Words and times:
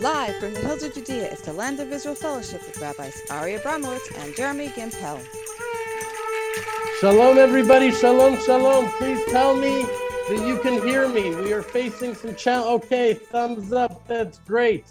Live 0.00 0.36
from 0.36 0.52
the 0.52 0.60
hills 0.60 0.82
of 0.82 0.92
Judea 0.92 1.32
is 1.32 1.40
the 1.40 1.54
Land 1.54 1.80
of 1.80 1.90
Israel 1.90 2.14
Fellowship 2.14 2.60
with 2.66 2.78
Rabbis 2.78 3.22
Ari 3.30 3.54
Abramowitz 3.54 4.14
and 4.22 4.36
Jeremy 4.36 4.68
Gimpel. 4.68 5.18
Shalom, 7.00 7.38
everybody. 7.38 7.90
Shalom, 7.90 8.38
shalom. 8.44 8.90
Please 8.98 9.24
tell 9.30 9.56
me 9.56 9.84
that 10.28 10.44
you 10.46 10.58
can 10.58 10.86
hear 10.86 11.08
me. 11.08 11.34
We 11.34 11.54
are 11.54 11.62
facing 11.62 12.14
some 12.14 12.34
challenge. 12.34 12.84
Okay, 12.84 13.14
thumbs 13.14 13.72
up. 13.72 14.06
That's 14.06 14.38
great. 14.40 14.84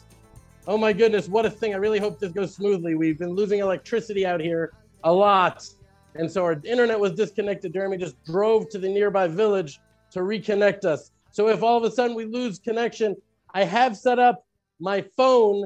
Oh 0.65 0.75
my 0.75 0.91
goodness, 0.91 1.29
what 1.29 1.45
a 1.45 1.51
thing. 1.51 1.75
I 1.75 1.77
really 1.77 1.99
hope 1.99 2.17
this 2.17 2.31
goes 2.31 2.55
smoothly. 2.55 2.95
We've 2.95 3.19
been 3.19 3.35
losing 3.35 3.59
electricity 3.59 4.25
out 4.25 4.41
here 4.41 4.73
a 5.03 5.13
lot. 5.13 5.69
And 6.15 6.31
so 6.31 6.43
our 6.43 6.59
internet 6.63 6.99
was 6.99 7.11
disconnected. 7.11 7.73
Jeremy 7.73 7.97
just 7.97 8.15
drove 8.23 8.69
to 8.69 8.79
the 8.79 8.89
nearby 8.89 9.27
village 9.27 9.79
to 10.11 10.21
reconnect 10.21 10.83
us. 10.83 11.11
So 11.29 11.49
if 11.49 11.61
all 11.61 11.77
of 11.77 11.83
a 11.83 11.91
sudden 11.91 12.15
we 12.15 12.25
lose 12.25 12.57
connection, 12.57 13.15
I 13.53 13.65
have 13.65 13.95
set 13.95 14.17
up 14.17 14.44
my 14.79 15.03
phone 15.15 15.65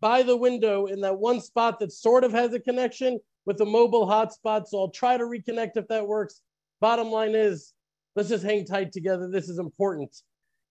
by 0.00 0.22
the 0.22 0.36
window 0.36 0.86
in 0.86 1.00
that 1.02 1.18
one 1.18 1.40
spot 1.40 1.78
that 1.80 1.92
sort 1.92 2.24
of 2.24 2.32
has 2.32 2.54
a 2.54 2.60
connection 2.60 3.18
with 3.46 3.60
a 3.60 3.66
mobile 3.66 4.06
hotspot. 4.06 4.66
So 4.66 4.78
I'll 4.78 4.90
try 4.90 5.16
to 5.16 5.24
reconnect 5.24 5.76
if 5.76 5.88
that 5.88 6.06
works. 6.06 6.40
Bottom 6.80 7.10
line 7.10 7.34
is, 7.34 7.72
let's 8.16 8.28
just 8.28 8.44
hang 8.44 8.64
tight 8.64 8.92
together. 8.92 9.28
This 9.28 9.48
is 9.48 9.58
important. 9.58 10.14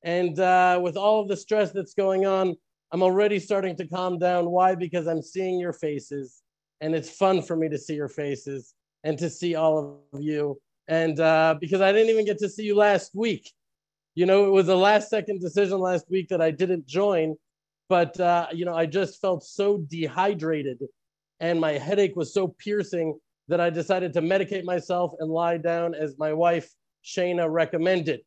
And 0.04 0.40
uh, 0.40 0.80
with 0.82 0.98
all 0.98 1.22
of 1.22 1.28
the 1.28 1.38
stress 1.38 1.72
that's 1.72 1.94
going 1.94 2.26
on, 2.26 2.56
I'm 2.92 3.04
already 3.04 3.40
starting 3.40 3.76
to 3.78 3.88
calm 3.88 4.18
down. 4.18 4.50
Why? 4.50 4.76
Because 4.76 5.08
I'm 5.08 5.22
seeing 5.22 5.60
your 5.60 5.74
faces, 5.74 6.42
and 6.82 6.96
it's 6.96 7.10
fun 7.10 7.42
for 7.42 7.56
me 7.56 7.70
to 7.70 7.78
see 7.78 7.94
your 7.94 8.08
faces 8.08 8.74
and 9.04 9.18
to 9.20 9.30
see 9.30 9.56
all 9.56 10.02
of 10.12 10.22
you. 10.22 10.60
And 10.88 11.20
uh, 11.20 11.56
because 11.60 11.82
I 11.82 11.92
didn't 11.92 12.10
even 12.10 12.26
get 12.26 12.40
to 12.40 12.50
see 12.50 12.64
you 12.64 12.76
last 12.76 13.12
week, 13.14 13.52
you 14.16 14.26
know, 14.26 14.46
it 14.46 14.50
was 14.50 14.70
a 14.70 14.76
last 14.76 15.10
second 15.10 15.40
decision 15.40 15.80
last 15.80 16.10
week 16.10 16.30
that 16.30 16.42
I 16.42 16.50
didn't 16.50 16.88
join 16.88 17.36
but 17.90 18.18
uh, 18.20 18.48
you 18.54 18.66
know, 18.66 18.76
I 18.76 18.86
just 18.86 19.20
felt 19.20 19.44
so 19.44 19.80
dehydrated, 19.90 20.80
and 21.40 21.60
my 21.60 21.74
headache 21.74 22.16
was 22.16 22.34
so 22.34 22.48
piercing 22.60 23.20
that 23.48 23.60
I 23.60 23.72
decided 23.72 24.14
to 24.14 24.22
medicate 24.22 24.64
myself 24.64 25.12
and 25.20 25.30
lie 25.30 25.58
down 25.58 25.96
as 25.96 26.18
my 26.20 26.32
wife 26.32 26.72
Shana 27.04 27.52
recommended. 27.52 28.22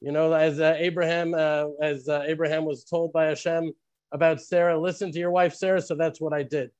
You 0.00 0.12
know, 0.12 0.32
as 0.32 0.60
uh, 0.60 0.74
Abraham, 0.76 1.34
uh, 1.34 1.66
as 1.80 2.08
uh, 2.08 2.24
Abraham 2.26 2.64
was 2.64 2.84
told 2.84 3.12
by 3.12 3.26
Hashem 3.26 3.72
about 4.12 4.40
Sarah, 4.40 4.78
listen 4.78 5.12
to 5.12 5.18
your 5.18 5.30
wife 5.30 5.54
Sarah. 5.54 5.80
So 5.80 5.94
that's 5.94 6.20
what 6.20 6.32
I 6.32 6.42
did. 6.42 6.70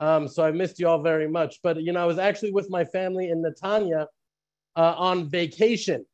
Um, 0.00 0.28
so 0.28 0.44
I 0.44 0.50
missed 0.50 0.78
you 0.78 0.86
all 0.86 1.02
very 1.02 1.28
much. 1.28 1.60
But 1.62 1.80
you 1.80 1.92
know, 1.92 2.02
I 2.02 2.04
was 2.04 2.18
actually 2.18 2.52
with 2.52 2.68
my 2.68 2.84
family 2.84 3.30
in 3.30 3.42
Netanya 3.42 4.06
uh, 4.76 4.94
on 4.96 5.30
vacation, 5.30 6.04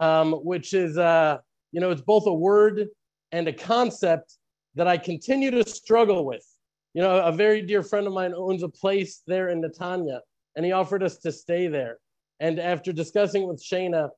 um, 0.00 0.32
which 0.32 0.74
is 0.74 0.98
uh, 0.98 1.38
you 1.72 1.80
know, 1.80 1.90
it's 1.90 2.02
both 2.02 2.26
a 2.26 2.34
word 2.34 2.88
and 3.32 3.48
a 3.48 3.52
concept 3.52 4.36
that 4.74 4.88
I 4.88 4.98
continue 4.98 5.50
to 5.50 5.68
struggle 5.68 6.24
with. 6.24 6.46
You 6.94 7.02
know, 7.02 7.20
a 7.20 7.32
very 7.32 7.62
dear 7.62 7.82
friend 7.82 8.06
of 8.06 8.12
mine 8.12 8.34
owns 8.34 8.62
a 8.62 8.68
place 8.68 9.22
there 9.26 9.48
in 9.48 9.62
Netanya, 9.62 10.20
and 10.56 10.64
he 10.64 10.72
offered 10.72 11.02
us 11.02 11.18
to 11.18 11.32
stay 11.32 11.68
there. 11.68 11.98
And 12.40 12.58
after 12.58 12.92
discussing 12.92 13.46
with 13.46 13.62
Shana, 13.62 14.08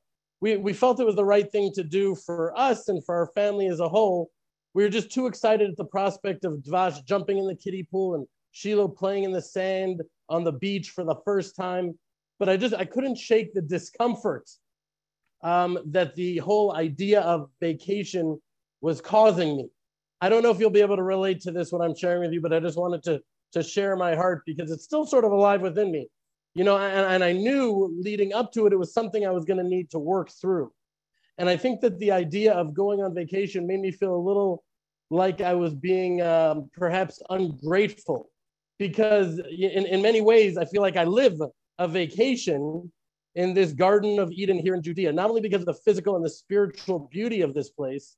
we, 0.41 0.57
we 0.57 0.73
felt 0.73 0.99
it 0.99 1.05
was 1.05 1.15
the 1.15 1.25
right 1.25 1.49
thing 1.51 1.71
to 1.73 1.83
do 1.83 2.15
for 2.15 2.57
us 2.57 2.89
and 2.89 3.03
for 3.05 3.15
our 3.15 3.27
family 3.27 3.67
as 3.67 3.79
a 3.79 3.87
whole. 3.87 4.31
We 4.73 4.83
were 4.83 4.89
just 4.89 5.11
too 5.11 5.27
excited 5.27 5.69
at 5.69 5.77
the 5.77 5.85
prospect 5.85 6.45
of 6.45 6.53
Dvash 6.55 7.05
jumping 7.05 7.37
in 7.37 7.47
the 7.47 7.55
kiddie 7.55 7.87
pool 7.89 8.15
and 8.15 8.27
Shiloh 8.51 8.87
playing 8.87 9.23
in 9.23 9.31
the 9.31 9.41
sand 9.41 10.01
on 10.29 10.43
the 10.43 10.51
beach 10.51 10.89
for 10.89 11.03
the 11.03 11.15
first 11.25 11.55
time. 11.55 11.97
But 12.39 12.49
I 12.49 12.57
just 12.57 12.73
I 12.73 12.85
couldn't 12.85 13.17
shake 13.17 13.53
the 13.53 13.61
discomfort 13.61 14.49
um, 15.43 15.79
that 15.87 16.15
the 16.15 16.37
whole 16.37 16.75
idea 16.75 17.21
of 17.21 17.49
vacation 17.59 18.41
was 18.81 19.01
causing 19.01 19.57
me. 19.57 19.69
I 20.23 20.29
don't 20.29 20.41
know 20.41 20.51
if 20.51 20.59
you'll 20.61 20.69
be 20.69 20.79
able 20.79 20.95
to 20.95 21.03
relate 21.03 21.41
to 21.41 21.51
this, 21.51 21.73
what 21.73 21.81
I'm 21.81 21.93
sharing 21.93 22.21
with 22.21 22.31
you, 22.31 22.39
but 22.39 22.53
I 22.53 22.61
just 22.61 22.77
wanted 22.77 23.03
to, 23.03 23.21
to 23.51 23.61
share 23.61 23.97
my 23.97 24.15
heart 24.15 24.43
because 24.45 24.71
it's 24.71 24.85
still 24.85 25.05
sort 25.05 25.25
of 25.25 25.33
alive 25.33 25.59
within 25.59 25.91
me. 25.91 26.07
You 26.55 26.63
know, 26.63 26.77
and, 26.77 27.05
and 27.15 27.23
I 27.25 27.33
knew 27.33 27.93
leading 28.01 28.31
up 28.31 28.53
to 28.53 28.65
it, 28.65 28.71
it 28.71 28.79
was 28.79 28.93
something 28.93 29.27
I 29.27 29.31
was 29.31 29.43
going 29.43 29.57
to 29.57 29.65
need 29.65 29.91
to 29.91 29.99
work 29.99 30.29
through. 30.31 30.71
And 31.37 31.49
I 31.49 31.57
think 31.57 31.81
that 31.81 31.99
the 31.99 32.11
idea 32.13 32.53
of 32.53 32.73
going 32.73 33.01
on 33.01 33.13
vacation 33.13 33.67
made 33.67 33.81
me 33.81 33.91
feel 33.91 34.15
a 34.15 34.23
little 34.29 34.63
like 35.09 35.41
I 35.41 35.55
was 35.55 35.75
being 35.75 36.21
um, 36.21 36.69
perhaps 36.73 37.21
ungrateful 37.29 38.29
because 38.79 39.39
in, 39.39 39.85
in 39.87 40.01
many 40.01 40.21
ways, 40.21 40.57
I 40.57 40.63
feel 40.63 40.81
like 40.81 40.95
I 40.95 41.03
live 41.03 41.37
a 41.79 41.87
vacation 41.89 42.89
in 43.35 43.53
this 43.53 43.73
Garden 43.73 44.19
of 44.19 44.31
Eden 44.31 44.57
here 44.57 44.73
in 44.73 44.81
Judea, 44.81 45.11
not 45.11 45.27
only 45.27 45.41
because 45.41 45.59
of 45.59 45.65
the 45.65 45.81
physical 45.83 46.15
and 46.15 46.23
the 46.23 46.29
spiritual 46.29 47.09
beauty 47.11 47.41
of 47.41 47.53
this 47.53 47.71
place, 47.71 48.15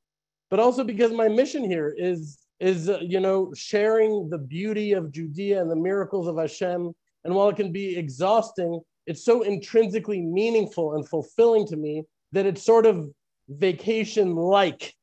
but 0.50 0.60
also 0.60 0.84
because 0.84 1.12
my 1.12 1.28
mission 1.28 1.64
here 1.64 1.94
is 1.98 2.40
is 2.60 2.90
uh, 2.90 3.00
you 3.02 3.20
know 3.20 3.54
sharing 3.56 4.30
the 4.30 4.38
beauty 4.38 4.94
of 4.94 5.12
Judea 5.12 5.62
and 5.62 5.70
the 5.70 5.76
miracles 5.76 6.28
of 6.28 6.38
Hashem. 6.38 6.92
And 7.24 7.34
while 7.34 7.50
it 7.50 7.56
can 7.56 7.72
be 7.72 7.98
exhausting, 7.98 8.80
it's 9.08 9.26
so 9.26 9.42
intrinsically 9.42 10.22
meaningful 10.22 10.96
and 10.96 11.08
fulfilling 11.08 11.66
to 11.68 11.76
me 11.76 12.04
that 12.34 12.46
it's 12.46 12.64
sort 12.64 12.86
of 12.86 13.10
vacation 13.50 14.36
like. 14.36 14.94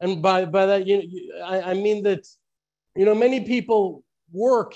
And 0.00 0.22
by 0.22 0.44
by 0.44 0.66
that 0.66 0.86
you, 0.86 1.30
I, 1.44 1.70
I 1.70 1.74
mean 1.74 2.02
that 2.04 2.26
you 2.94 3.04
know 3.04 3.14
many 3.14 3.40
people 3.40 4.04
work 4.32 4.74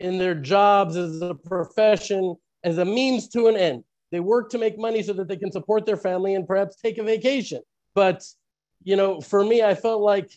in 0.00 0.18
their 0.18 0.34
jobs 0.34 0.96
as 0.96 1.22
a 1.22 1.34
profession 1.34 2.36
as 2.64 2.78
a 2.78 2.84
means 2.84 3.28
to 3.28 3.46
an 3.46 3.56
end. 3.56 3.84
They 4.10 4.20
work 4.20 4.50
to 4.50 4.58
make 4.58 4.78
money 4.78 5.02
so 5.02 5.12
that 5.14 5.28
they 5.28 5.36
can 5.36 5.52
support 5.52 5.86
their 5.86 5.96
family 5.96 6.34
and 6.34 6.46
perhaps 6.46 6.76
take 6.76 6.98
a 6.98 7.02
vacation. 7.02 7.60
But 7.94 8.24
you 8.84 8.96
know, 8.96 9.20
for 9.20 9.44
me, 9.44 9.62
I 9.62 9.74
felt 9.74 10.02
like 10.02 10.30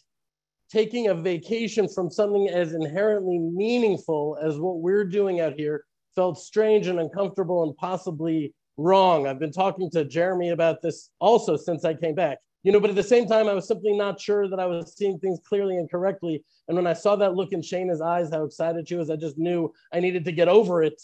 taking 0.71 1.07
a 1.07 1.13
vacation 1.13 1.87
from 1.87 2.09
something 2.09 2.49
as 2.49 2.73
inherently 2.73 3.39
meaningful 3.39 4.37
as 4.41 4.57
what 4.57 4.79
we're 4.79 5.05
doing 5.05 5.39
out 5.39 5.53
here 5.53 5.85
felt 6.15 6.39
strange 6.39 6.87
and 6.87 6.99
uncomfortable 6.99 7.63
and 7.63 7.75
possibly 7.77 8.53
wrong. 8.77 9.27
I've 9.27 9.39
been 9.39 9.51
talking 9.51 9.89
to 9.91 10.05
Jeremy 10.05 10.49
about 10.49 10.81
this 10.81 11.09
also 11.19 11.55
since 11.55 11.85
I 11.85 11.93
came 11.93 12.15
back. 12.15 12.39
You 12.63 12.71
know, 12.71 12.79
but 12.79 12.89
at 12.89 12.95
the 12.95 13.03
same 13.03 13.27
time, 13.27 13.47
I 13.47 13.53
was 13.53 13.67
simply 13.67 13.93
not 13.93 14.19
sure 14.19 14.49
that 14.49 14.59
I 14.59 14.65
was 14.65 14.93
seeing 14.97 15.19
things 15.19 15.39
clearly 15.47 15.77
and 15.77 15.89
correctly. 15.89 16.43
And 16.67 16.75
when 16.75 16.87
I 16.87 16.93
saw 16.93 17.15
that 17.15 17.35
look 17.35 17.53
in 17.53 17.61
Shana's 17.61 18.01
eyes, 18.01 18.29
how 18.29 18.43
excited 18.43 18.89
she 18.89 18.95
was, 18.95 19.09
I 19.09 19.15
just 19.15 19.37
knew 19.37 19.71
I 19.93 19.99
needed 19.99 20.25
to 20.25 20.31
get 20.31 20.49
over 20.49 20.83
it 20.83 21.01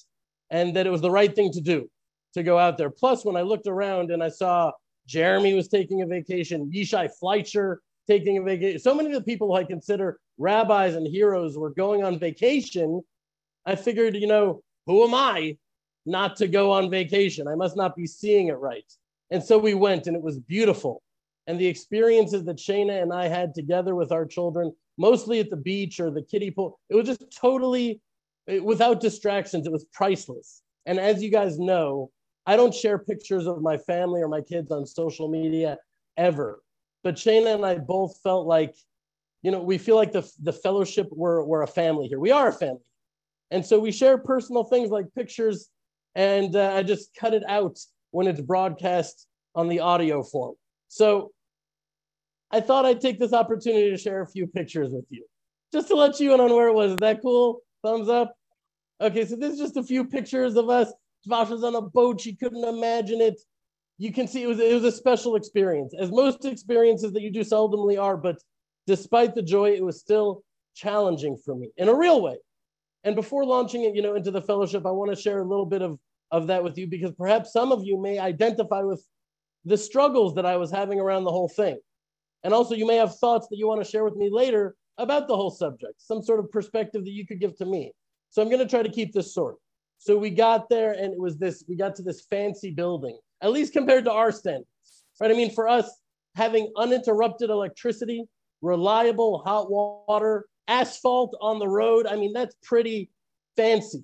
and 0.49 0.75
that 0.75 0.87
it 0.87 0.89
was 0.89 1.01
the 1.01 1.11
right 1.11 1.33
thing 1.33 1.51
to 1.51 1.61
do 1.61 1.89
to 2.33 2.43
go 2.43 2.57
out 2.57 2.77
there. 2.77 2.89
Plus, 2.89 3.23
when 3.23 3.37
I 3.37 3.43
looked 3.43 3.67
around 3.67 4.11
and 4.11 4.21
I 4.21 4.29
saw 4.29 4.71
Jeremy 5.07 5.53
was 5.53 5.67
taking 5.67 6.01
a 6.01 6.05
vacation. 6.05 6.71
Yishai 6.73 7.09
Fleischer 7.19 7.81
taking 8.07 8.37
a 8.37 8.41
vacation. 8.41 8.79
So 8.79 8.93
many 8.93 9.09
of 9.09 9.15
the 9.15 9.23
people 9.23 9.53
I 9.53 9.63
consider 9.63 10.19
rabbis 10.37 10.95
and 10.95 11.07
heroes 11.07 11.57
were 11.57 11.71
going 11.71 12.03
on 12.03 12.19
vacation. 12.19 13.01
I 13.65 13.75
figured, 13.75 14.15
you 14.15 14.27
know, 14.27 14.61
who 14.85 15.03
am 15.03 15.13
I 15.13 15.57
not 16.05 16.35
to 16.37 16.47
go 16.47 16.71
on 16.71 16.89
vacation? 16.89 17.47
I 17.47 17.55
must 17.55 17.77
not 17.77 17.95
be 17.95 18.05
seeing 18.05 18.47
it 18.47 18.57
right. 18.57 18.85
And 19.31 19.43
so 19.43 19.57
we 19.57 19.73
went, 19.73 20.07
and 20.07 20.15
it 20.15 20.21
was 20.21 20.39
beautiful. 20.39 21.01
And 21.47 21.59
the 21.59 21.67
experiences 21.67 22.43
that 22.45 22.57
Shana 22.57 23.01
and 23.01 23.13
I 23.13 23.27
had 23.27 23.53
together 23.53 23.95
with 23.95 24.11
our 24.11 24.25
children, 24.25 24.73
mostly 24.97 25.39
at 25.39 25.49
the 25.49 25.57
beach 25.57 25.99
or 25.99 26.11
the 26.11 26.21
kiddie 26.21 26.51
pool, 26.51 26.79
it 26.89 26.95
was 26.95 27.05
just 27.05 27.25
totally 27.35 28.01
without 28.61 28.99
distractions. 28.99 29.65
It 29.65 29.71
was 29.71 29.85
priceless. 29.93 30.61
And 30.85 30.99
as 30.99 31.23
you 31.23 31.31
guys 31.31 31.59
know, 31.59 32.11
I 32.45 32.55
don't 32.55 32.73
share 32.73 32.99
pictures 32.99 33.47
of 33.47 33.61
my 33.61 33.77
family 33.77 34.21
or 34.21 34.27
my 34.27 34.41
kids 34.41 34.71
on 34.71 34.85
social 34.85 35.29
media 35.29 35.77
ever. 36.17 36.61
But 37.03 37.15
Shana 37.15 37.55
and 37.55 37.65
I 37.65 37.77
both 37.77 38.19
felt 38.21 38.47
like, 38.47 38.75
you 39.41 39.51
know, 39.51 39.61
we 39.61 39.77
feel 39.77 39.95
like 39.95 40.11
the, 40.11 40.29
the 40.41 40.53
fellowship, 40.53 41.07
we're, 41.11 41.43
we're 41.43 41.63
a 41.63 41.67
family 41.67 42.07
here. 42.07 42.19
We 42.19 42.31
are 42.31 42.49
a 42.49 42.53
family. 42.53 42.81
And 43.51 43.65
so 43.65 43.79
we 43.79 43.91
share 43.91 44.17
personal 44.17 44.63
things 44.63 44.89
like 44.89 45.13
pictures, 45.13 45.69
and 46.15 46.55
uh, 46.55 46.73
I 46.73 46.83
just 46.83 47.13
cut 47.15 47.33
it 47.33 47.43
out 47.47 47.77
when 48.11 48.27
it's 48.27 48.41
broadcast 48.41 49.27
on 49.53 49.67
the 49.67 49.79
audio 49.79 50.23
form. 50.23 50.55
So 50.87 51.31
I 52.51 52.61
thought 52.61 52.85
I'd 52.85 53.01
take 53.01 53.19
this 53.19 53.33
opportunity 53.33 53.91
to 53.91 53.97
share 53.97 54.21
a 54.21 54.27
few 54.27 54.47
pictures 54.47 54.89
with 54.91 55.05
you, 55.09 55.25
just 55.71 55.87
to 55.89 55.95
let 55.95 56.19
you 56.19 56.33
in 56.33 56.39
on 56.39 56.51
where 56.51 56.67
it 56.67 56.73
was. 56.73 56.93
Is 56.93 56.97
that 56.97 57.21
cool? 57.21 57.61
Thumbs 57.83 58.09
up. 58.09 58.33
Okay, 59.01 59.25
so 59.25 59.35
this 59.35 59.53
is 59.53 59.59
just 59.59 59.77
a 59.77 59.83
few 59.83 60.05
pictures 60.05 60.55
of 60.55 60.69
us 60.69 60.91
Vash 61.25 61.49
was 61.49 61.63
on 61.63 61.75
a 61.75 61.81
boat. 61.81 62.21
She 62.21 62.35
couldn't 62.35 62.63
imagine 62.63 63.21
it. 63.21 63.39
You 63.97 64.11
can 64.11 64.27
see 64.27 64.43
it 64.43 64.47
was, 64.47 64.59
it 64.59 64.73
was 64.73 64.83
a 64.83 64.91
special 64.91 65.35
experience, 65.35 65.93
as 65.97 66.11
most 66.11 66.45
experiences 66.45 67.13
that 67.13 67.21
you 67.21 67.31
do 67.31 67.41
seldomly 67.41 68.01
are. 68.01 68.17
But 68.17 68.37
despite 68.87 69.35
the 69.35 69.41
joy, 69.41 69.71
it 69.71 69.83
was 69.83 69.99
still 69.99 70.43
challenging 70.75 71.37
for 71.45 71.55
me 71.55 71.69
in 71.77 71.89
a 71.89 71.93
real 71.93 72.21
way. 72.21 72.37
And 73.03 73.15
before 73.15 73.45
launching 73.45 73.83
it, 73.83 73.95
you 73.95 74.01
know, 74.01 74.15
into 74.15 74.31
the 74.31 74.41
fellowship, 74.41 74.85
I 74.85 74.91
want 74.91 75.13
to 75.13 75.21
share 75.21 75.39
a 75.39 75.47
little 75.47 75.65
bit 75.65 75.81
of, 75.81 75.99
of 76.31 76.47
that 76.47 76.63
with 76.63 76.77
you 76.77 76.87
because 76.87 77.11
perhaps 77.11 77.51
some 77.51 77.71
of 77.71 77.83
you 77.83 78.01
may 78.01 78.17
identify 78.17 78.81
with 78.81 79.05
the 79.65 79.77
struggles 79.77 80.35
that 80.35 80.45
I 80.45 80.57
was 80.57 80.71
having 80.71 80.99
around 80.99 81.23
the 81.23 81.31
whole 81.31 81.49
thing. 81.49 81.79
And 82.43 82.53
also, 82.53 82.75
you 82.75 82.85
may 82.85 82.97
have 82.97 83.17
thoughts 83.17 83.47
that 83.49 83.57
you 83.57 83.67
want 83.67 83.83
to 83.83 83.89
share 83.89 84.03
with 84.03 84.15
me 84.15 84.29
later 84.29 84.75
about 84.97 85.27
the 85.27 85.35
whole 85.35 85.51
subject, 85.51 85.93
some 85.97 86.21
sort 86.21 86.39
of 86.39 86.51
perspective 86.51 87.03
that 87.05 87.11
you 87.11 87.25
could 87.25 87.39
give 87.39 87.55
to 87.57 87.65
me. 87.65 87.93
So 88.29 88.41
I'm 88.41 88.49
going 88.49 88.59
to 88.59 88.67
try 88.67 88.83
to 88.83 88.89
keep 88.89 89.13
this 89.13 89.33
short. 89.33 89.55
So 90.03 90.17
we 90.17 90.31
got 90.31 90.67
there 90.67 90.91
and 90.91 91.13
it 91.13 91.19
was 91.19 91.37
this, 91.37 91.63
we 91.69 91.77
got 91.77 91.95
to 91.95 92.03
this 92.03 92.25
fancy 92.29 92.71
building, 92.71 93.17
at 93.41 93.53
least 93.53 93.71
compared 93.71 94.03
to 94.03 94.11
our 94.11 94.33
standards, 94.33 94.67
right? 95.21 95.31
I 95.31 95.33
mean, 95.33 95.53
for 95.53 95.69
us, 95.69 95.89
having 96.35 96.69
uninterrupted 96.75 97.49
electricity 97.49 98.25
reliable 98.61 99.43
hot 99.45 99.71
water, 99.71 100.45
asphalt 100.67 101.37
on 101.39 101.59
the 101.59 101.67
road. 101.67 102.05
I 102.05 102.17
mean, 102.17 102.33
that's 102.33 102.55
pretty 102.63 103.09
fancy. 103.55 104.03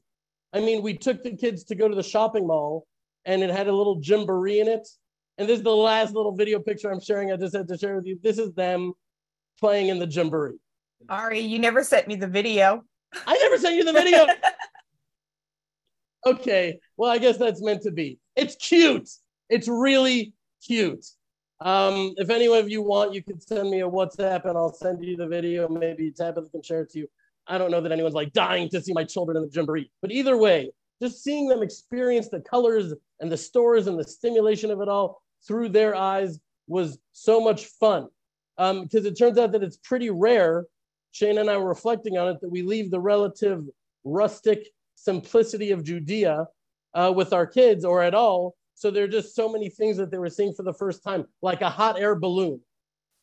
I 0.54 0.62
mean, 0.62 0.82
we 0.82 0.96
took 0.96 1.22
the 1.22 1.36
kids 1.36 1.66
to 1.66 1.76
go 1.76 1.90
to 1.90 1.96
the 1.96 2.04
shopping 2.04 2.48
mall 2.48 2.86
and 3.26 3.44
it 3.44 3.50
had 3.50 3.68
a 3.68 3.76
little 3.76 4.00
jamboree 4.02 4.62
in 4.62 4.70
it. 4.70 4.88
And 5.38 5.50
this 5.50 5.58
is 5.58 5.64
the 5.64 5.76
last 5.76 6.14
little 6.14 6.34
video 6.34 6.60
picture 6.60 6.90
I'm 6.90 7.02
sharing. 7.02 7.32
I 7.32 7.36
just 7.36 7.56
had 7.56 7.68
to 7.68 7.78
share 7.78 7.96
with 7.96 8.06
you. 8.06 8.18
This 8.24 8.38
is 8.38 8.54
them 8.54 8.94
playing 9.60 9.90
in 9.90 10.00
the 10.00 10.08
jamboree. 10.08 10.60
Ari, 11.10 11.40
you 11.40 11.60
never 11.60 11.84
sent 11.84 12.08
me 12.08 12.16
the 12.16 12.28
video. 12.28 12.84
I 13.26 13.38
never 13.38 13.58
sent 13.58 13.76
you 13.76 13.84
the 13.84 13.94
video. 13.94 14.26
okay. 16.26 16.80
Well, 16.98 17.12
I 17.12 17.18
guess 17.18 17.38
that's 17.38 17.62
meant 17.62 17.84
to 17.84 17.92
be. 17.92 18.20
It's 18.36 18.56
cute. 18.56 19.10
It's 19.50 19.68
really 19.68 20.34
cute. 20.66 21.06
Um, 21.62 22.14
if 22.18 22.30
any 22.30 22.48
of 22.48 22.70
you 22.70 22.82
want, 22.82 23.14
you 23.14 23.22
can 23.22 23.40
send 23.40 23.70
me 23.70 23.82
a 23.82 23.90
WhatsApp 23.90 24.46
and 24.46 24.58
I'll 24.58 24.74
send 24.74 25.04
you 25.04 25.18
the 25.18 25.28
video. 25.28 25.68
Maybe 25.68 26.12
Tabitha 26.12 26.50
can 26.50 26.62
share 26.62 26.82
it 26.82 26.92
to 26.92 27.00
you. 27.00 27.08
I 27.48 27.58
don't 27.58 27.72
know 27.72 27.82
that 27.82 27.92
anyone's 27.92 28.16
like 28.16 28.32
dying 28.32 28.70
to 28.70 28.82
see 28.82 28.94
my 28.94 29.04
children 29.04 29.36
in 29.36 29.44
the 29.44 29.50
jamboree, 29.52 29.92
but 30.02 30.12
either 30.12 30.38
way, 30.38 30.72
just 31.02 31.24
seeing 31.24 31.48
them 31.48 31.64
experience 31.64 32.30
the 32.30 32.42
colors 32.42 32.94
and 33.20 33.32
the 33.32 33.38
stores 33.38 33.88
and 33.88 33.98
the 33.98 34.04
stimulation 34.04 34.70
of 34.72 34.82
it 34.82 34.88
all 34.88 35.22
through 35.48 35.70
their 35.70 35.96
eyes 35.96 36.40
was 36.68 37.00
so 37.12 37.42
much 37.42 37.66
fun. 37.66 38.08
Because 38.58 39.06
um, 39.06 39.06
it 39.06 39.18
turns 39.18 39.38
out 39.38 39.52
that 39.54 39.64
it's 39.64 39.78
pretty 39.78 40.10
rare. 40.10 40.66
Shana 41.14 41.42
and 41.42 41.50
I 41.50 41.58
were 41.58 41.68
reflecting 41.68 42.18
on 42.18 42.28
it 42.30 42.42
that 42.42 42.50
we 42.50 42.62
leave 42.62 42.92
the 42.92 43.00
relative 43.00 43.64
rustic 44.04 44.68
simplicity 45.04 45.72
of 45.72 45.84
Judea 45.84 46.46
uh, 46.94 47.14
with 47.16 47.34
our 47.34 47.48
kids 47.48 47.86
or 47.86 48.02
at 48.04 48.14
all. 48.14 48.56
So 48.76 48.92
there 48.92 49.04
are 49.04 49.10
just 49.10 49.36
so 49.36 49.52
many 49.52 49.70
things 49.70 49.98
that 49.98 50.12
they 50.12 50.18
were 50.18 50.30
seeing 50.30 50.54
for 50.54 50.64
the 50.64 50.74
first 50.74 51.04
time, 51.04 51.26
like 51.42 51.62
a 51.62 51.70
hot 51.70 52.00
air 52.00 52.16
balloon. 52.16 52.62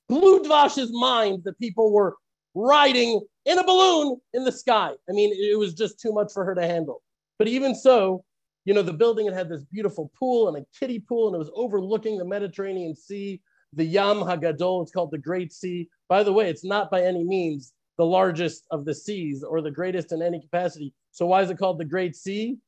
Blew 0.09 0.43
Dvash's 0.43 0.91
mind 0.93 1.43
that 1.45 1.59
people 1.59 1.93
were 1.93 2.17
riding 2.55 3.21
in 3.45 3.59
a 3.59 3.65
balloon 3.65 4.19
in 4.35 4.45
the 4.45 4.53
sky. 4.53 4.93
I 5.09 5.13
mean, 5.13 5.33
it 5.33 5.59
was 5.59 5.75
just 5.75 6.01
too 6.01 6.13
much 6.13 6.33
for 6.33 6.45
her 6.45 6.55
to 6.55 6.67
handle. 6.67 7.03
But 7.39 7.49
even 7.49 7.75
so, 7.75 8.25
you 8.65 8.75
know, 8.75 8.83
the 8.83 8.93
building 8.93 9.27
had, 9.27 9.35
had 9.35 9.49
this 9.49 9.65
beautiful 9.65 10.11
pool 10.19 10.49
and 10.49 10.57
a 10.57 10.67
kiddie 10.79 11.01
pool, 11.01 11.29
and 11.29 11.37
it 11.37 11.39
was 11.39 11.51
overlooking 11.55 12.19
the 12.19 12.25
Mediterranean 12.25 12.95
Sea, 12.95 13.41
the 13.73 13.85
Yam 13.85 14.19
Hagadol. 14.19 14.83
It's 14.83 14.93
called 14.93 15.11
the 15.11 15.19
Great 15.19 15.53
Sea. 15.53 15.89
By 16.09 16.23
the 16.23 16.33
way, 16.33 16.49
it's 16.49 16.65
not 16.65 16.91
by 16.91 17.03
any 17.03 17.25
means 17.25 17.73
the 17.99 18.05
largest 18.05 18.67
of 18.71 18.85
the 18.85 18.95
seas 18.95 19.43
or 19.43 19.63
the 19.63 19.71
greatest 19.71 20.13
in 20.13 20.23
any 20.23 20.41
capacity. 20.41 20.93
So 21.17 21.25
why 21.25 21.41
is 21.41 21.49
it 21.49 21.57
called 21.57 21.79
the 21.79 21.85
Great 21.87 22.15
Sea? 22.15 22.59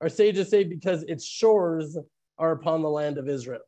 Our 0.00 0.08
sages 0.08 0.48
say 0.48 0.64
because 0.64 1.02
its 1.02 1.26
shores 1.26 1.98
are 2.38 2.52
upon 2.52 2.80
the 2.80 2.88
land 2.88 3.18
of 3.18 3.28
Israel. 3.28 3.60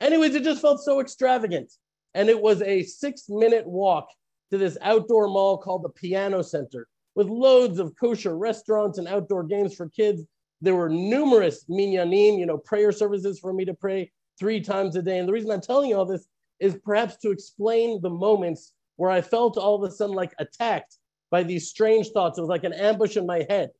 Anyways, 0.00 0.34
it 0.34 0.42
just 0.42 0.60
felt 0.60 0.80
so 0.80 0.98
extravagant. 0.98 1.72
And 2.12 2.28
it 2.28 2.42
was 2.42 2.62
a 2.62 2.82
six 2.82 3.28
minute 3.28 3.64
walk 3.64 4.08
to 4.50 4.58
this 4.58 4.76
outdoor 4.82 5.28
mall 5.28 5.58
called 5.58 5.84
the 5.84 5.90
Piano 5.90 6.42
Center 6.42 6.88
with 7.14 7.28
loads 7.28 7.78
of 7.78 7.94
kosher 7.94 8.36
restaurants 8.36 8.98
and 8.98 9.06
outdoor 9.06 9.44
games 9.44 9.76
for 9.76 9.88
kids. 9.90 10.24
There 10.60 10.74
were 10.74 10.88
numerous 10.88 11.64
minyanim, 11.70 12.40
you 12.40 12.46
know, 12.46 12.58
prayer 12.58 12.90
services 12.90 13.38
for 13.38 13.52
me 13.52 13.64
to 13.66 13.74
pray 13.74 14.10
three 14.36 14.60
times 14.60 14.96
a 14.96 15.02
day. 15.02 15.20
And 15.20 15.28
the 15.28 15.32
reason 15.32 15.52
I'm 15.52 15.60
telling 15.60 15.90
you 15.90 15.96
all 15.96 16.06
this 16.06 16.26
is 16.58 16.76
perhaps 16.84 17.18
to 17.18 17.30
explain 17.30 18.02
the 18.02 18.10
moments 18.10 18.72
where 18.96 19.12
I 19.12 19.20
felt 19.20 19.56
all 19.56 19.76
of 19.76 19.88
a 19.88 19.94
sudden 19.94 20.16
like 20.16 20.34
attacked 20.40 20.96
by 21.30 21.42
these 21.42 21.68
strange 21.68 22.10
thoughts. 22.10 22.38
It 22.38 22.42
was 22.42 22.48
like 22.48 22.64
an 22.64 22.72
ambush 22.72 23.16
in 23.16 23.26
my 23.26 23.46
head. 23.48 23.70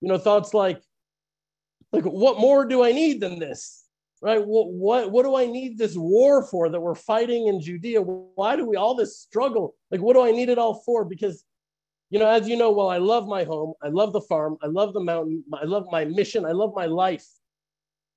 You 0.00 0.08
know, 0.08 0.18
thoughts 0.18 0.54
like, 0.54 0.80
like 1.92 2.04
what 2.04 2.38
more 2.38 2.64
do 2.64 2.82
I 2.82 2.92
need 2.92 3.20
than 3.20 3.38
this? 3.38 3.84
Right? 4.20 4.44
What, 4.44 4.72
what 4.72 5.12
what 5.12 5.24
do 5.24 5.36
I 5.36 5.46
need 5.46 5.76
this 5.76 5.96
war 5.96 6.44
for 6.44 6.70
that 6.70 6.80
we're 6.80 6.94
fighting 6.94 7.48
in 7.48 7.60
Judea? 7.60 8.00
Why 8.00 8.56
do 8.56 8.66
we 8.66 8.76
all 8.76 8.94
this 8.94 9.18
struggle? 9.18 9.74
Like, 9.90 10.00
what 10.00 10.14
do 10.14 10.22
I 10.22 10.30
need 10.30 10.48
it 10.48 10.58
all 10.58 10.82
for? 10.86 11.04
Because, 11.04 11.44
you 12.08 12.18
know, 12.18 12.28
as 12.28 12.48
you 12.48 12.56
know, 12.56 12.72
well, 12.72 12.88
I 12.88 12.98
love 12.98 13.28
my 13.28 13.44
home, 13.44 13.74
I 13.82 13.88
love 13.88 14.12
the 14.12 14.22
farm, 14.22 14.56
I 14.62 14.66
love 14.66 14.94
the 14.94 15.00
mountain, 15.00 15.44
I 15.52 15.64
love 15.64 15.86
my 15.90 16.06
mission, 16.06 16.46
I 16.46 16.52
love 16.52 16.72
my 16.74 16.86
life. 16.86 17.26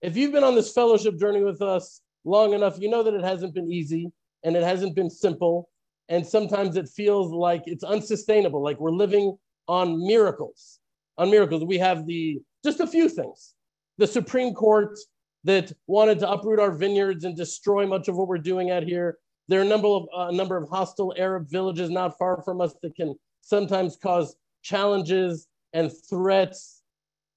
If 0.01 0.16
you've 0.16 0.31
been 0.31 0.45
on 0.45 0.56
this 0.56 0.72
fellowship 0.72 1.19
journey 1.19 1.44
with 1.44 1.62
us 1.62 2.01
long 2.24 2.54
enough, 2.54 2.80
you 2.80 2.90
know 2.90 3.04
that 3.04 3.13
it 3.13 3.24
hasn't 3.24 3.54
been 3.54 3.72
easy 3.72 4.12
and 4.44 4.56
it 4.56 4.63
hasn't 4.63 4.95
been 4.95 5.10
simple 5.10 5.68
and 6.09 6.25
sometimes 6.25 6.77
it 6.77 6.88
feels 6.88 7.31
like 7.31 7.63
it's 7.65 7.83
unsustainable 7.83 8.63
like 8.63 8.80
we're 8.80 8.92
living 8.92 9.38
on 9.68 10.06
miracles 10.06 10.80
on 11.18 11.31
miracles. 11.31 11.63
We 11.63 11.77
have 11.80 12.06
the 12.06 12.39
just 12.63 12.80
a 12.80 12.88
few 12.88 13.09
things. 13.09 13.54
The 13.98 14.07
supreme 14.07 14.54
court 14.54 14.98
that 15.44 15.71
wanted 15.88 16.19
to 16.19 16.30
uproot 16.30 16.59
our 16.59 16.71
vineyards 16.71 17.24
and 17.24 17.36
destroy 17.36 17.88
much 17.88 18.07
of 18.07 18.15
what 18.15 18.27
we're 18.27 18.38
doing 18.38 18.71
out 18.71 18.83
here. 18.83 19.18
There 19.48 19.59
are 19.59 19.63
a 19.63 19.68
number 19.68 19.88
of 19.88 20.07
a 20.13 20.18
uh, 20.18 20.31
number 20.31 20.57
of 20.57 20.69
hostile 20.69 21.13
arab 21.18 21.50
villages 21.50 21.89
not 21.89 22.18
far 22.18 22.42
from 22.44 22.62
us 22.62 22.75
that 22.81 22.95
can 22.95 23.15
sometimes 23.42 23.98
cause 23.98 24.36
challenges 24.62 25.48
and 25.74 25.92
threats. 26.09 26.81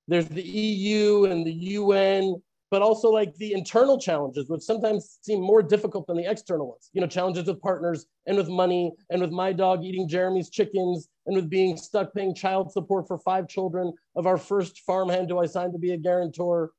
There's 0.08 0.28
the 0.28 0.42
eu 0.42 1.24
and 1.26 1.46
the 1.46 1.52
un 1.52 2.42
but 2.70 2.82
also 2.82 3.10
like 3.10 3.34
the 3.34 3.52
internal 3.52 3.98
challenges, 3.98 4.48
which 4.48 4.62
sometimes 4.62 5.18
seem 5.22 5.40
more 5.40 5.62
difficult 5.62 6.06
than 6.06 6.16
the 6.16 6.30
external 6.30 6.68
ones. 6.68 6.88
You 6.92 7.00
know, 7.00 7.06
challenges 7.06 7.46
with 7.46 7.60
partners 7.60 8.06
and 8.26 8.36
with 8.36 8.48
money 8.48 8.92
and 9.10 9.20
with 9.20 9.32
my 9.32 9.52
dog 9.52 9.84
eating 9.84 10.08
Jeremy's 10.08 10.50
chickens 10.50 11.08
and 11.26 11.34
with 11.34 11.50
being 11.50 11.76
stuck 11.76 12.14
paying 12.14 12.34
child 12.34 12.72
support 12.72 13.08
for 13.08 13.18
five 13.18 13.48
children 13.48 13.92
of 14.14 14.26
our 14.26 14.36
first 14.36 14.80
farmhand 14.86 15.28
who 15.28 15.38
I 15.38 15.46
signed 15.46 15.72
to 15.72 15.78
be 15.78 15.92
a 15.92 15.96
guarantor. 15.96 16.70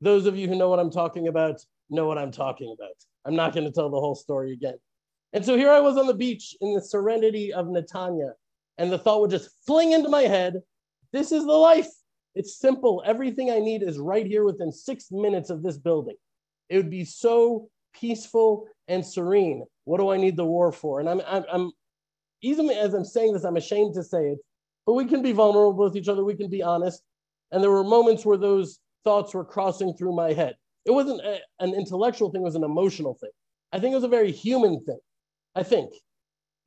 Those 0.00 0.26
of 0.26 0.36
you 0.36 0.48
who 0.48 0.56
know 0.56 0.68
what 0.68 0.80
I'm 0.80 0.90
talking 0.90 1.28
about 1.28 1.60
know 1.88 2.06
what 2.06 2.18
I'm 2.18 2.32
talking 2.32 2.74
about. 2.76 2.94
I'm 3.24 3.36
not 3.36 3.54
going 3.54 3.64
to 3.66 3.72
tell 3.72 3.90
the 3.90 4.00
whole 4.00 4.16
story 4.16 4.52
again. 4.52 4.76
And 5.32 5.44
so 5.44 5.56
here 5.56 5.70
I 5.70 5.80
was 5.80 5.96
on 5.96 6.06
the 6.06 6.14
beach 6.14 6.56
in 6.60 6.74
the 6.74 6.80
serenity 6.80 7.52
of 7.52 7.66
Netanya, 7.66 8.32
and 8.78 8.90
the 8.90 8.98
thought 8.98 9.20
would 9.20 9.30
just 9.30 9.50
fling 9.66 9.92
into 9.92 10.08
my 10.08 10.22
head 10.22 10.62
this 11.12 11.32
is 11.32 11.44
the 11.44 11.52
life. 11.52 11.88
It's 12.36 12.58
simple. 12.58 13.02
Everything 13.06 13.50
I 13.50 13.58
need 13.58 13.82
is 13.82 13.98
right 13.98 14.26
here 14.26 14.44
within 14.44 14.70
six 14.70 15.10
minutes 15.10 15.48
of 15.48 15.62
this 15.62 15.78
building. 15.78 16.16
It 16.68 16.76
would 16.76 16.90
be 16.90 17.04
so 17.04 17.70
peaceful 17.94 18.68
and 18.88 19.04
serene. 19.04 19.64
What 19.84 19.98
do 19.98 20.10
I 20.10 20.18
need 20.18 20.36
the 20.36 20.44
war 20.44 20.70
for? 20.70 21.00
And 21.00 21.08
I'm, 21.08 21.22
I'm, 21.26 21.44
I'm 21.50 21.72
even 22.42 22.68
as 22.70 22.92
I'm 22.92 23.06
saying 23.06 23.32
this, 23.32 23.44
I'm 23.44 23.56
ashamed 23.56 23.94
to 23.94 24.04
say 24.04 24.32
it, 24.32 24.38
but 24.84 24.92
we 24.92 25.06
can 25.06 25.22
be 25.22 25.32
vulnerable 25.32 25.84
with 25.84 25.96
each 25.96 26.08
other. 26.08 26.24
We 26.24 26.36
can 26.36 26.50
be 26.50 26.62
honest. 26.62 27.02
And 27.52 27.62
there 27.62 27.70
were 27.70 27.82
moments 27.82 28.26
where 28.26 28.36
those 28.36 28.80
thoughts 29.02 29.32
were 29.32 29.44
crossing 29.44 29.94
through 29.94 30.14
my 30.14 30.34
head. 30.34 30.56
It 30.84 30.90
wasn't 30.90 31.22
a, 31.22 31.40
an 31.60 31.74
intellectual 31.74 32.30
thing, 32.30 32.42
it 32.42 32.44
was 32.44 32.54
an 32.54 32.64
emotional 32.64 33.14
thing. 33.14 33.30
I 33.72 33.80
think 33.80 33.92
it 33.92 33.96
was 33.96 34.04
a 34.04 34.08
very 34.08 34.30
human 34.30 34.84
thing. 34.84 34.98
I 35.54 35.62
think. 35.62 35.92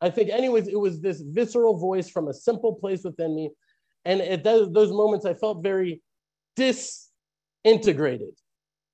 I 0.01 0.09
think, 0.09 0.29
anyways, 0.29 0.67
it 0.67 0.79
was 0.79 0.99
this 0.99 1.21
visceral 1.21 1.77
voice 1.77 2.09
from 2.09 2.29
a 2.29 2.33
simple 2.33 2.73
place 2.73 3.03
within 3.03 3.35
me 3.35 3.51
and 4.05 4.21
at 4.21 4.43
those, 4.43 4.71
those 4.71 4.91
moments, 4.91 5.25
I 5.25 5.33
felt 5.33 5.63
very 5.63 6.01
disintegrated. 6.55 8.33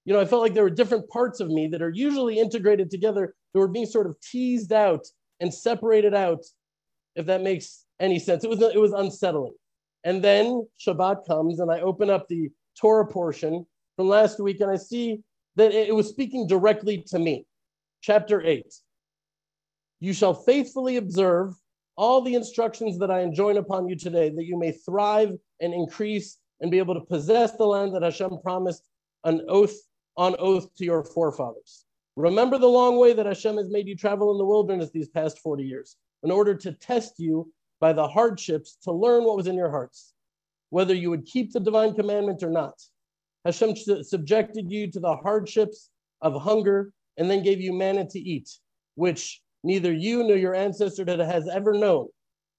You 0.06 0.14
know, 0.14 0.20
I 0.20 0.26
felt 0.26 0.42
like 0.42 0.54
there 0.54 0.64
were 0.64 0.70
different 0.70 1.10
parts 1.10 1.40
of 1.40 1.50
me 1.50 1.68
that 1.68 1.82
are 1.82 1.90
usually 1.90 2.38
integrated 2.40 2.92
together 2.92 3.34
that 3.54 3.60
were 3.60 3.68
being 3.68 3.86
sort 3.86 4.08
of 4.08 4.16
teased 4.22 4.72
out 4.72 5.06
and 5.40 5.54
separated 5.54 6.14
out, 6.14 6.44
if 7.16 7.26
that 7.26 7.42
makes 7.42 7.86
any 8.00 8.20
sense. 8.20 8.44
It 8.44 8.50
was, 8.50 8.62
it 8.62 8.80
was 8.80 8.94
unsettling. 8.94 9.54
And 10.04 10.24
then 10.24 10.68
Shabbat 10.80 11.26
comes, 11.26 11.60
and 11.60 11.72
I 11.72 11.82
open 11.82 12.10
up 12.10 12.28
the 12.28 12.50
Torah 12.80 13.08
portion 13.08 13.66
from 13.96 14.08
last 14.08 14.40
week, 14.40 14.60
and 14.60 14.70
I 14.70 14.76
see 14.76 15.22
that 15.56 15.72
it 15.72 15.96
was 15.96 16.10
speaking 16.10 16.48
directly 16.48 17.04
to 17.08 17.18
me. 17.18 17.46
Chapter 18.02 18.46
8 18.46 18.66
You 20.00 20.14
shall 20.14 20.34
faithfully 20.34 20.98
observe 20.98 21.54
all 21.98 22.22
the 22.22 22.36
instructions 22.36 22.98
that 23.00 23.12
I 23.12 23.22
enjoin 23.22 23.58
upon 23.58 23.88
you 23.88 23.96
today, 23.96 24.30
that 24.30 24.46
you 24.46 24.58
may 24.58 24.72
thrive 24.72 25.34
and 25.62 25.74
increase 25.74 26.38
and 26.62 26.72
be 26.72 26.78
able 26.78 26.94
to 26.94 27.02
possess 27.02 27.56
the 27.56 27.66
land 27.66 27.96
that 27.96 28.04
Hashem 28.04 28.38
promised 28.44 28.84
an 29.24 29.42
oath 29.48 29.76
on 30.18 30.36
oath 30.40 30.74
to 30.76 30.86
your 30.86 31.04
forefathers. 31.04 31.86
Remember 32.16 32.58
the 32.58 32.68
long 32.68 32.98
way 32.98 33.14
that 33.14 33.26
Hashem 33.26 33.58
has 33.58 33.70
made 33.70 33.88
you 33.88 33.96
travel 33.96 34.32
in 34.32 34.38
the 34.38 34.46
wilderness 34.46 34.90
these 34.92 35.10
past 35.10 35.40
40 35.40 35.64
years 35.64 35.98
in 36.24 36.32
order 36.32 36.56
to 36.56 36.72
test 36.72 37.20
you 37.20 37.52
by 37.80 37.92
the 37.92 38.08
hardships 38.08 38.78
to 38.84 38.92
learn 38.92 39.26
what 39.26 39.36
was 39.36 39.48
in 39.48 39.56
your 39.56 39.70
hearts, 39.70 40.14
whether 40.70 40.94
you 40.94 41.10
would 41.10 41.26
keep 41.26 41.52
the 41.52 41.60
divine 41.60 41.94
commandment 41.94 42.42
or 42.42 42.50
not. 42.50 42.82
Hashem 43.44 43.76
subjected 44.04 44.72
you 44.72 44.90
to 44.92 45.00
the 45.00 45.16
hardships 45.18 45.90
of 46.22 46.42
hunger 46.42 46.92
and 47.18 47.30
then 47.30 47.44
gave 47.44 47.62
you 47.62 47.74
manna 47.74 48.06
to 48.10 48.20
eat, 48.20 48.50
which 48.96 49.42
neither 49.66 49.92
you 49.92 50.24
nor 50.24 50.38
your 50.38 50.56
ancestor 50.56 51.04
that 51.06 51.20
has 51.20 51.50
ever 51.50 51.74
known, 51.74 52.08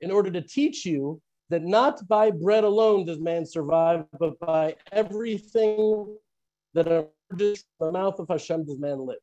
in 0.01 0.11
order 0.11 0.31
to 0.31 0.43
teach 0.43 0.85
you 0.85 1.21
that 1.49 1.63
not 1.63 2.07
by 2.09 2.31
bread 2.31 2.65
alone 2.65 3.07
does 3.07 3.21
man 3.21 3.47
survive, 3.47 4.05
but 4.19 4.39
by 4.41 4.75
everything 4.93 6.17
that 6.75 6.87
emerges 6.87 7.65
from 7.79 7.87
the 7.87 7.93
mouth 7.93 8.19
of 8.19 8.29
Hashem 8.29 8.67
does 8.67 8.79
man 8.79 8.99
live. 8.99 9.17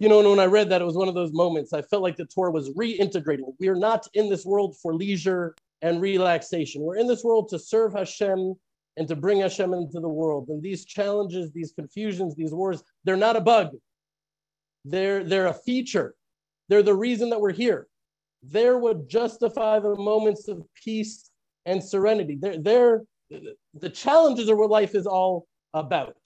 You 0.00 0.08
know, 0.08 0.18
and 0.18 0.28
when 0.28 0.40
I 0.40 0.46
read 0.46 0.70
that, 0.70 0.80
it 0.80 0.86
was 0.86 0.96
one 0.96 1.08
of 1.08 1.14
those 1.14 1.32
moments 1.32 1.72
I 1.72 1.82
felt 1.82 2.02
like 2.02 2.16
the 2.16 2.24
Torah 2.24 2.50
was 2.50 2.70
reintegrating. 2.70 3.54
We 3.60 3.68
are 3.68 3.76
not 3.76 4.08
in 4.14 4.28
this 4.28 4.44
world 4.44 4.76
for 4.82 4.94
leisure 4.94 5.54
and 5.82 6.00
relaxation. 6.00 6.82
We're 6.82 6.96
in 6.96 7.06
this 7.06 7.22
world 7.22 7.48
to 7.50 7.58
serve 7.58 7.92
Hashem 7.92 8.54
and 8.96 9.08
to 9.08 9.14
bring 9.14 9.40
Hashem 9.40 9.72
into 9.72 10.00
the 10.00 10.08
world. 10.08 10.48
And 10.48 10.62
these 10.62 10.84
challenges, 10.84 11.52
these 11.52 11.72
confusions, 11.72 12.34
these 12.34 12.52
wars, 12.52 12.82
they're 13.04 13.16
not 13.16 13.36
a 13.36 13.40
bug. 13.40 13.76
They're, 14.84 15.22
they're 15.22 15.48
a 15.48 15.54
feature 15.54 16.14
They're 16.70 16.84
the 16.84 16.94
reason 16.94 17.30
that 17.30 17.40
we're 17.40 17.52
here. 17.52 17.88
There 18.44 18.78
would 18.78 19.08
justify 19.08 19.80
the 19.80 19.96
moments 19.96 20.46
of 20.48 20.62
peace 20.82 21.28
and 21.66 21.82
serenity. 21.82 22.38
They're, 22.40 22.58
they're 22.58 23.02
the 23.74 23.90
challenges 23.90 24.48
are 24.48 24.56
what 24.56 24.70
life 24.70 24.94
is 24.94 25.06
all 25.06 25.46
about. 25.74 26.16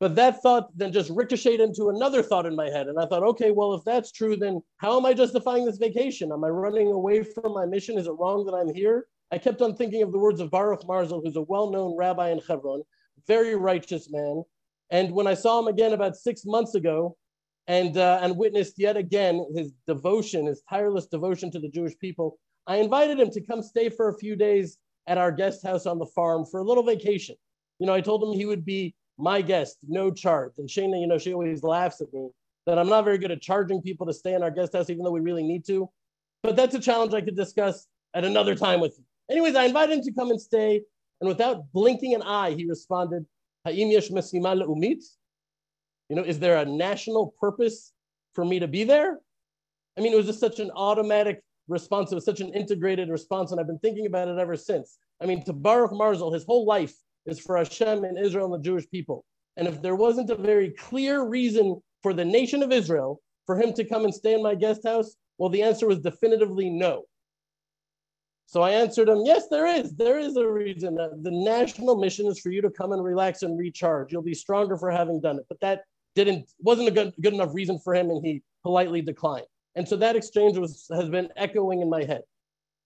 But 0.00 0.16
that 0.16 0.42
thought 0.42 0.76
then 0.76 0.92
just 0.92 1.10
ricocheted 1.10 1.60
into 1.60 1.88
another 1.88 2.22
thought 2.22 2.44
in 2.44 2.56
my 2.56 2.68
head. 2.68 2.88
And 2.88 2.98
I 2.98 3.06
thought, 3.06 3.22
okay, 3.22 3.52
well, 3.52 3.74
if 3.74 3.84
that's 3.84 4.10
true, 4.10 4.36
then 4.36 4.60
how 4.78 4.98
am 4.98 5.06
I 5.06 5.14
justifying 5.14 5.64
this 5.64 5.78
vacation? 5.78 6.32
Am 6.32 6.44
I 6.44 6.48
running 6.48 6.88
away 6.88 7.22
from 7.22 7.54
my 7.54 7.66
mission? 7.66 7.96
Is 7.96 8.08
it 8.08 8.14
wrong 8.18 8.44
that 8.46 8.52
I'm 8.52 8.74
here? 8.74 9.06
I 9.30 9.38
kept 9.38 9.62
on 9.62 9.76
thinking 9.76 10.02
of 10.02 10.12
the 10.12 10.18
words 10.18 10.40
of 10.40 10.50
Baruch 10.50 10.82
Marzel, 10.82 11.22
who's 11.24 11.36
a 11.36 11.42
well 11.42 11.70
known 11.70 11.96
rabbi 11.96 12.30
in 12.30 12.40
Hebron, 12.46 12.82
very 13.26 13.54
righteous 13.54 14.10
man. 14.10 14.42
And 14.90 15.12
when 15.12 15.26
I 15.26 15.34
saw 15.34 15.60
him 15.60 15.68
again 15.68 15.92
about 15.92 16.16
six 16.16 16.44
months 16.44 16.74
ago 16.74 17.16
and, 17.66 17.96
uh, 17.96 18.20
and 18.22 18.36
witnessed 18.36 18.74
yet 18.76 18.96
again 18.96 19.46
his 19.54 19.72
devotion, 19.86 20.46
his 20.46 20.62
tireless 20.68 21.06
devotion 21.06 21.50
to 21.50 21.58
the 21.58 21.68
Jewish 21.68 21.98
people, 21.98 22.38
I 22.66 22.76
invited 22.76 23.18
him 23.18 23.30
to 23.30 23.40
come 23.40 23.62
stay 23.62 23.88
for 23.88 24.08
a 24.08 24.18
few 24.18 24.36
days 24.36 24.78
at 25.06 25.18
our 25.18 25.32
guest 25.32 25.62
house 25.62 25.86
on 25.86 25.98
the 25.98 26.06
farm 26.06 26.44
for 26.46 26.60
a 26.60 26.64
little 26.64 26.82
vacation. 26.82 27.36
You 27.78 27.86
know, 27.86 27.94
I 27.94 28.00
told 28.00 28.22
him 28.22 28.32
he 28.32 28.46
would 28.46 28.64
be 28.64 28.94
my 29.18 29.42
guest, 29.42 29.78
no 29.86 30.10
charge. 30.10 30.52
And 30.58 30.68
Shana, 30.68 31.00
you 31.00 31.06
know, 31.06 31.18
she 31.18 31.32
always 31.32 31.62
laughs 31.62 32.00
at 32.00 32.12
me 32.12 32.28
that 32.66 32.78
I'm 32.78 32.88
not 32.88 33.04
very 33.04 33.18
good 33.18 33.30
at 33.30 33.40
charging 33.40 33.82
people 33.82 34.06
to 34.06 34.12
stay 34.12 34.34
in 34.34 34.42
our 34.42 34.50
guest 34.50 34.72
house, 34.72 34.88
even 34.90 35.04
though 35.04 35.10
we 35.10 35.20
really 35.20 35.42
need 35.42 35.66
to. 35.66 35.90
But 36.42 36.56
that's 36.56 36.74
a 36.74 36.80
challenge 36.80 37.14
I 37.14 37.20
could 37.20 37.36
discuss 37.36 37.86
at 38.14 38.24
another 38.24 38.54
time 38.54 38.80
with 38.80 38.94
you. 38.98 39.04
Anyways, 39.30 39.54
I 39.54 39.64
invited 39.64 39.98
him 39.98 40.04
to 40.04 40.12
come 40.12 40.30
and 40.30 40.40
stay. 40.40 40.82
And 41.20 41.28
without 41.28 41.70
blinking 41.72 42.14
an 42.14 42.22
eye, 42.22 42.52
he 42.52 42.66
responded, 42.66 43.24
Ha'im 43.64 43.90
yesh 43.90 44.10
umit? 44.10 45.02
You 46.08 46.16
know, 46.16 46.22
is 46.22 46.38
there 46.38 46.58
a 46.58 46.64
national 46.64 47.34
purpose 47.40 47.92
for 48.34 48.44
me 48.44 48.58
to 48.58 48.68
be 48.68 48.84
there? 48.84 49.18
I 49.96 50.00
mean, 50.00 50.12
it 50.12 50.16
was 50.16 50.26
just 50.26 50.40
such 50.40 50.60
an 50.60 50.70
automatic 50.72 51.42
response. 51.68 52.12
It 52.12 52.16
was 52.16 52.24
such 52.24 52.40
an 52.40 52.52
integrated 52.52 53.08
response. 53.08 53.52
And 53.52 53.60
I've 53.60 53.66
been 53.66 53.78
thinking 53.78 54.06
about 54.06 54.28
it 54.28 54.38
ever 54.38 54.56
since. 54.56 54.98
I 55.22 55.26
mean, 55.26 55.44
to 55.44 55.52
Baruch 55.52 55.92
Marzel, 55.92 56.32
his 56.32 56.44
whole 56.44 56.66
life 56.66 56.94
is 57.26 57.40
for 57.40 57.56
Hashem 57.56 58.04
and 58.04 58.18
Israel 58.18 58.52
and 58.52 58.62
the 58.62 58.68
Jewish 58.68 58.88
people. 58.90 59.24
And 59.56 59.68
if 59.68 59.80
there 59.80 59.94
wasn't 59.94 60.30
a 60.30 60.34
very 60.34 60.70
clear 60.70 61.24
reason 61.24 61.80
for 62.02 62.12
the 62.12 62.24
nation 62.24 62.62
of 62.62 62.72
Israel 62.72 63.20
for 63.46 63.58
him 63.58 63.72
to 63.74 63.84
come 63.84 64.04
and 64.04 64.14
stay 64.14 64.34
in 64.34 64.42
my 64.42 64.54
guest 64.54 64.82
house, 64.84 65.14
well, 65.38 65.48
the 65.48 65.62
answer 65.62 65.86
was 65.86 66.00
definitively 66.00 66.70
no. 66.70 67.04
So 68.46 68.62
I 68.62 68.70
answered 68.70 69.08
him, 69.08 69.22
yes, 69.24 69.48
there 69.48 69.66
is. 69.66 69.94
There 69.94 70.18
is 70.18 70.36
a 70.36 70.46
reason. 70.46 70.98
Uh, 71.00 71.08
the 71.22 71.30
national 71.30 71.96
mission 71.96 72.26
is 72.26 72.40
for 72.40 72.50
you 72.50 72.60
to 72.62 72.70
come 72.70 72.92
and 72.92 73.02
relax 73.02 73.42
and 73.42 73.58
recharge. 73.58 74.12
You'll 74.12 74.22
be 74.22 74.34
stronger 74.34 74.76
for 74.76 74.90
having 74.90 75.20
done 75.20 75.38
it. 75.38 75.46
But 75.48 75.60
that 75.60 75.82
didn't 76.14 76.50
wasn't 76.60 76.88
a 76.88 76.92
good, 76.92 77.12
good 77.20 77.34
enough 77.34 77.54
reason 77.54 77.78
for 77.78 77.94
him, 77.94 78.10
and 78.10 78.24
he 78.24 78.42
politely 78.62 79.02
declined. 79.02 79.46
And 79.74 79.88
so 79.88 79.96
that 79.96 80.16
exchange 80.16 80.56
was 80.56 80.86
has 80.92 81.08
been 81.08 81.28
echoing 81.36 81.80
in 81.80 81.90
my 81.90 82.04
head. 82.04 82.22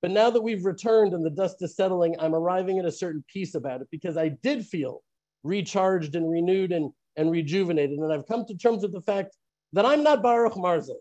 But 0.01 0.13
now 0.13 0.31
that 0.31 0.43
we've 0.43 0.65
returned 0.65 1.13
and 1.13 1.25
the 1.25 1.31
dust 1.31 1.57
is 1.61 1.75
settling, 1.75 2.15
I'm 2.19 2.35
arriving 2.35 2.79
at 2.79 2.85
a 2.85 2.93
certain 2.93 3.25
peace 3.33 3.55
about 3.55 3.81
it 3.81 3.89
because 3.91 4.17
I 4.17 4.29
did 4.29 4.65
feel 4.65 5.03
recharged 5.43 6.15
and 6.15 6.31
renewed 6.31 6.73
and, 6.73 6.93
and 7.17 7.31
rejuvenated. 7.31 7.99
And 7.99 8.13
I've 8.13 8.27
come 8.27 8.45
to 8.47 8.57
terms 8.57 8.83
with 8.83 8.93
the 8.93 9.01
fact 9.03 9.37
that 9.73 9.85
I'm 9.85 10.05
not 10.05 10.23
Baruch 10.23 10.55
Marzel. 10.55 10.99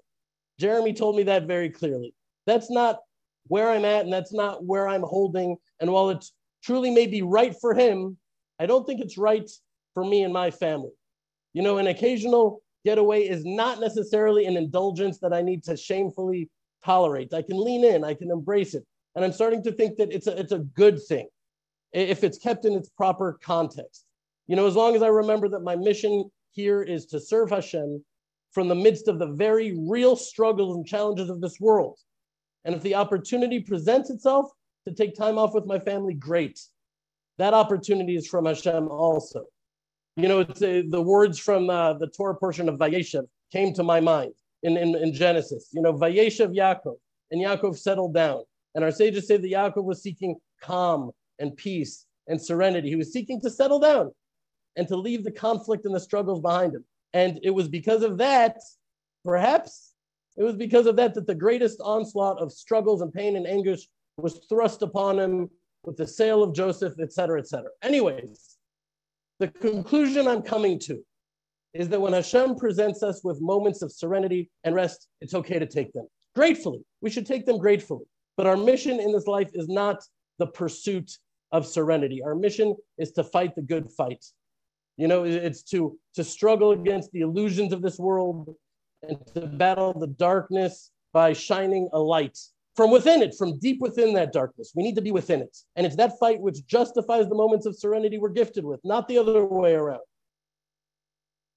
Jeremy 0.60 0.94
told 0.94 1.16
me 1.16 1.24
that 1.24 1.46
very 1.46 1.70
clearly. 1.70 2.16
That's 2.48 2.72
not 2.72 3.00
where 3.48 3.70
I'm 3.70 3.86
at, 3.86 4.04
and 4.04 4.12
that's 4.12 4.34
not 4.34 4.66
where 4.66 4.88
I'm 4.88 5.04
holding. 5.04 5.58
And 5.80 5.92
while 5.92 6.10
it 6.10 6.26
truly 6.64 6.90
may 6.90 7.06
be 7.06 7.22
right 7.22 7.56
for 7.62 7.74
him, 7.74 8.18
I 8.60 8.66
don't 8.66 8.86
think 8.86 9.00
it's 9.00 9.18
right 9.18 9.50
for 9.94 10.04
me 10.04 10.24
and 10.24 10.34
my 10.34 10.50
family. 10.50 10.92
You 11.58 11.64
know, 11.64 11.80
an 11.80 11.88
occasional 11.88 12.62
getaway 12.86 13.24
is 13.24 13.44
not 13.44 13.80
necessarily 13.80 14.46
an 14.46 14.58
indulgence 14.58 15.18
that 15.22 15.34
I 15.34 15.42
need 15.42 15.64
to 15.64 15.76
shamefully 15.76 16.52
tolerate. 16.86 17.34
I 17.34 17.42
can 17.42 17.60
lean 17.60 17.84
in, 17.84 18.04
I 18.04 18.14
can 18.14 18.30
embrace 18.30 18.76
it. 18.76 18.86
And 19.16 19.26
I'm 19.26 19.32
starting 19.32 19.64
to 19.64 19.72
think 19.72 19.98
that 19.98 20.12
it's 20.12 20.28
a, 20.28 20.40
it's 20.40 20.52
a 20.52 20.60
good 20.60 21.02
thing 21.02 21.28
if 21.94 22.24
it's 22.24 22.38
kept 22.38 22.66
in 22.66 22.74
its 22.74 22.90
proper 22.90 23.40
context. 23.42 24.06
You 24.46 24.56
know, 24.56 24.68
as 24.68 24.76
long 24.76 24.96
as 24.96 25.02
I 25.02 25.08
remember 25.08 25.50
that 25.50 25.62
my 25.62 25.76
mission 25.76 26.30
here 26.52 26.84
is 26.84 27.08
to 27.08 27.20
serve 27.20 27.50
Hashem 27.50 28.06
from 28.52 28.68
the 28.68 28.76
midst 28.76 29.08
of 29.08 29.18
the 29.18 29.34
very 29.34 29.76
real 29.90 30.16
struggles 30.16 30.76
and 30.76 30.86
challenges 30.86 31.32
of 31.32 31.42
this 31.42 31.60
world. 31.60 31.98
And 32.66 32.76
if 32.76 32.84
the 32.84 32.94
opportunity 32.94 33.62
presents 33.62 34.12
itself 34.12 34.52
to 34.88 34.94
take 34.94 35.16
time 35.16 35.40
off 35.40 35.56
with 35.56 35.66
my 35.66 35.80
family, 35.80 36.14
great. 36.14 36.60
That 37.40 37.56
opportunity 37.56 38.16
is 38.16 38.28
from 38.28 38.46
Hashem 38.46 38.90
also. 38.90 39.46
You 40.18 40.28
know, 40.28 40.40
it's, 40.40 40.64
uh, 40.64 40.82
the 40.90 41.02
words 41.02 41.38
from 41.38 41.70
uh, 41.70 41.94
the 41.94 42.08
Torah 42.08 42.36
portion 42.36 42.68
of 42.68 42.80
Vayeshev 42.80 43.28
came 43.52 43.72
to 43.76 43.84
my 43.84 44.00
mind 44.00 44.34
in, 44.64 44.76
in, 44.76 44.96
in 44.96 45.14
Genesis. 45.14 45.70
You 45.72 45.84
know, 45.84 45.94
Vayeshev 45.94 46.56
Yaakov, 46.56 46.96
and 47.30 47.40
Yaakov 47.40 47.78
settled 47.78 48.16
down. 48.16 48.42
And 48.74 48.84
our 48.84 48.90
sages 48.92 49.28
say 49.28 49.38
that 49.38 49.52
Yaakov 49.52 49.84
was 49.84 50.02
seeking 50.02 50.36
calm 50.62 51.12
and 51.38 51.56
peace 51.56 52.08
and 52.28 52.42
serenity. 52.42 52.90
He 52.90 52.96
was 52.96 53.14
seeking 53.14 53.40
to 53.42 53.50
settle 53.52 53.80
down 53.80 54.12
and 54.76 54.88
to 54.88 54.96
leave 54.96 55.24
the 55.24 55.32
conflict 55.32 55.86
and 55.86 55.94
the 55.94 56.00
struggles 56.00 56.42
behind 56.42 56.74
him. 56.74 56.84
And 57.14 57.40
it 57.44 57.52
was 57.52 57.68
because 57.68 58.02
of 58.02 58.18
that, 58.18 58.58
perhaps, 59.24 59.94
it 60.36 60.44
was 60.44 60.56
because 60.56 60.88
of 60.88 60.96
that 60.96 61.14
that 61.14 61.28
the 61.28 61.36
greatest 61.36 61.80
onslaught 61.84 62.40
of 62.42 62.52
struggles 62.52 63.02
and 63.02 63.14
pain 63.14 63.36
and 63.36 63.46
anguish 63.46 63.88
was 64.18 64.42
thrust 64.50 64.82
upon 64.82 65.20
him 65.20 65.50
with 65.84 65.96
the 65.96 66.08
sale 66.08 66.42
of 66.44 66.54
Joseph, 66.54 66.94
et 67.00 67.14
cetera, 67.14 67.40
et 67.40 67.48
cetera. 67.48 67.70
Anyways, 67.84 68.47
the 69.40 69.48
conclusion 69.48 70.28
I'm 70.28 70.42
coming 70.42 70.80
to 70.80 71.04
is 71.74 71.90
that 71.90 72.02
when 72.02 72.14
Hashem 72.14 72.56
presents 72.56 73.04
us 73.04 73.24
with 73.24 73.40
moments 73.42 73.82
of 73.82 73.92
serenity 73.92 74.50
and 74.64 74.74
rest, 74.74 75.08
it's 75.22 75.34
okay 75.34 75.60
to 75.60 75.66
take 75.66 75.94
them 75.94 76.08
gratefully. 76.36 76.84
We 77.02 77.10
should 77.10 77.26
take 77.26 77.46
them 77.46 77.58
gratefully. 77.58 78.06
But 78.38 78.46
our 78.46 78.56
mission 78.56 79.00
in 79.00 79.12
this 79.12 79.26
life 79.26 79.50
is 79.54 79.68
not 79.68 80.04
the 80.38 80.46
pursuit 80.46 81.12
of 81.52 81.66
serenity. 81.66 82.22
Our 82.24 82.36
mission 82.36 82.76
is 83.00 83.12
to 83.14 83.24
fight 83.24 83.56
the 83.56 83.64
good 83.64 83.90
fight. 83.92 84.24
You 84.98 85.08
know, 85.08 85.24
it's 85.24 85.64
to, 85.72 85.98
to 86.16 86.24
struggle 86.24 86.72
against 86.72 87.12
the 87.12 87.22
illusions 87.22 87.74
of 87.74 87.82
this 87.82 87.98
world 87.98 88.56
and 89.02 89.18
to 89.34 89.48
battle 89.48 89.94
the 89.94 90.08
darkness 90.08 90.92
by 91.14 91.34
shining 91.34 91.90
a 91.94 92.00
light 92.00 92.38
from 92.78 92.92
within 92.92 93.24
it, 93.24 93.36
from 93.36 93.58
deep 93.58 93.82
within 93.82 94.14
that 94.14 94.32
darkness. 94.32 94.72
We 94.76 94.84
need 94.84 94.96
to 94.96 95.02
be 95.02 95.12
within 95.12 95.42
it. 95.42 95.58
And 95.76 95.86
it's 95.86 95.96
that 95.96 96.20
fight 96.20 96.40
which 96.40 96.66
justifies 96.68 97.28
the 97.28 97.36
moments 97.36 97.66
of 97.66 97.76
serenity 97.76 98.20
we're 98.20 98.30
gifted 98.30 98.64
with, 98.64 98.80
not 98.84 99.08
the 99.08 99.18
other 99.18 99.44
way 99.44 99.74
around. 99.74 100.02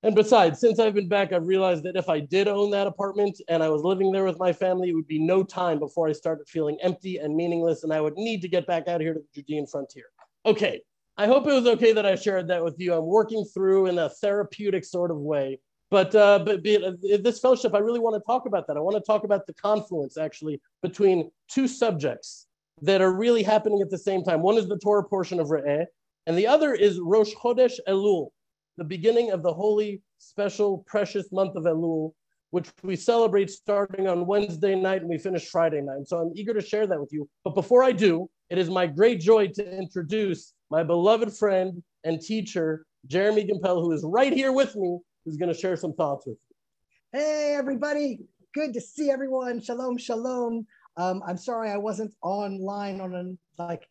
And 0.02 0.14
besides, 0.14 0.60
since 0.60 0.78
I've 0.78 0.94
been 0.94 1.10
back, 1.10 1.30
I've 1.30 1.46
realized 1.46 1.84
that 1.84 1.94
if 1.94 2.08
I 2.08 2.20
did 2.20 2.48
own 2.48 2.70
that 2.70 2.86
apartment 2.86 3.38
and 3.48 3.62
I 3.62 3.68
was 3.68 3.82
living 3.82 4.10
there 4.12 4.24
with 4.24 4.38
my 4.38 4.50
family, 4.50 4.88
it 4.88 4.94
would 4.94 5.06
be 5.06 5.18
no 5.18 5.42
time 5.42 5.78
before 5.78 6.08
I 6.08 6.12
started 6.12 6.48
feeling 6.48 6.78
empty 6.82 7.18
and 7.18 7.36
meaningless, 7.36 7.84
and 7.84 7.92
I 7.92 8.00
would 8.00 8.14
need 8.16 8.40
to 8.40 8.48
get 8.48 8.66
back 8.66 8.88
out 8.88 9.02
here 9.02 9.12
to 9.12 9.20
the 9.20 9.42
Judean 9.42 9.66
frontier. 9.66 10.06
Okay, 10.46 10.80
I 11.18 11.26
hope 11.26 11.46
it 11.46 11.52
was 11.52 11.66
okay 11.66 11.92
that 11.92 12.06
I 12.06 12.14
shared 12.14 12.48
that 12.48 12.64
with 12.64 12.76
you. 12.78 12.94
I'm 12.94 13.04
working 13.04 13.44
through 13.44 13.88
in 13.88 13.98
a 13.98 14.08
therapeutic 14.08 14.86
sort 14.86 15.10
of 15.10 15.18
way. 15.18 15.60
But, 15.90 16.14
uh, 16.14 16.38
but 16.44 16.62
be, 16.62 16.76
uh, 16.76 16.92
this 17.20 17.40
fellowship, 17.40 17.74
I 17.74 17.78
really 17.78 17.98
want 17.98 18.14
to 18.14 18.24
talk 18.26 18.46
about 18.46 18.66
that. 18.68 18.76
I 18.76 18.80
want 18.80 18.96
to 18.96 19.02
talk 19.02 19.24
about 19.24 19.46
the 19.46 19.54
confluence 19.54 20.16
actually 20.16 20.60
between 20.82 21.30
two 21.48 21.66
subjects 21.66 22.46
that 22.82 23.00
are 23.00 23.12
really 23.12 23.42
happening 23.42 23.80
at 23.82 23.90
the 23.90 23.98
same 23.98 24.22
time. 24.22 24.40
One 24.42 24.56
is 24.56 24.68
the 24.68 24.78
Torah 24.78 25.04
portion 25.04 25.40
of 25.40 25.48
Re'eh, 25.48 25.84
and 26.26 26.38
the 26.38 26.46
other 26.46 26.74
is 26.74 27.00
Rosh 27.00 27.34
Chodesh 27.34 27.74
Elul, 27.88 28.28
the 28.76 28.84
beginning 28.84 29.32
of 29.32 29.42
the 29.42 29.52
holy, 29.52 30.00
special, 30.18 30.84
precious 30.86 31.32
month 31.32 31.56
of 31.56 31.64
Elul, 31.64 32.12
which 32.50 32.68
we 32.82 32.96
celebrate 32.96 33.50
starting 33.50 34.08
on 34.08 34.26
Wednesday 34.26 34.74
night 34.74 35.00
and 35.00 35.10
we 35.10 35.18
finish 35.18 35.48
Friday 35.48 35.80
night. 35.80 36.06
So 36.06 36.18
I'm 36.18 36.32
eager 36.36 36.54
to 36.54 36.60
share 36.60 36.86
that 36.86 37.00
with 37.00 37.12
you. 37.12 37.28
But 37.44 37.54
before 37.54 37.82
I 37.82 37.92
do, 37.92 38.28
it 38.48 38.58
is 38.58 38.70
my 38.70 38.86
great 38.86 39.20
joy 39.20 39.48
to 39.48 39.78
introduce 39.78 40.52
my 40.70 40.82
beloved 40.82 41.36
friend 41.36 41.82
and 42.04 42.20
teacher, 42.20 42.86
Jeremy 43.06 43.44
Gimpel, 43.46 43.82
who 43.82 43.92
is 43.92 44.04
right 44.04 44.32
here 44.32 44.52
with 44.52 44.74
me, 44.76 44.98
who's 45.24 45.36
going 45.36 45.52
to 45.52 45.58
share 45.58 45.76
some 45.76 45.92
thoughts 45.92 46.26
with 46.26 46.38
you. 46.48 47.20
Hey, 47.20 47.54
everybody. 47.56 48.20
Good 48.54 48.74
to 48.74 48.80
see 48.80 49.10
everyone. 49.10 49.60
Shalom, 49.60 49.96
shalom. 49.96 50.66
Um, 50.96 51.22
I'm 51.26 51.36
sorry 51.36 51.70
I 51.70 51.76
wasn't 51.76 52.14
online 52.22 53.00
on 53.00 53.14
an 53.14 53.38
like 53.58 53.88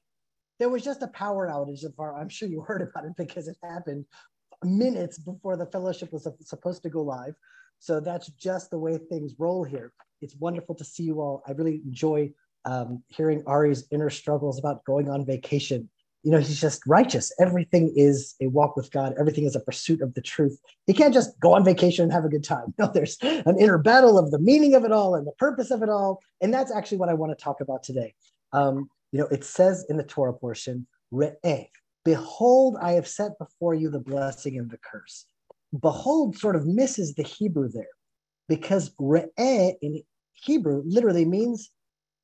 there 0.59 0.69
was 0.69 0.83
just 0.83 1.01
a 1.01 1.07
power 1.07 1.47
outage 1.47 1.85
of 1.85 1.93
our, 1.97 2.19
I'm 2.19 2.29
sure 2.29 2.47
you 2.47 2.61
heard 2.61 2.81
about 2.81 3.05
it 3.05 3.13
because 3.17 3.47
it 3.47 3.55
happened 3.63 4.05
minutes 4.63 5.17
before 5.17 5.55
the 5.55 5.65
fellowship 5.65 6.11
was 6.11 6.27
supposed 6.41 6.83
to 6.83 6.89
go 6.89 7.01
live. 7.01 7.33
So 7.79 8.01
that's 8.01 8.27
just 8.31 8.69
the 8.69 8.77
way 8.77 8.97
things 8.97 9.35
roll 9.39 9.63
here. 9.63 9.93
It's 10.21 10.35
wonderful 10.35 10.75
to 10.75 10.83
see 10.83 11.03
you 11.03 11.21
all. 11.21 11.41
I 11.47 11.53
really 11.53 11.81
enjoy 11.85 12.33
um, 12.65 13.01
hearing 13.07 13.41
Ari's 13.47 13.85
inner 13.89 14.09
struggles 14.09 14.59
about 14.59 14.83
going 14.83 15.09
on 15.09 15.25
vacation. 15.25 15.89
You 16.23 16.31
know, 16.31 16.39
he's 16.39 16.59
just 16.59 16.85
righteous. 16.87 17.33
Everything 17.39 17.93
is 17.95 18.35
a 18.41 18.47
walk 18.47 18.75
with 18.75 18.91
God. 18.91 19.13
Everything 19.19 19.45
is 19.45 19.55
a 19.55 19.59
pursuit 19.61 20.01
of 20.01 20.13
the 20.15 20.21
truth. 20.21 20.59
He 20.85 20.93
can't 20.93 21.13
just 21.13 21.39
go 21.39 21.53
on 21.53 21.63
vacation 21.63 22.03
and 22.03 22.11
have 22.11 22.25
a 22.25 22.29
good 22.29 22.43
time. 22.43 22.73
No, 22.79 22.91
there's 22.93 23.17
an 23.21 23.57
inner 23.59 23.77
battle 23.77 24.17
of 24.19 24.31
the 24.31 24.39
meaning 24.39 24.75
of 24.75 24.83
it 24.85 24.91
all 24.91 25.15
and 25.15 25.25
the 25.25 25.31
purpose 25.33 25.71
of 25.71 25.81
it 25.83 25.89
all. 25.89 26.21
And 26.41 26.53
that's 26.53 26.71
actually 26.71 26.97
what 26.97 27.09
I 27.09 27.13
want 27.13 27.37
to 27.37 27.41
talk 27.43 27.61
about 27.61 27.83
today. 27.83 28.15
Um, 28.53 28.89
you 29.11 29.19
know, 29.19 29.27
it 29.27 29.43
says 29.45 29.85
in 29.89 29.97
the 29.97 30.03
Torah 30.03 30.33
portion, 30.33 30.87
re'eh, 31.13 31.67
Behold, 32.05 32.77
I 32.81 32.93
have 32.93 33.07
set 33.07 33.37
before 33.39 33.73
you 33.75 33.89
the 33.89 33.99
blessing 33.99 34.57
and 34.57 34.69
the 34.69 34.77
curse. 34.79 35.25
Behold 35.81 36.37
sort 36.37 36.55
of 36.55 36.65
misses 36.65 37.15
the 37.15 37.23
Hebrew 37.23 37.69
there. 37.69 37.87
because 38.47 38.91
re'eh 38.99 39.73
in 39.81 40.01
Hebrew 40.33 40.83
literally 40.85 41.25
means 41.25 41.69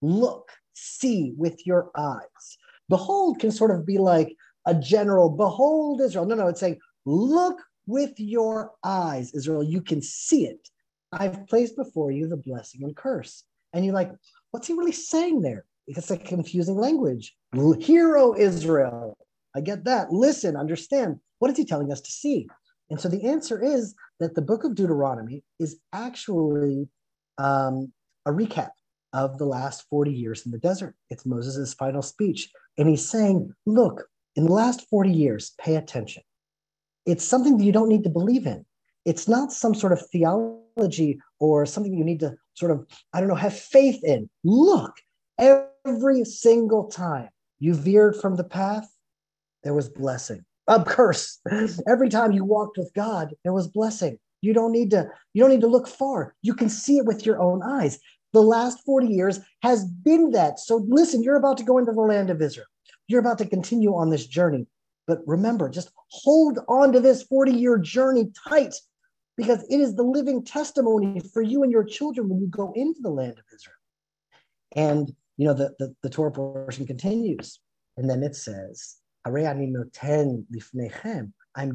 look, 0.02 0.52
see 0.74 1.34
with 1.38 1.66
your 1.66 1.92
eyes. 1.98 2.58
Behold 2.90 3.40
can 3.40 3.52
sort 3.52 3.72
of 3.72 3.86
be 3.86 3.98
like 3.98 4.36
a 4.66 4.76
general, 4.76 5.30
behold 5.30 6.02
Israel. 6.02 6.26
No, 6.26 6.36
no, 6.36 6.48
it's 6.48 6.60
saying 6.60 6.80
look 7.06 7.62
with 7.88 8.20
your 8.20 8.72
eyes, 8.84 9.34
Israel. 9.34 9.64
You 9.64 9.82
can 9.82 10.02
see 10.02 10.46
it. 10.46 10.70
I've 11.12 11.48
placed 11.48 11.76
before 11.76 12.12
you 12.12 12.28
the 12.28 12.38
blessing 12.38 12.84
and 12.84 12.96
curse. 12.96 13.44
And 13.74 13.86
you're 13.86 13.94
like, 13.94 14.12
what's 14.52 14.68
he 14.68 14.74
really 14.74 14.92
saying 14.92 15.42
there? 15.42 15.66
It's 15.88 16.10
a 16.10 16.18
confusing 16.18 16.76
language. 16.76 17.36
Hear 17.80 18.18
O 18.18 18.36
Israel. 18.36 19.18
I 19.56 19.62
get 19.62 19.86
that. 19.86 20.12
Listen, 20.12 20.56
understand. 20.56 21.20
What 21.40 21.52
is 21.52 21.58
he 21.58 21.66
telling 21.66 21.92
us 21.92 22.02
to 22.02 22.12
see? 22.12 22.48
And 22.90 23.00
so 23.00 23.08
the 23.08 23.26
answer 23.26 23.64
is 23.64 23.96
that 24.20 24.36
the 24.36 24.42
book 24.42 24.64
of 24.64 24.76
Deuteronomy 24.76 25.44
is 25.60 25.80
actually 25.94 26.88
um, 27.38 27.92
a 28.26 28.32
recap 28.32 28.70
of 29.16 29.38
the 29.38 29.46
last 29.46 29.86
40 29.90 30.12
years 30.12 30.46
in 30.46 30.52
the 30.52 30.58
desert. 30.58 30.94
It's 31.10 31.26
Moses' 31.26 31.74
final 31.74 32.02
speech. 32.02 32.50
And 32.78 32.90
he's 32.90 33.10
saying, 33.10 33.54
look, 33.66 34.04
in 34.36 34.44
the 34.46 34.52
last 34.52 34.88
40 34.90 35.10
years, 35.10 35.54
pay 35.58 35.78
attention. 35.78 36.22
It's 37.06 37.24
something 37.24 37.58
that 37.58 37.64
you 37.64 37.72
don't 37.72 37.88
need 37.88 38.04
to 38.04 38.10
believe 38.10 38.46
in. 38.46 38.66
It's 39.06 39.28
not 39.28 39.54
some 39.54 39.74
sort 39.74 39.94
of 39.94 40.06
theology 40.12 41.20
or 41.40 41.66
something 41.66 41.94
you 41.94 42.04
need 42.04 42.20
to 42.20 42.36
sort 42.56 42.72
of, 42.72 42.86
I 43.14 43.20
don't 43.20 43.30
know, 43.30 43.36
have 43.36 43.58
faith 43.58 44.04
in. 44.04 44.30
Look, 44.44 44.94
every 45.40 46.26
single 46.26 46.90
time 46.90 47.30
you 47.60 47.74
veered 47.74 48.18
from 48.18 48.36
the 48.36 48.44
path, 48.44 48.86
there 49.64 49.74
was 49.74 49.88
blessing. 49.88 50.44
A 50.68 50.84
curse. 50.84 51.40
Every 51.88 52.10
time 52.10 52.32
you 52.32 52.44
walked 52.44 52.78
with 52.78 52.92
God, 52.96 53.36
there 53.44 53.54
was 53.54 53.68
blessing. 53.68 54.18
You 54.42 54.52
don't 54.54 54.72
need 54.72 54.90
to, 54.92 55.08
you 55.34 55.42
don't 55.42 55.52
need 55.52 55.62
to 55.62 55.68
look 55.68 55.88
far. 55.88 56.34
You 56.42 56.56
can 56.56 56.70
see 56.70 56.98
it 56.98 57.06
with 57.06 57.24
your 57.24 57.40
own 57.40 57.62
eyes. 57.64 58.00
The 58.36 58.42
last 58.42 58.84
40 58.86 59.08
years 59.08 59.40
has 59.64 59.86
been 59.86 60.32
that. 60.32 60.60
So 60.60 60.86
listen, 60.90 61.24
you're 61.24 61.38
about 61.38 61.58
to 61.60 61.64
go 61.64 61.78
into 61.78 61.94
the 61.94 62.02
land 62.02 62.30
of 62.30 62.42
Israel. 62.42 62.66
You're 63.08 63.22
about 63.22 63.38
to 63.38 63.48
continue 63.48 63.96
on 63.96 64.10
this 64.10 64.28
journey. 64.28 64.68
But 65.08 65.20
remember, 65.26 65.70
just 65.70 65.90
hold 66.10 66.60
on 66.68 66.92
to 66.92 67.00
this 67.00 67.24
40 67.24 67.54
year 67.54 67.78
journey 67.78 68.34
tight 68.46 68.76
because 69.38 69.66
it 69.70 69.80
is 69.80 69.96
the 69.96 70.04
living 70.04 70.44
testimony 70.44 71.22
for 71.34 71.42
you 71.42 71.64
and 71.64 71.72
your 71.72 71.86
children 71.86 72.28
when 72.28 72.42
you 72.42 72.48
go 72.48 72.74
into 72.76 73.00
the 73.02 73.10
land 73.10 73.40
of 73.40 73.46
Israel. 73.56 73.78
And, 74.76 75.16
you 75.38 75.48
know, 75.48 75.54
the, 75.54 75.74
the, 75.80 75.96
the 76.04 76.10
Torah 76.10 76.34
portion 76.34 76.86
continues. 76.86 77.62
And 77.96 78.10
then 78.10 78.22
it 78.22 78.36
says. 78.36 78.98
I'm 79.24 79.34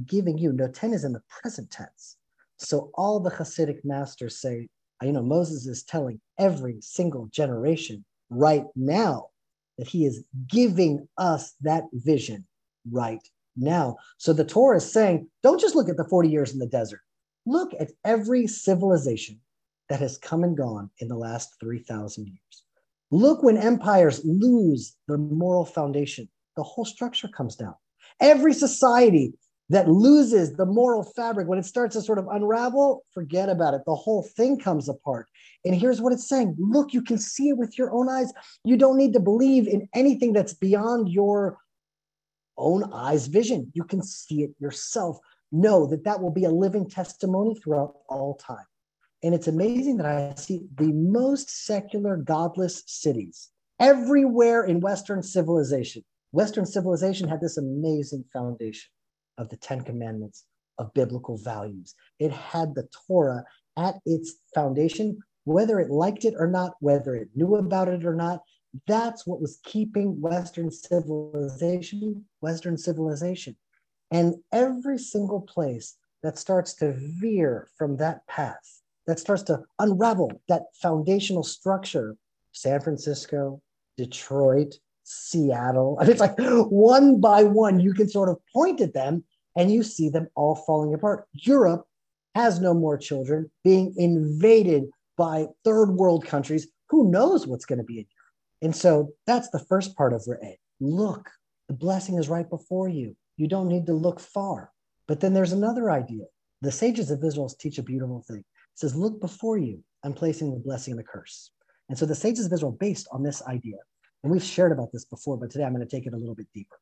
giving 0.05 0.37
you. 0.37 0.53
Noten 0.53 0.93
is 0.93 1.05
in 1.05 1.15
the 1.15 1.23
present 1.41 1.71
tense. 1.71 2.19
So 2.59 2.91
all 2.97 3.19
the 3.19 3.31
Hasidic 3.31 3.83
masters 3.83 4.39
say, 4.43 4.69
you 5.03 5.13
know, 5.13 5.23
Moses 5.23 5.67
is 5.67 5.83
telling 5.83 6.21
every 6.39 6.79
single 6.81 7.27
generation 7.27 8.05
right 8.29 8.65
now 8.77 9.29
that 9.79 9.89
he 9.89 10.05
is 10.05 10.25
giving 10.47 11.09
us 11.17 11.55
that 11.63 11.85
vision 11.93 12.47
right 12.91 13.27
now. 13.57 13.97
So 14.19 14.33
the 14.33 14.45
Torah 14.45 14.77
is 14.77 14.93
saying, 14.93 15.29
don't 15.43 15.61
just 15.61 15.75
look 15.75 15.89
at 15.89 15.97
the 15.97 16.09
40 16.09 16.29
years 16.29 16.53
in 16.53 16.59
the 16.59 16.67
desert. 16.67 17.01
Look 17.47 17.73
at 17.79 17.91
every 18.05 18.47
civilization 18.47 19.41
that 19.89 20.01
has 20.01 20.19
come 20.19 20.45
and 20.45 20.57
gone 20.57 20.91
in 20.99 21.09
the 21.09 21.17
last 21.17 21.55
3,000 21.61 22.27
years. 22.27 22.65
Look 23.11 23.43
when 23.43 23.57
empires 23.57 24.21
lose 24.25 24.97
the 25.09 25.19
moral 25.19 25.65
foundation, 25.65 26.29
the 26.57 26.63
whole 26.63 26.85
structure 26.85 27.29
comes 27.29 27.57
down. 27.57 27.75
Every 28.21 28.53
society 28.53 29.35
that 29.71 29.89
loses 29.89 30.57
the 30.57 30.67
moral 30.67 31.05
fabric, 31.05 31.47
when 31.47 31.59
it 31.59 31.65
starts 31.65 31.95
to 31.95 32.03
sort 32.03 32.19
of 32.19 32.27
unravel, 32.27 33.05
forget 33.15 33.49
about 33.49 33.73
it. 33.73 33.83
The 33.87 33.95
whole 33.95 34.25
thing 34.25 34.59
comes 34.59 34.89
apart. 34.89 35.27
And 35.65 35.75
here's 35.75 36.01
what 36.01 36.13
it's 36.13 36.29
saying 36.29 36.57
look, 36.59 36.93
you 36.93 37.03
can 37.03 37.19
see 37.19 37.51
it 37.51 37.57
with 37.57 37.79
your 37.79 37.93
own 37.93 38.09
eyes. 38.09 38.33
You 38.65 38.77
don't 38.77 38.99
need 38.99 39.13
to 39.13 39.21
believe 39.21 39.69
in 39.69 39.89
anything 39.95 40.33
that's 40.33 40.55
beyond 40.55 41.09
your 41.09 41.59
own 42.59 42.93
eyes 42.93 43.29
vision. 43.29 43.71
You 43.73 43.85
can 43.85 44.03
see 44.03 44.43
it 44.43 44.51
yourself. 44.59 45.19
Know 45.53 45.87
that 45.87 46.05
that 46.05 46.21
will 46.21 46.33
be 46.33 46.45
a 46.45 46.51
living 46.51 46.91
testimony 46.91 47.55
throughout 47.55 47.95
all 48.09 48.37
time. 48.37 48.67
And 49.23 49.35
it's 49.35 49.49
amazing 49.49 49.99
that 49.99 50.07
I 50.07 50.35
see 50.35 50.63
the 50.77 50.93
most 50.93 51.65
secular, 51.65 52.17
godless 52.17 52.83
cities 52.87 53.51
everywhere 53.79 54.65
in 54.65 54.81
Western 54.81 55.23
civilization. 55.23 56.05
Western 56.33 56.67
civilization 56.67 57.29
had 57.29 57.41
this 57.41 57.57
amazing 57.57 58.25
foundation 58.33 58.91
of 59.41 59.49
the 59.49 59.57
Ten 59.57 59.81
Commandments, 59.83 60.45
of 60.79 60.95
biblical 60.95 61.37
values. 61.37 61.95
It 62.19 62.31
had 62.31 62.75
the 62.75 62.89
Torah 63.07 63.45
at 63.77 63.97
its 64.05 64.35
foundation, 64.55 65.19
whether 65.45 65.81
it 65.81 65.91
liked 65.91 66.25
it 66.25 66.35
or 66.37 66.47
not, 66.47 66.75
whether 66.81 67.15
it 67.15 67.29
knew 67.35 67.57
about 67.57 67.89
it 67.89 68.05
or 68.05 68.15
not. 68.15 68.43
That's 68.87 69.27
what 69.27 69.41
was 69.41 69.59
keeping 69.65 70.21
Western 70.21 70.71
civilization, 70.71 72.25
Western 72.41 72.77
civilization. 72.77 73.57
And 74.11 74.37
every 74.53 74.99
single 74.99 75.41
place 75.41 75.97
that 76.23 76.39
starts 76.39 76.75
to 76.75 76.95
veer 76.97 77.69
from 77.77 77.97
that 77.97 78.27
path, 78.27 78.83
that 79.07 79.19
starts 79.19 79.43
to 79.45 79.63
unravel 79.79 80.31
that 80.49 80.65
foundational 80.81 81.43
structure, 81.43 82.17
San 82.53 82.81
Francisco, 82.81 83.61
Detroit, 83.97 84.75
Seattle. 85.03 85.99
I 85.99 86.05
mean, 86.05 86.13
it's 86.13 86.21
like 86.21 86.39
one 86.39 87.21
by 87.21 87.43
one, 87.43 87.81
you 87.81 87.93
can 87.95 88.09
sort 88.09 88.29
of 88.29 88.39
point 88.53 88.81
at 88.81 88.95
them 88.95 89.25
and 89.57 89.71
you 89.71 89.83
see 89.83 90.09
them 90.09 90.29
all 90.35 90.55
falling 90.55 90.95
apart. 90.95 91.27
Europe 91.33 91.85
has 92.35 92.61
no 92.61 92.75
more 92.75 92.97
children 92.97 93.51
being 93.65 93.95
invaded 93.97 94.85
by 95.17 95.47
third 95.65 95.91
world 95.91 96.25
countries. 96.25 96.69
Who 96.91 97.11
knows 97.11 97.47
what's 97.47 97.67
going 97.67 97.79
to 97.79 97.85
be 97.85 97.99
in 97.99 98.07
Europe? 98.07 98.31
And 98.63 98.77
so 98.77 99.11
that's 99.27 99.51
the 99.51 99.65
first 99.69 99.97
part 99.97 100.13
of 100.13 100.23
Re'eh. 100.27 100.57
Look, 100.81 101.29
the 101.69 101.75
blessing 101.75 102.19
is 102.19 102.29
right 102.29 102.49
before 102.49 102.89
you. 102.89 103.17
You 103.37 103.49
don't 103.49 103.69
need 103.69 103.87
to 103.87 103.95
look 103.95 104.21
far. 104.21 104.71
But 105.09 105.21
then 105.21 105.35
there's 105.35 105.53
another 105.53 105.91
idea. 105.91 106.25
The 106.63 106.73
sages 106.73 107.11
of 107.11 107.25
Israel 107.25 107.49
teach 107.49 107.79
a 107.79 107.83
beautiful 107.83 108.23
thing. 108.27 108.39
It 108.39 108.45
says, 108.75 108.95
Look 108.95 109.21
before 109.21 109.59
you. 109.59 109.83
I'm 110.05 110.13
placing 110.13 110.53
the 110.53 110.61
blessing 110.61 110.93
and 110.93 110.99
the 110.99 111.05
curse. 111.05 111.51
And 111.89 111.99
so 111.99 112.07
the 112.07 112.15
sages 112.15 112.47
of 112.47 112.53
Israel, 112.53 112.77
based 112.79 113.09
on 113.11 113.23
this 113.23 113.43
idea, 113.47 113.77
and 114.23 114.31
we've 114.31 114.43
shared 114.43 114.73
about 114.73 114.93
this 114.93 115.05
before, 115.05 115.37
but 115.37 115.51
today 115.51 115.65
I'm 115.65 115.75
going 115.75 115.87
to 115.87 115.97
take 115.97 116.07
it 116.07 116.13
a 116.13 116.17
little 116.17 116.35
bit 116.35 116.47
deeper. 116.55 116.77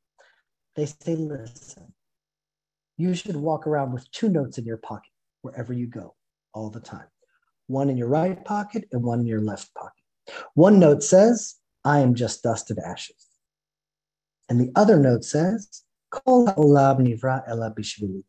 They 0.77 0.87
say, 0.87 1.15
Listen, 1.15 1.93
you 2.99 3.15
should 3.15 3.37
walk 3.37 3.67
around 3.67 3.93
with 3.93 4.11
two 4.11 4.29
notes 4.29 4.59
in 4.59 4.67
your 4.67 4.77
pocket 4.77 5.11
wherever 5.41 5.73
you 5.73 5.87
go 5.87 6.15
all 6.53 6.69
the 6.69 6.81
time 6.81 7.07
one 7.69 7.91
in 7.91 7.97
your 7.97 8.09
right 8.09 8.45
pocket 8.45 8.89
and 8.93 9.03
one 9.03 9.21
in 9.21 9.27
your 9.27 9.43
left 9.43 9.73
pocket. 9.75 10.03
One 10.55 10.81
note 10.81 11.03
says, 11.03 11.55
I 11.85 12.01
am 12.01 12.15
just 12.15 12.43
dust 12.43 12.71
and 12.71 12.81
ashes. 12.81 13.27
And 14.49 14.61
the 14.61 14.73
other 14.75 14.99
note 14.99 15.25
says, 15.25 15.83
the 16.11 16.55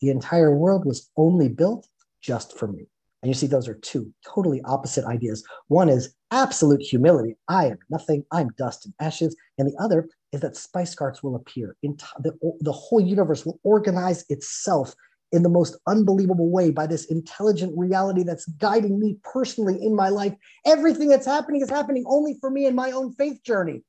entire 0.01 0.55
world 0.55 0.86
was 0.86 1.10
only 1.15 1.47
built 1.47 1.88
just 2.21 2.58
for 2.58 2.67
me. 2.67 2.86
And 3.21 3.29
you 3.29 3.34
see, 3.34 3.47
those 3.47 3.67
are 3.67 3.75
two 3.75 4.13
totally 4.25 4.62
opposite 4.63 5.05
ideas. 5.05 5.43
One 5.67 5.89
is 5.89 6.13
absolute 6.32 6.82
humility. 6.82 7.38
I 7.47 7.67
am 7.67 7.79
nothing. 7.89 8.25
I'm 8.32 8.49
dust 8.58 8.86
and 8.86 8.93
ashes. 8.99 9.36
And 9.58 9.67
the 9.67 9.77
other 9.82 10.08
is 10.32 10.42
that 10.42 10.56
spice 10.56 10.94
carts 10.96 11.24
will 11.24 11.36
appear. 11.36 11.76
The, 11.82 12.34
the 12.60 12.72
whole 12.72 13.02
universe 13.02 13.46
will 13.46 13.60
organize 13.63 14.26
itself 14.30 14.96
in 15.32 15.44
the 15.44 15.50
most 15.50 15.78
unbelievable 15.88 16.50
way 16.50 16.72
by 16.72 16.88
this 16.88 17.06
intelligent 17.06 17.74
reality 17.78 18.24
that's 18.24 18.46
guiding 18.46 19.00
me 19.00 19.18
personally 19.24 19.84
in 19.84 19.96
my 19.96 20.10
life. 20.10 20.34
Everything 20.65 21.08
that's 21.08 21.26
happening 21.26 21.62
is 21.62 21.70
happening 21.70 22.04
only 22.08 22.38
for 22.39 22.50
me 22.50 22.65
in 22.65 22.76
my 22.76 22.92
own 22.92 23.13
faith 23.13 23.44
journey. 23.44 23.84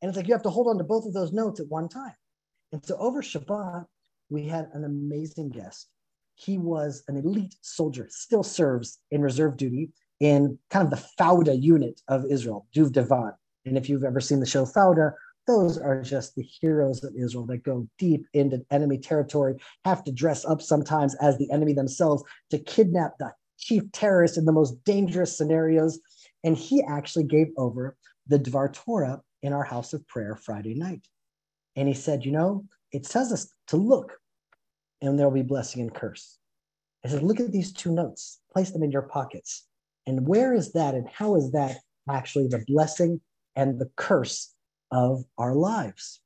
And 0.00 0.08
it's 0.08 0.16
like 0.16 0.28
you 0.28 0.34
have 0.34 0.42
to 0.42 0.50
hold 0.50 0.68
on 0.68 0.78
to 0.78 0.84
both 0.84 1.06
of 1.06 1.14
those 1.14 1.32
notes 1.32 1.60
at 1.60 1.68
one 1.68 1.88
time. 1.88 2.14
And 2.72 2.84
so 2.84 2.96
over 2.96 3.22
Shabbat, 3.22 3.86
we 4.30 4.46
had 4.46 4.68
an 4.72 4.84
amazing 4.84 5.50
guest. 5.50 5.88
He 6.36 6.58
was 6.58 7.04
an 7.08 7.16
elite 7.16 7.54
soldier, 7.60 8.08
still 8.10 8.42
serves 8.42 8.98
in 9.10 9.22
reserve 9.22 9.56
duty 9.56 9.90
in 10.20 10.58
kind 10.70 10.84
of 10.84 10.90
the 10.90 11.04
Fauda 11.18 11.60
unit 11.60 12.00
of 12.08 12.24
Israel, 12.26 12.66
Duvdevan. 12.74 13.32
And 13.64 13.78
if 13.78 13.88
you've 13.88 14.04
ever 14.04 14.20
seen 14.20 14.40
the 14.40 14.46
show 14.46 14.64
Fauda, 14.64 15.12
those 15.46 15.78
are 15.78 16.02
just 16.02 16.34
the 16.34 16.42
heroes 16.42 17.04
of 17.04 17.14
Israel 17.16 17.46
that 17.46 17.64
go 17.64 17.86
deep 17.98 18.26
into 18.32 18.64
enemy 18.70 18.98
territory, 18.98 19.56
have 19.84 20.04
to 20.04 20.12
dress 20.12 20.44
up 20.44 20.62
sometimes 20.62 21.14
as 21.16 21.38
the 21.38 21.50
enemy 21.50 21.72
themselves 21.72 22.22
to 22.50 22.58
kidnap 22.58 23.18
the 23.18 23.32
chief 23.58 23.82
terrorist 23.92 24.38
in 24.38 24.44
the 24.44 24.52
most 24.52 24.82
dangerous 24.84 25.36
scenarios. 25.36 26.00
And 26.42 26.56
he 26.56 26.82
actually 26.82 27.24
gave 27.24 27.48
over 27.56 27.96
the 28.26 28.38
Dvar 28.38 28.72
Torah 28.72 29.20
in 29.42 29.52
our 29.52 29.64
house 29.64 29.92
of 29.92 30.06
prayer 30.08 30.36
Friday 30.36 30.74
night. 30.74 31.06
And 31.76 31.88
he 31.88 31.94
said, 31.94 32.24
You 32.24 32.32
know, 32.32 32.64
it 32.92 33.06
says 33.06 33.32
us 33.32 33.52
to 33.68 33.76
look, 33.76 34.18
and 35.02 35.18
there'll 35.18 35.32
be 35.32 35.42
blessing 35.42 35.82
and 35.82 35.94
curse. 35.94 36.38
I 37.04 37.08
said, 37.08 37.22
Look 37.22 37.40
at 37.40 37.52
these 37.52 37.72
two 37.72 37.92
notes, 37.92 38.40
place 38.52 38.70
them 38.70 38.82
in 38.82 38.90
your 38.90 39.02
pockets. 39.02 39.66
And 40.06 40.26
where 40.26 40.54
is 40.54 40.72
that, 40.72 40.94
and 40.94 41.08
how 41.08 41.36
is 41.36 41.52
that 41.52 41.78
actually 42.10 42.48
the 42.48 42.64
blessing 42.66 43.20
and 43.56 43.78
the 43.78 43.90
curse 43.96 44.53
of 44.94 45.24
our 45.36 45.54
lives? 45.54 46.20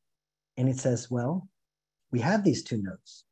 And 0.57 0.69
it 0.69 0.77
says, 0.77 1.11
Well, 1.11 1.49
we 2.13 2.21
have 2.21 2.45
these 2.45 2.63
two 2.63 2.81
notes, 2.81 3.25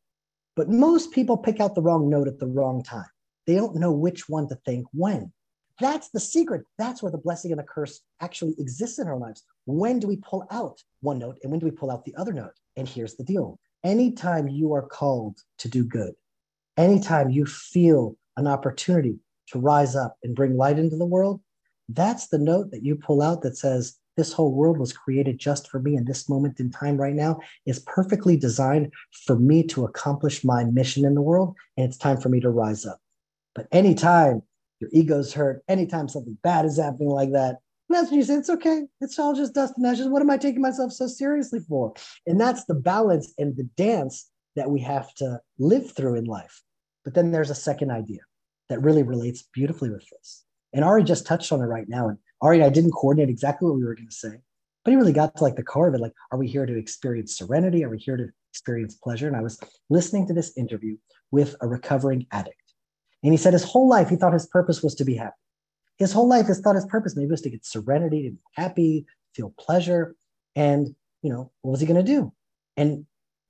but 0.57 0.69
most 0.69 1.13
people 1.13 1.37
pick 1.37 1.61
out 1.61 1.77
the 1.77 1.83
wrong 1.83 2.09
note 2.09 2.27
at 2.27 2.41
the 2.41 2.47
wrong 2.47 2.83
time. 2.83 3.07
They 3.47 3.55
don't 3.55 3.77
know 3.77 3.93
which 3.93 4.29
one 4.29 4.49
to 4.49 4.57
think 4.65 4.87
when. 4.93 5.33
That's 5.79 6.09
the 6.09 6.21
secret. 6.21 6.65
That's 6.79 7.03
where 7.03 7.13
the 7.13 7.19
blessing 7.19 7.53
and 7.53 7.61
the 7.61 7.65
curse 7.65 8.01
actually 8.21 8.55
exists 8.59 8.99
in 8.99 9.07
our 9.07 9.19
lives. 9.19 9.45
When 9.67 9.99
do 9.99 10.09
we 10.09 10.17
pull 10.17 10.47
out 10.51 10.83
one 11.01 11.19
note 11.19 11.39
and 11.43 11.51
when 11.53 11.61
do 11.61 11.67
we 11.67 11.73
pull 11.73 11.91
out 11.91 12.05
the 12.05 12.17
other 12.17 12.33
note? 12.33 12.55
And 12.77 12.89
here's 12.89 13.15
the 13.15 13.25
deal 13.25 13.59
anytime 13.85 14.49
you 14.49 14.73
are 14.73 14.87
called 14.87 15.39
to 15.59 15.69
do 15.69 15.85
good, 15.85 16.15
anytime 16.77 17.31
you 17.31 17.45
feel 17.45 18.17
an 18.37 18.47
opportunity 18.47 19.19
to 19.49 19.61
rise 19.61 19.95
up 19.95 20.17
and 20.23 20.35
bring 20.35 20.57
light 20.57 20.79
into 20.79 20.97
the 20.97 21.05
world, 21.05 21.41
that's 21.91 22.29
the 22.29 22.39
note 22.39 22.71
that 22.71 22.83
you 22.83 22.97
pull 22.97 23.23
out 23.23 23.43
that 23.43 23.57
says, 23.57 23.97
This 24.17 24.33
whole 24.33 24.53
world 24.53 24.79
was 24.79 24.93
created 24.93 25.39
just 25.39 25.69
for 25.69 25.79
me. 25.79 25.97
And 25.97 26.07
this 26.07 26.29
moment 26.29 26.59
in 26.61 26.71
time 26.71 26.97
right 26.97 27.15
now 27.15 27.41
is 27.67 27.81
perfectly 27.81 28.37
designed 28.37 28.93
for 29.27 29.37
me 29.37 29.63
to 29.65 29.85
accomplish 29.85 30.45
my 30.45 30.65
mission 30.65 31.05
in 31.05 31.15
the 31.15 31.23
world. 31.23 31.55
And 31.77 31.87
it's 31.87 31.99
time 31.99 32.19
for 32.19 32.29
me 32.29 32.41
to 32.41 32.51
rise 32.51 32.87
up. 32.87 33.01
But 33.55 33.69
anytime 33.73 34.43
your 34.81 34.91
ego's 34.93 35.33
hurt, 35.33 35.63
anytime 35.69 36.09
something 36.09 36.39
bad 36.43 36.65
is 36.65 36.79
happening 36.79 37.11
like 37.11 37.33
that, 37.33 37.57
and 37.89 37.97
that's 37.97 38.11
when 38.11 38.19
you 38.19 38.25
say, 38.25 38.35
it's 38.35 38.51
okay. 38.51 38.83
It's 39.01 39.19
all 39.19 39.35
just 39.35 39.55
dust 39.55 39.75
and 39.77 39.87
ashes. 39.87 40.09
What 40.09 40.23
am 40.23 40.31
I 40.31 40.39
taking 40.39 40.61
myself 40.61 40.93
so 40.93 41.07
seriously 41.07 41.61
for? 41.61 41.95
And 42.27 42.41
that's 42.41 42.65
the 42.65 42.75
balance 42.75 43.33
and 43.39 43.57
the 43.57 43.69
dance 43.77 44.29
that 44.57 44.71
we 44.71 44.81
have 44.81 45.15
to 45.15 45.41
live 45.59 45.93
through 45.93 46.17
in 46.17 46.25
life. 46.25 46.63
But 47.05 47.15
then 47.15 47.31
there's 47.31 47.51
a 47.51 47.55
second 47.55 47.93
idea 47.93 48.21
that 48.69 48.83
really 48.83 49.05
relates 49.05 49.45
beautifully 49.53 49.91
with 49.91 50.05
this. 50.11 50.45
And 50.73 50.85
Ari 50.85 51.05
just 51.05 51.27
touched 51.27 51.53
on 51.53 51.61
it 51.61 51.67
right 51.67 51.89
now. 51.89 52.09
And 52.09 52.19
I 52.55 52.69
didn't 52.69 52.93
coordinate 52.93 53.29
exactly 53.29 53.69
what 53.69 53.77
we 53.77 53.85
were 53.85 53.95
going 53.95 54.09
to 54.09 54.15
say, 54.15 54.37
but 54.85 54.91
he 54.91 54.97
really 54.97 55.13
got 55.13 55.37
to 55.37 55.43
like 55.43 55.57
the 55.57 55.63
core 55.63 55.89
of 55.89 55.95
it. 55.95 56.01
Like, 56.01 56.13
are 56.31 56.39
we 56.39 56.47
here 56.47 56.67
to 56.67 56.79
experience 56.79 57.37
serenity? 57.37 57.85
Are 57.85 57.91
we 57.91 57.99
here 57.99 58.17
to 58.17 58.29
experience 58.53 58.95
pleasure? 58.95 59.27
And 59.27 59.37
I 59.37 59.43
was 59.43 59.61
listening 59.91 60.27
to 60.29 60.35
this 60.35 60.57
interview 60.57 60.97
with 61.31 61.57
a 61.61 61.67
recovering 61.67 62.27
addict. 62.33 62.57
And 63.23 63.33
he 63.33 63.37
said 63.37 63.53
his 63.53 63.65
whole 63.65 63.89
life 63.89 64.09
he 64.09 64.17
thought 64.17 64.33
his 64.33 64.47
purpose 64.47 64.83
was 64.83 64.95
to 64.97 65.05
be 65.05 65.17
happy. 65.17 65.35
His 65.99 66.13
whole 66.13 66.29
life 66.29 66.47
his 66.47 66.61
thought 66.61 66.77
his 66.77 66.87
purpose 66.87 67.17
maybe 67.17 67.31
was 67.31 67.41
to 67.43 67.51
get 67.51 67.65
serenity, 67.65 68.25
to 68.25 68.31
be 68.31 68.41
happy, 68.55 69.07
feel 69.35 69.53
pleasure. 69.59 70.15
And, 70.55 70.95
you 71.23 71.33
know, 71.33 71.51
what 71.63 71.73
was 71.73 71.81
he 71.81 71.87
going 71.87 72.05
to 72.05 72.13
do? 72.13 72.33
And 72.77 73.07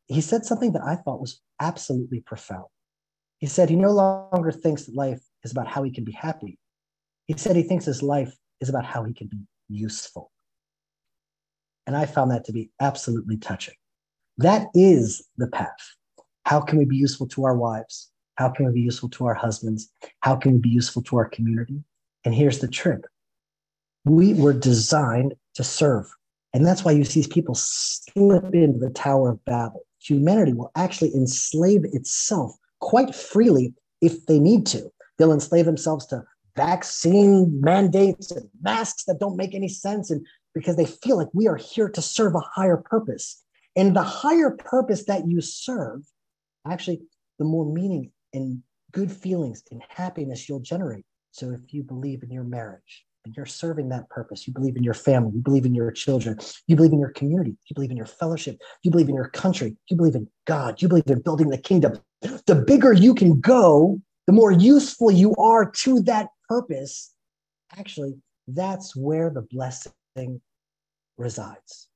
he 0.06 0.20
said 0.20 0.44
something 0.44 0.72
that 0.72 0.82
I 0.82 0.96
thought 0.96 1.20
was 1.20 1.40
absolutely 1.60 2.20
profound. 2.20 2.66
He 3.38 3.46
said 3.46 3.68
he 3.68 3.76
no 3.76 3.90
longer 3.90 4.52
thinks 4.52 4.84
that 4.84 4.94
life 4.94 5.20
is 5.44 5.52
about 5.52 5.66
how 5.66 5.82
he 5.82 5.90
can 5.90 6.04
be 6.04 6.12
happy. 6.12 6.58
He 7.26 7.36
said 7.36 7.56
he 7.56 7.62
thinks 7.62 7.84
his 7.84 8.02
life 8.02 8.32
is 8.60 8.68
about 8.68 8.84
how 8.84 9.04
he 9.04 9.12
can 9.12 9.28
be 9.28 9.38
useful. 9.68 10.30
And 11.86 11.96
I 11.96 12.06
found 12.06 12.30
that 12.30 12.44
to 12.46 12.52
be 12.52 12.70
absolutely 12.80 13.36
touching. 13.36 13.74
That 14.38 14.66
is 14.74 15.26
the 15.36 15.46
path. 15.46 15.96
How 16.44 16.60
can 16.60 16.78
we 16.78 16.84
be 16.84 16.96
useful 16.96 17.26
to 17.28 17.44
our 17.44 17.56
wives? 17.56 18.10
How 18.36 18.48
can 18.48 18.66
we 18.66 18.72
be 18.72 18.80
useful 18.80 19.08
to 19.10 19.26
our 19.26 19.34
husbands? 19.34 19.88
How 20.20 20.36
can 20.36 20.52
we 20.54 20.58
be 20.58 20.68
useful 20.68 21.02
to 21.04 21.16
our 21.16 21.28
community? 21.28 21.82
And 22.24 22.34
here's 22.34 22.58
the 22.58 22.68
trick 22.68 23.00
we 24.04 24.34
were 24.34 24.52
designed 24.52 25.34
to 25.54 25.64
serve. 25.64 26.06
And 26.54 26.64
that's 26.64 26.84
why 26.84 26.92
you 26.92 27.04
see 27.04 27.26
people 27.26 27.54
slip 27.56 28.54
into 28.54 28.78
the 28.78 28.90
Tower 28.90 29.30
of 29.30 29.44
Babel. 29.44 29.84
Humanity 30.00 30.52
will 30.52 30.70
actually 30.76 31.12
enslave 31.14 31.84
itself 31.92 32.56
quite 32.80 33.14
freely 33.14 33.74
if 34.00 34.26
they 34.26 34.38
need 34.38 34.64
to. 34.66 34.90
They'll 35.18 35.32
enslave 35.32 35.64
themselves 35.66 36.06
to 36.06 36.22
vaccine 36.56 37.60
mandates 37.60 38.30
and 38.30 38.48
masks 38.62 39.04
that 39.04 39.20
don't 39.20 39.36
make 39.36 39.54
any 39.54 39.68
sense 39.68 40.10
and 40.10 40.26
because 40.54 40.76
they 40.76 40.86
feel 40.86 41.18
like 41.18 41.28
we 41.34 41.46
are 41.46 41.56
here 41.56 41.88
to 41.88 42.00
serve 42.00 42.34
a 42.34 42.40
higher 42.40 42.78
purpose. 42.78 43.42
And 43.76 43.94
the 43.94 44.02
higher 44.02 44.50
purpose 44.50 45.04
that 45.04 45.28
you 45.28 45.40
serve 45.42 46.00
actually 46.66 47.02
the 47.38 47.44
more 47.44 47.70
meaning 47.70 48.10
and 48.32 48.62
good 48.92 49.12
feelings 49.12 49.62
and 49.70 49.82
happiness 49.88 50.48
you'll 50.48 50.60
generate. 50.60 51.04
So 51.32 51.50
if 51.50 51.74
you 51.74 51.82
believe 51.82 52.22
in 52.22 52.30
your 52.30 52.44
marriage 52.44 53.04
and 53.26 53.36
you're 53.36 53.44
serving 53.44 53.90
that 53.90 54.08
purpose 54.08 54.46
you 54.46 54.54
believe 54.54 54.76
in 54.76 54.82
your 54.82 54.94
family 54.94 55.32
you 55.34 55.42
believe 55.42 55.66
in 55.66 55.74
your 55.74 55.90
children 55.90 56.38
you 56.68 56.76
believe 56.76 56.92
in 56.92 57.00
your 57.00 57.10
community 57.10 57.56
you 57.68 57.74
believe 57.74 57.90
in 57.90 57.96
your 57.96 58.06
fellowship 58.06 58.56
you 58.82 58.90
believe 58.90 59.08
in 59.08 59.14
your 59.14 59.28
country 59.28 59.76
you 59.90 59.96
believe 59.96 60.14
in 60.14 60.26
god 60.46 60.80
you 60.80 60.88
believe 60.88 61.04
in 61.08 61.20
building 61.20 61.50
the 61.50 61.58
kingdom 61.58 61.98
the 62.46 62.54
bigger 62.54 62.92
you 62.92 63.14
can 63.14 63.40
go 63.40 64.00
the 64.26 64.32
more 64.32 64.52
useful 64.52 65.10
you 65.10 65.34
are 65.36 65.70
to 65.70 66.00
that 66.02 66.28
purpose, 66.48 67.12
actually, 67.76 68.14
that's 68.48 68.94
where 68.96 69.30
the 69.30 69.42
blessing 69.42 70.40
resides. 71.16 71.88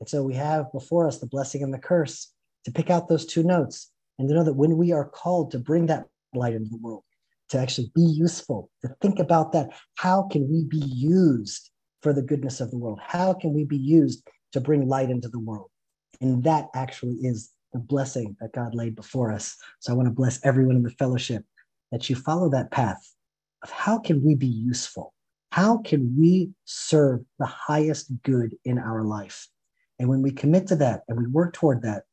And 0.00 0.08
so 0.08 0.22
we 0.22 0.34
have 0.34 0.70
before 0.72 1.06
us 1.06 1.18
the 1.18 1.26
blessing 1.26 1.62
and 1.62 1.72
the 1.72 1.78
curse 1.78 2.32
to 2.64 2.72
pick 2.72 2.90
out 2.90 3.08
those 3.08 3.26
two 3.26 3.42
notes 3.42 3.90
and 4.18 4.28
to 4.28 4.34
know 4.34 4.44
that 4.44 4.54
when 4.54 4.76
we 4.76 4.92
are 4.92 5.08
called 5.08 5.50
to 5.52 5.58
bring 5.58 5.86
that 5.86 6.06
light 6.34 6.54
into 6.54 6.70
the 6.70 6.78
world, 6.78 7.02
to 7.48 7.58
actually 7.58 7.90
be 7.94 8.02
useful, 8.02 8.70
to 8.82 8.88
think 9.00 9.18
about 9.18 9.52
that, 9.52 9.70
how 9.96 10.22
can 10.30 10.48
we 10.48 10.64
be 10.64 10.84
used 10.84 11.70
for 12.02 12.12
the 12.12 12.22
goodness 12.22 12.60
of 12.60 12.70
the 12.70 12.78
world? 12.78 12.98
How 13.02 13.32
can 13.32 13.54
we 13.54 13.64
be 13.64 13.76
used 13.76 14.26
to 14.52 14.60
bring 14.60 14.88
light 14.88 15.10
into 15.10 15.28
the 15.28 15.38
world? 15.38 15.70
And 16.20 16.42
that 16.44 16.68
actually 16.74 17.14
is 17.22 17.50
the 17.72 17.78
blessing 17.78 18.36
that 18.40 18.52
God 18.52 18.74
laid 18.74 18.96
before 18.96 19.32
us. 19.32 19.56
So 19.80 19.92
I 19.92 19.96
want 19.96 20.08
to 20.08 20.14
bless 20.14 20.44
everyone 20.44 20.76
in 20.76 20.82
the 20.82 20.90
fellowship 20.90 21.44
that 21.92 22.08
you 22.10 22.16
follow 22.16 22.50
that 22.50 22.70
path 22.70 23.00
of 23.62 23.70
how 23.70 23.98
can 23.98 24.24
we 24.24 24.34
be 24.34 24.46
useful? 24.46 25.14
How 25.52 25.78
can 25.78 26.14
we 26.18 26.50
serve 26.64 27.20
the 27.38 27.46
highest 27.46 28.12
good 28.22 28.54
in 28.64 28.78
our 28.78 29.02
life? 29.02 29.48
And 29.98 30.08
when 30.08 30.22
we 30.22 30.30
commit 30.30 30.66
to 30.68 30.76
that 30.76 31.02
and 31.08 31.18
we 31.18 31.26
work 31.26 31.54
toward 31.54 31.82
that, 31.82 32.04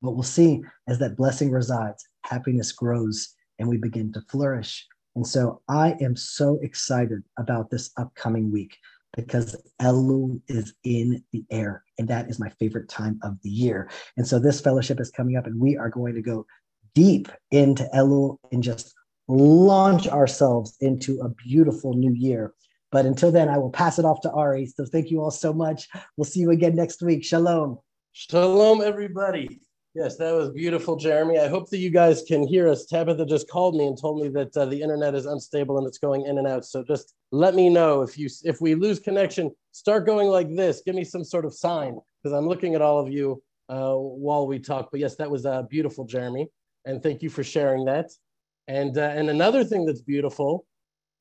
what 0.00 0.14
we'll 0.14 0.24
see 0.24 0.62
is 0.88 0.98
that 0.98 1.16
blessing 1.16 1.50
resides, 1.50 2.04
happiness 2.24 2.72
grows, 2.72 3.34
and 3.58 3.68
we 3.68 3.76
begin 3.76 4.12
to 4.12 4.20
flourish. 4.22 4.84
And 5.14 5.26
so 5.26 5.62
I 5.68 5.94
am 6.00 6.16
so 6.16 6.58
excited 6.62 7.22
about 7.38 7.70
this 7.70 7.90
upcoming 7.96 8.50
week 8.50 8.76
because 9.14 9.54
Elul 9.80 10.40
is 10.48 10.74
in 10.84 11.22
the 11.32 11.44
air, 11.50 11.84
and 11.98 12.08
that 12.08 12.28
is 12.28 12.40
my 12.40 12.48
favorite 12.58 12.88
time 12.88 13.20
of 13.22 13.36
the 13.42 13.50
year. 13.50 13.90
And 14.16 14.26
so 14.26 14.38
this 14.38 14.60
fellowship 14.60 14.98
is 15.00 15.10
coming 15.10 15.36
up, 15.36 15.46
and 15.46 15.60
we 15.60 15.76
are 15.76 15.90
going 15.90 16.14
to 16.14 16.22
go 16.22 16.46
deep 16.94 17.28
into 17.50 17.88
Elul 17.94 18.38
in 18.50 18.62
just 18.62 18.94
launch 19.28 20.08
ourselves 20.08 20.76
into 20.80 21.20
a 21.20 21.28
beautiful 21.28 21.94
new 21.94 22.12
year. 22.12 22.52
But 22.90 23.06
until 23.06 23.32
then, 23.32 23.48
I 23.48 23.56
will 23.56 23.70
pass 23.70 23.98
it 23.98 24.04
off 24.04 24.20
to 24.22 24.30
Ari. 24.32 24.66
So 24.66 24.84
thank 24.84 25.10
you 25.10 25.22
all 25.22 25.30
so 25.30 25.52
much. 25.52 25.88
We'll 26.16 26.26
see 26.26 26.40
you 26.40 26.50
again 26.50 26.76
next 26.76 27.02
week. 27.02 27.24
Shalom. 27.24 27.78
Shalom, 28.12 28.82
everybody. 28.82 29.60
Yes, 29.94 30.16
that 30.16 30.32
was 30.32 30.50
beautiful, 30.50 30.96
Jeremy. 30.96 31.38
I 31.38 31.48
hope 31.48 31.68
that 31.70 31.78
you 31.78 31.90
guys 31.90 32.22
can 32.26 32.46
hear 32.46 32.68
us. 32.68 32.86
Tabitha 32.86 33.26
just 33.26 33.48
called 33.48 33.76
me 33.76 33.86
and 33.86 33.98
told 33.98 34.22
me 34.22 34.28
that 34.28 34.56
uh, 34.56 34.64
the 34.64 34.80
internet 34.80 35.14
is 35.14 35.26
unstable 35.26 35.76
and 35.78 35.86
it's 35.86 35.98
going 35.98 36.24
in 36.24 36.38
and 36.38 36.46
out. 36.46 36.64
So 36.64 36.82
just 36.82 37.14
let 37.30 37.54
me 37.54 37.68
know 37.68 38.00
if 38.00 38.18
you 38.18 38.28
if 38.44 38.60
we 38.62 38.74
lose 38.74 38.98
connection. 38.98 39.50
Start 39.72 40.06
going 40.06 40.28
like 40.28 40.54
this. 40.54 40.82
Give 40.84 40.94
me 40.94 41.04
some 41.04 41.24
sort 41.24 41.44
of 41.44 41.54
sign 41.54 41.98
because 42.22 42.36
I'm 42.36 42.48
looking 42.48 42.74
at 42.74 42.80
all 42.80 43.00
of 43.00 43.12
you 43.12 43.42
uh, 43.68 43.94
while 43.94 44.46
we 44.46 44.58
talk. 44.58 44.88
But 44.90 45.00
yes, 45.00 45.16
that 45.16 45.30
was 45.30 45.44
uh, 45.44 45.62
beautiful, 45.62 46.06
Jeremy, 46.06 46.48
and 46.86 47.02
thank 47.02 47.22
you 47.22 47.28
for 47.28 47.44
sharing 47.44 47.84
that. 47.84 48.10
And, 48.68 48.96
uh, 48.96 49.00
and 49.00 49.28
another 49.28 49.64
thing 49.64 49.84
that's 49.84 50.02
beautiful 50.02 50.64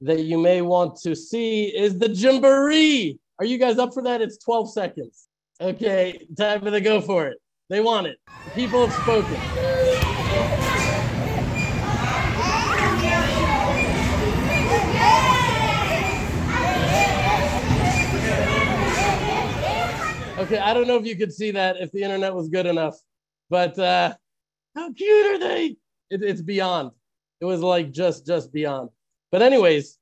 that 0.02 0.24
you 0.24 0.38
may 0.38 0.62
want 0.62 0.96
to 1.02 1.16
see 1.16 1.66
is 1.66 1.98
the 1.98 2.10
Jamboree. 2.10 3.20
Are 3.40 3.46
you 3.46 3.58
guys 3.58 3.78
up 3.78 3.94
for 3.94 4.04
that? 4.04 4.22
It's 4.22 4.38
12 4.38 4.72
seconds. 4.72 5.28
Okay, 5.60 6.28
time 6.38 6.62
for 6.62 6.72
the 6.72 6.82
go 6.82 7.02
for 7.02 7.28
it. 7.28 7.38
They 7.70 7.82
want 7.82 8.08
it. 8.08 8.18
People 8.56 8.88
have 8.88 9.02
spoken. 9.04 9.40
Okay, 20.42 20.58
I 20.58 20.74
don't 20.74 20.88
know 20.88 20.98
if 20.98 21.06
you 21.06 21.16
could 21.16 21.32
see 21.32 21.52
that 21.52 21.78
if 21.80 21.92
the 21.92 22.02
internet 22.02 22.34
was 22.34 22.50
good 22.50 22.66
enough, 22.66 22.98
but 23.50 23.78
uh, 23.78 24.14
how 24.76 24.92
cute 24.92 25.26
are 25.28 25.40
they? 25.40 25.78
It, 26.10 26.24
it's 26.24 26.42
beyond. 26.42 26.92
It 27.42 27.46
was 27.46 27.62
like 27.62 27.92
just 27.92 28.26
just 28.26 28.54
beyond. 28.54 28.90
But 29.32 29.42
anyways, 29.42 29.98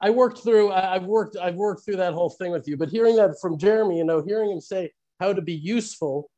I 0.00 0.10
worked 0.10 0.38
through. 0.38 0.70
I've 0.70 1.04
worked. 1.04 1.36
I've 1.36 1.56
worked 1.56 1.84
through 1.84 1.96
that 1.96 2.12
whole 2.12 2.30
thing 2.30 2.52
with 2.52 2.68
you. 2.68 2.76
But 2.76 2.90
hearing 2.90 3.16
that 3.16 3.40
from 3.40 3.58
Jeremy, 3.58 3.98
you 3.98 4.04
know, 4.04 4.22
hearing 4.22 4.50
him 4.50 4.60
say 4.60 4.92
how 5.18 5.32
to 5.32 5.42
be 5.42 5.54
useful, 5.54 6.30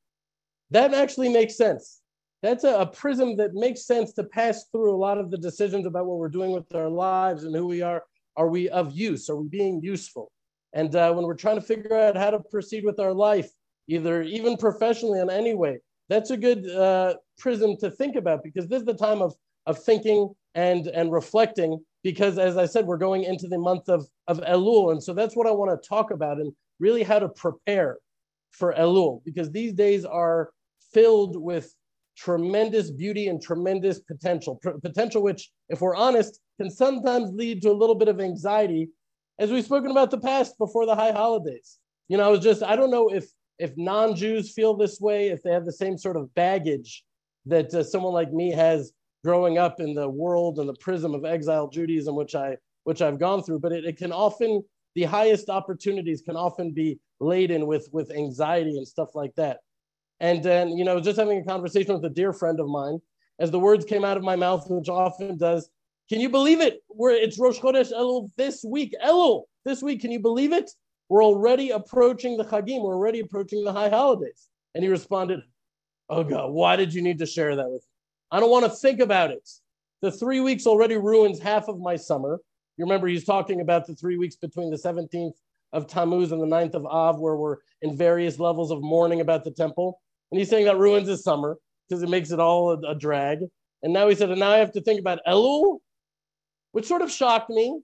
that 0.70 0.94
actually 0.94 1.28
makes 1.28 1.56
sense. 1.56 2.00
That's 2.42 2.64
a, 2.64 2.80
a 2.80 2.86
prism 2.86 3.36
that 3.36 3.54
makes 3.54 3.86
sense 3.86 4.12
to 4.14 4.24
pass 4.24 4.64
through 4.72 4.94
a 4.94 4.96
lot 4.96 5.18
of 5.18 5.30
the 5.30 5.38
decisions 5.38 5.86
about 5.86 6.06
what 6.06 6.18
we're 6.18 6.28
doing 6.28 6.50
with 6.50 6.74
our 6.74 6.88
lives 6.88 7.44
and 7.44 7.54
who 7.54 7.66
we 7.66 7.82
are. 7.82 8.02
Are 8.36 8.48
we 8.48 8.68
of 8.68 8.92
use? 8.92 9.28
Are 9.28 9.36
we 9.36 9.48
being 9.48 9.80
useful? 9.82 10.32
And 10.72 10.94
uh, 10.96 11.12
when 11.12 11.24
we're 11.24 11.34
trying 11.34 11.56
to 11.56 11.62
figure 11.62 11.96
out 11.96 12.16
how 12.16 12.30
to 12.30 12.40
proceed 12.40 12.84
with 12.84 12.98
our 12.98 13.12
life, 13.12 13.50
either 13.88 14.22
even 14.22 14.56
professionally 14.56 15.20
in 15.20 15.30
any 15.30 15.54
way, 15.54 15.78
that's 16.08 16.30
a 16.30 16.36
good 16.36 16.68
uh, 16.68 17.14
prism 17.38 17.76
to 17.78 17.90
think 17.90 18.16
about 18.16 18.42
because 18.42 18.68
this 18.68 18.80
is 18.80 18.86
the 18.86 18.94
time 18.94 19.22
of 19.22 19.34
of 19.66 19.78
thinking 19.82 20.32
and 20.54 20.86
and 20.88 21.12
reflecting 21.12 21.82
because 22.02 22.38
as 22.38 22.56
i 22.56 22.66
said 22.66 22.86
we're 22.86 22.96
going 22.96 23.24
into 23.24 23.48
the 23.48 23.58
month 23.58 23.88
of 23.88 24.06
of 24.28 24.38
elul 24.40 24.92
and 24.92 25.02
so 25.02 25.14
that's 25.14 25.36
what 25.36 25.46
i 25.46 25.50
want 25.50 25.70
to 25.70 25.88
talk 25.88 26.10
about 26.10 26.38
and 26.38 26.52
really 26.78 27.02
how 27.02 27.18
to 27.18 27.28
prepare 27.30 27.98
for 28.50 28.74
elul 28.74 29.22
because 29.24 29.50
these 29.50 29.72
days 29.72 30.04
are 30.04 30.50
filled 30.92 31.40
with 31.40 31.74
tremendous 32.16 32.90
beauty 32.90 33.28
and 33.28 33.40
tremendous 33.40 34.00
potential 34.00 34.60
potential 34.82 35.22
which 35.22 35.50
if 35.70 35.80
we're 35.80 35.96
honest 35.96 36.40
can 36.62 36.70
sometimes 36.70 37.32
lead 37.32 37.62
to 37.62 37.70
a 37.70 37.72
little 37.72 37.94
bit 37.94 38.08
of 38.08 38.20
anxiety, 38.20 38.88
as 39.38 39.50
we've 39.50 39.64
spoken 39.64 39.90
about 39.90 40.10
the 40.10 40.20
past 40.20 40.56
before 40.58 40.86
the 40.86 40.94
high 40.94 41.12
holidays. 41.12 41.78
You 42.08 42.16
know, 42.16 42.24
I 42.24 42.28
was 42.28 42.40
just, 42.40 42.62
I 42.62 42.76
don't 42.76 42.90
know 42.90 43.08
if 43.08 43.26
if 43.58 43.72
non-Jews 43.76 44.52
feel 44.52 44.74
this 44.74 45.00
way, 45.00 45.28
if 45.28 45.42
they 45.42 45.52
have 45.52 45.64
the 45.64 45.72
same 45.72 45.96
sort 45.96 46.16
of 46.16 46.34
baggage 46.34 47.04
that 47.46 47.72
uh, 47.74 47.82
someone 47.82 48.12
like 48.12 48.32
me 48.32 48.50
has 48.50 48.92
growing 49.24 49.58
up 49.58 49.80
in 49.80 49.94
the 49.94 50.08
world 50.08 50.58
and 50.58 50.68
the 50.68 50.74
prism 50.74 51.14
of 51.14 51.24
exile 51.24 51.68
Judaism, 51.68 52.14
which 52.16 52.34
I 52.34 52.56
which 52.84 53.00
I've 53.00 53.18
gone 53.18 53.42
through, 53.42 53.60
but 53.60 53.72
it, 53.72 53.84
it 53.84 53.96
can 53.96 54.12
often 54.12 54.62
the 54.94 55.04
highest 55.04 55.48
opportunities 55.48 56.20
can 56.20 56.36
often 56.36 56.72
be 56.72 56.98
laden 57.20 57.66
with 57.66 57.88
with 57.92 58.10
anxiety 58.10 58.76
and 58.76 58.86
stuff 58.86 59.14
like 59.14 59.34
that. 59.36 59.58
And 60.20 60.42
then, 60.42 60.76
you 60.76 60.84
know, 60.84 61.00
just 61.00 61.18
having 61.18 61.38
a 61.38 61.44
conversation 61.44 61.94
with 61.94 62.04
a 62.04 62.14
dear 62.14 62.32
friend 62.32 62.60
of 62.60 62.68
mine, 62.68 63.00
as 63.38 63.50
the 63.50 63.58
words 63.58 63.84
came 63.84 64.04
out 64.04 64.16
of 64.16 64.22
my 64.22 64.36
mouth, 64.36 64.64
which 64.68 64.88
often 64.88 65.36
does, 65.36 65.68
can 66.08 66.20
you 66.20 66.28
believe 66.28 66.60
it? 66.60 66.80
We're 66.88 67.12
it's 67.12 67.38
Rosh 67.38 67.58
Chodesh 67.58 67.92
Elul 67.92 68.30
this 68.36 68.64
week. 68.64 68.94
Elul 69.04 69.44
this 69.64 69.82
week. 69.82 70.00
Can 70.00 70.12
you 70.12 70.20
believe 70.20 70.52
it? 70.52 70.70
We're 71.08 71.24
already 71.24 71.70
approaching 71.70 72.36
the 72.36 72.44
Chagim. 72.44 72.82
We're 72.82 72.94
already 72.94 73.20
approaching 73.20 73.64
the 73.64 73.72
high 73.72 73.88
holidays. 73.88 74.48
And 74.74 74.82
he 74.82 74.90
responded, 74.90 75.40
Oh 76.08 76.24
God, 76.24 76.50
why 76.50 76.76
did 76.76 76.92
you 76.92 77.02
need 77.02 77.18
to 77.18 77.26
share 77.26 77.56
that 77.56 77.70
with 77.70 77.82
me? 77.82 77.91
I 78.32 78.40
don't 78.40 78.50
want 78.50 78.64
to 78.64 78.70
think 78.70 79.00
about 79.00 79.30
it. 79.30 79.46
The 80.00 80.10
three 80.10 80.40
weeks 80.40 80.66
already 80.66 80.96
ruins 80.96 81.38
half 81.38 81.68
of 81.68 81.78
my 81.78 81.96
summer. 81.96 82.40
You 82.78 82.86
remember 82.86 83.06
he's 83.06 83.24
talking 83.24 83.60
about 83.60 83.86
the 83.86 83.94
three 83.94 84.16
weeks 84.16 84.36
between 84.36 84.70
the 84.70 84.78
17th 84.78 85.34
of 85.74 85.86
Tammuz 85.86 86.32
and 86.32 86.40
the 86.40 86.46
9th 86.46 86.74
of 86.74 86.86
Av, 86.86 87.20
where 87.20 87.36
we're 87.36 87.58
in 87.82 87.94
various 87.94 88.38
levels 88.38 88.70
of 88.70 88.82
mourning 88.82 89.20
about 89.20 89.44
the 89.44 89.50
temple. 89.50 90.00
And 90.30 90.38
he's 90.38 90.48
saying 90.48 90.64
that 90.64 90.78
ruins 90.78 91.08
his 91.08 91.22
summer 91.22 91.58
because 91.88 92.02
it 92.02 92.08
makes 92.08 92.30
it 92.30 92.40
all 92.40 92.70
a, 92.70 92.92
a, 92.92 92.94
drag. 92.94 93.40
And 93.82 93.92
now 93.92 94.08
he 94.08 94.14
said, 94.14 94.30
and 94.30 94.40
now 94.40 94.50
I 94.50 94.56
have 94.56 94.72
to 94.72 94.80
think 94.80 94.98
about 94.98 95.20
Elul, 95.28 95.80
which 96.72 96.86
sort 96.86 97.02
of 97.02 97.10
shocked 97.10 97.50
me, 97.50 97.80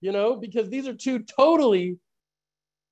you 0.00 0.10
know, 0.10 0.36
because 0.36 0.70
these 0.70 0.88
are 0.88 0.94
two 0.94 1.18
totally, 1.18 1.98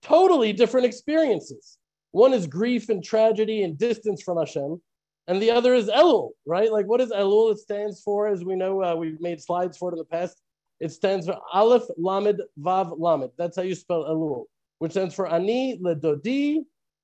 totally 0.03 0.53
different 0.53 0.85
experiences. 0.85 1.79
One 2.11 2.35
is 2.35 2.47
grief 2.47 2.91
and 2.91 3.03
tragedy 3.03 3.63
and 3.63 3.79
distance 3.79 4.23
from 4.23 4.37
Hashem, 4.37 4.83
and 5.27 5.41
the 5.41 5.51
other 5.51 5.75
is 5.75 5.89
Elul, 5.89 6.31
right? 6.47 6.71
Like, 6.71 6.87
what 6.87 7.01
is 7.01 7.11
Elul? 7.11 7.53
It 7.53 7.59
stands 7.59 8.03
for, 8.03 8.29
as 8.29 8.45
we 8.45 8.57
know, 8.57 8.83
uh, 8.83 8.95
we've 8.95 9.21
made 9.21 9.41
slides 9.41 9.79
for 9.79 9.91
it 9.91 9.95
in 9.95 9.99
the 9.99 10.05
past. 10.05 10.43
It 10.81 10.93
stands 10.93 11.27
for 11.27 11.39
Aleph 11.53 11.85
Lamed 11.97 12.43
Vav 12.61 12.95
Lamed. 12.99 13.31
That's 13.39 13.57
how 13.57 13.63
you 13.63 13.75
spell 13.75 14.05
Elul, 14.05 14.45
which 14.79 14.93
stands 14.93 15.15
for 15.15 15.27
Ani 15.27 15.79
Ledodi 15.79 16.59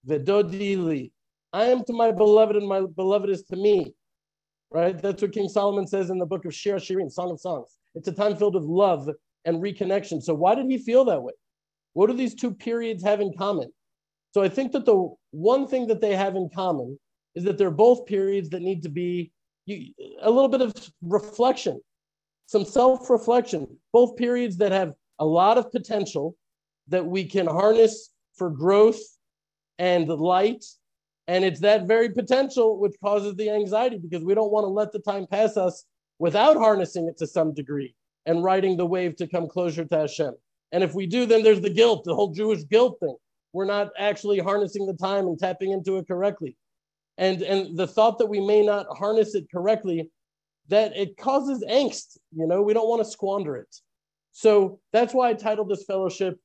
Vedodi 0.06 0.76
Li. 0.76 1.12
I 1.52 1.64
am 1.64 1.82
to 1.84 1.92
my 1.92 2.12
beloved, 2.12 2.56
and 2.56 2.68
my 2.68 2.82
beloved 2.82 3.30
is 3.30 3.42
to 3.44 3.56
me. 3.56 3.94
Right? 4.70 5.00
That's 5.00 5.22
what 5.22 5.32
King 5.32 5.48
Solomon 5.48 5.86
says 5.86 6.10
in 6.10 6.18
the 6.18 6.26
book 6.26 6.44
of 6.44 6.54
Shir 6.54 6.76
Shirin, 6.76 7.10
Song 7.10 7.30
of 7.30 7.40
Songs. 7.40 7.76
It's 7.94 8.06
a 8.06 8.12
time 8.12 8.36
filled 8.36 8.54
with 8.54 8.64
love 8.64 9.08
and 9.44 9.60
reconnection. 9.60 10.22
So 10.22 10.34
why 10.34 10.54
did 10.54 10.66
he 10.66 10.78
feel 10.78 11.04
that 11.06 11.22
way? 11.22 11.32
What 11.94 12.08
do 12.08 12.16
these 12.16 12.34
two 12.34 12.52
periods 12.52 13.02
have 13.02 13.20
in 13.20 13.32
common? 13.36 13.72
So 14.32 14.42
I 14.42 14.48
think 14.48 14.70
that 14.72 14.84
the 14.84 15.12
one 15.32 15.66
thing 15.66 15.88
that 15.88 16.00
they 16.00 16.14
have 16.14 16.36
in 16.36 16.50
common 16.54 16.98
is 17.34 17.44
that 17.44 17.58
they're 17.58 17.70
both 17.70 18.06
periods 18.06 18.50
that 18.50 18.62
need 18.62 18.82
to 18.82 18.88
be 18.88 19.32
a 19.68 20.30
little 20.30 20.48
bit 20.48 20.60
of 20.60 20.74
reflection, 21.02 21.80
some 22.46 22.64
self 22.64 23.08
reflection, 23.08 23.66
both 23.92 24.16
periods 24.16 24.56
that 24.58 24.72
have 24.72 24.94
a 25.18 25.24
lot 25.24 25.58
of 25.58 25.70
potential 25.70 26.36
that 26.88 27.06
we 27.06 27.24
can 27.24 27.46
harness 27.46 28.10
for 28.34 28.50
growth 28.50 29.00
and 29.78 30.08
light. 30.08 30.64
And 31.28 31.44
it's 31.44 31.60
that 31.60 31.86
very 31.86 32.08
potential 32.08 32.78
which 32.78 32.94
causes 33.02 33.36
the 33.36 33.50
anxiety 33.50 33.98
because 33.98 34.24
we 34.24 34.34
don't 34.34 34.50
want 34.50 34.64
to 34.64 34.68
let 34.68 34.90
the 34.90 34.98
time 34.98 35.26
pass 35.26 35.56
us 35.56 35.84
without 36.18 36.56
harnessing 36.56 37.06
it 37.06 37.16
to 37.18 37.26
some 37.26 37.54
degree 37.54 37.94
and 38.26 38.42
riding 38.42 38.76
the 38.76 38.86
wave 38.86 39.16
to 39.16 39.28
come 39.28 39.48
closer 39.48 39.84
to 39.84 39.98
Hashem. 39.98 40.34
And 40.72 40.82
if 40.82 40.94
we 40.94 41.06
do, 41.06 41.26
then 41.26 41.42
there's 41.42 41.60
the 41.60 41.70
guilt, 41.70 42.04
the 42.04 42.14
whole 42.14 42.32
Jewish 42.32 42.64
guilt 42.64 42.98
thing. 43.00 43.16
We're 43.52 43.64
not 43.64 43.90
actually 43.98 44.38
harnessing 44.38 44.86
the 44.86 44.94
time 44.94 45.26
and 45.26 45.38
tapping 45.38 45.70
into 45.70 45.98
it 45.98 46.08
correctly 46.08 46.56
and 47.18 47.42
and 47.42 47.76
the 47.76 47.86
thought 47.86 48.18
that 48.18 48.26
we 48.26 48.40
may 48.40 48.64
not 48.64 48.86
harness 48.96 49.34
it 49.34 49.46
correctly 49.50 50.10
that 50.68 50.96
it 50.96 51.16
causes 51.16 51.64
angst 51.68 52.18
you 52.32 52.46
know 52.46 52.62
we 52.62 52.74
don't 52.74 52.88
want 52.88 53.04
to 53.04 53.10
squander 53.10 53.56
it. 53.56 53.74
So 54.32 54.78
that's 54.92 55.12
why 55.12 55.30
i 55.30 55.34
titled 55.34 55.68
this 55.68 55.84
fellowship 55.84 56.38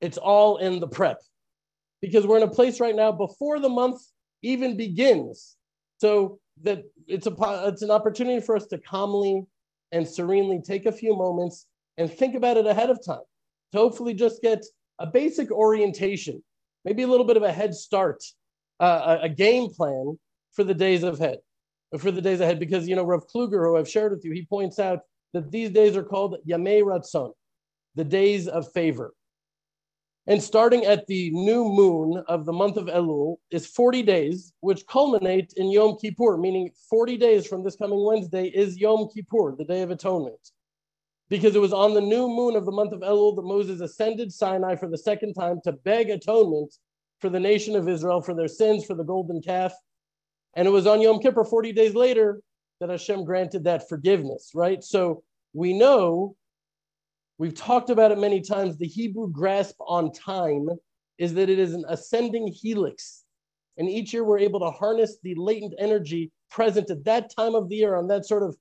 it's 0.00 0.18
all 0.18 0.58
in 0.58 0.78
the 0.80 0.88
prep 0.88 1.20
because 2.00 2.26
we're 2.26 2.36
in 2.36 2.42
a 2.42 2.48
place 2.48 2.80
right 2.80 2.94
now 2.94 3.12
before 3.12 3.58
the 3.58 3.68
month 3.68 4.00
even 4.42 4.76
begins. 4.76 5.56
So 5.98 6.38
that 6.62 6.82
it's 7.06 7.26
a 7.26 7.34
it's 7.66 7.82
an 7.82 7.90
opportunity 7.90 8.40
for 8.40 8.56
us 8.56 8.66
to 8.66 8.78
calmly 8.78 9.44
and 9.92 10.06
serenely 10.06 10.60
take 10.60 10.86
a 10.86 10.92
few 10.92 11.16
moments 11.16 11.66
and 11.98 12.10
think 12.10 12.34
about 12.34 12.56
it 12.56 12.66
ahead 12.66 12.90
of 12.90 13.04
time 13.04 13.24
to 13.72 13.78
hopefully 13.78 14.14
just 14.14 14.42
get 14.42 14.64
a 14.98 15.06
basic 15.06 15.50
orientation 15.50 16.42
maybe 16.84 17.02
a 17.02 17.06
little 17.06 17.26
bit 17.26 17.36
of 17.36 17.42
a 17.42 17.52
head 17.52 17.74
start 17.74 18.22
uh, 18.80 19.18
a 19.22 19.28
game 19.28 19.70
plan 19.70 20.18
for 20.52 20.64
the 20.64 20.74
days 20.74 21.02
ahead, 21.02 21.38
for 21.98 22.10
the 22.10 22.20
days 22.22 22.40
ahead, 22.40 22.58
because 22.58 22.88
you 22.88 22.96
know 22.96 23.04
Rav 23.04 23.26
Kluger, 23.28 23.64
who 23.66 23.76
I've 23.76 23.88
shared 23.88 24.12
with 24.12 24.24
you, 24.24 24.32
he 24.32 24.44
points 24.44 24.78
out 24.78 25.00
that 25.32 25.50
these 25.50 25.70
days 25.70 25.96
are 25.96 26.04
called 26.04 26.36
Yamei 26.48 26.82
Ratzon, 26.82 27.32
the 27.94 28.04
days 28.04 28.48
of 28.48 28.70
favor. 28.72 29.12
And 30.28 30.42
starting 30.42 30.84
at 30.84 31.06
the 31.06 31.30
new 31.30 31.64
moon 31.68 32.24
of 32.26 32.46
the 32.46 32.52
month 32.52 32.76
of 32.76 32.86
Elul 32.86 33.36
is 33.52 33.66
40 33.66 34.02
days, 34.02 34.52
which 34.60 34.84
culminate 34.86 35.52
in 35.56 35.70
Yom 35.70 35.96
Kippur, 35.98 36.36
meaning 36.36 36.72
40 36.90 37.16
days 37.16 37.46
from 37.46 37.62
this 37.62 37.76
coming 37.76 38.04
Wednesday 38.04 38.46
is 38.46 38.76
Yom 38.76 39.08
Kippur, 39.14 39.54
the 39.56 39.64
Day 39.64 39.82
of 39.82 39.92
Atonement. 39.92 40.50
Because 41.28 41.54
it 41.54 41.60
was 41.60 41.72
on 41.72 41.94
the 41.94 42.00
new 42.00 42.26
moon 42.26 42.56
of 42.56 42.66
the 42.66 42.72
month 42.72 42.92
of 42.92 43.00
Elul 43.00 43.36
that 43.36 43.42
Moses 43.42 43.80
ascended 43.80 44.32
Sinai 44.32 44.74
for 44.74 44.88
the 44.88 44.98
second 44.98 45.34
time 45.34 45.60
to 45.62 45.72
beg 45.72 46.10
atonement 46.10 46.74
for 47.20 47.30
the 47.30 47.40
nation 47.40 47.76
of 47.76 47.88
Israel 47.88 48.20
for 48.20 48.34
their 48.34 48.48
sins, 48.48 48.84
for 48.84 48.94
the 48.94 49.04
golden 49.04 49.40
calf. 49.40 49.72
And 50.54 50.66
it 50.66 50.70
was 50.70 50.86
on 50.86 51.00
Yom 51.00 51.20
Kippur, 51.20 51.44
40 51.44 51.72
days 51.72 51.94
later, 51.94 52.40
that 52.80 52.90
Hashem 52.90 53.24
granted 53.24 53.64
that 53.64 53.88
forgiveness, 53.88 54.50
right? 54.54 54.82
So 54.82 55.22
we 55.52 55.76
know, 55.76 56.36
we've 57.38 57.54
talked 57.54 57.90
about 57.90 58.12
it 58.12 58.18
many 58.18 58.40
times, 58.40 58.76
the 58.76 58.86
Hebrew 58.86 59.30
grasp 59.30 59.76
on 59.80 60.12
time 60.12 60.68
is 61.18 61.34
that 61.34 61.48
it 61.48 61.58
is 61.58 61.72
an 61.72 61.84
ascending 61.88 62.48
helix. 62.48 63.24
And 63.78 63.88
each 63.88 64.12
year 64.12 64.24
we're 64.24 64.38
able 64.38 64.60
to 64.60 64.70
harness 64.70 65.18
the 65.22 65.34
latent 65.36 65.74
energy 65.78 66.30
present 66.50 66.90
at 66.90 67.04
that 67.04 67.34
time 67.34 67.54
of 67.54 67.68
the 67.68 67.76
year 67.76 67.96
on 67.96 68.06
that 68.08 68.26
sort 68.26 68.42
of 68.42 68.56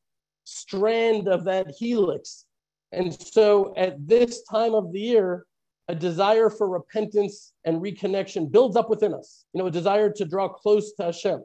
strand 0.46 1.28
of 1.28 1.44
that 1.46 1.68
helix. 1.78 2.46
And 2.92 3.14
so 3.14 3.74
at 3.76 3.96
this 4.08 4.44
time 4.44 4.74
of 4.74 4.92
the 4.94 5.00
year, 5.00 5.46
a 5.88 5.96
desire 5.96 6.50
for 6.50 6.68
repentance 6.70 7.54
and 7.64 7.82
reconnection 7.82 8.52
builds 8.52 8.76
up 8.76 8.90
within 8.90 9.14
us, 9.14 9.46
you 9.54 9.62
know, 9.62 9.68
a 9.68 9.72
desire 9.72 10.12
to 10.12 10.26
draw 10.26 10.50
close 10.50 10.94
to 10.94 11.04
Hashem. 11.04 11.44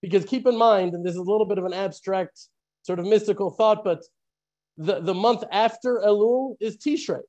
Because 0.00 0.24
keep 0.24 0.46
in 0.46 0.56
mind, 0.56 0.94
and 0.94 1.04
this 1.04 1.12
is 1.12 1.18
a 1.18 1.22
little 1.22 1.46
bit 1.46 1.58
of 1.58 1.64
an 1.64 1.74
abstract 1.74 2.48
sort 2.82 2.98
of 2.98 3.06
mystical 3.06 3.50
thought, 3.50 3.84
but 3.84 4.02
the, 4.78 5.00
the 5.00 5.14
month 5.14 5.42
after 5.50 6.02
Elul 6.04 6.56
is 6.60 6.76
Tishrei, 6.76 7.20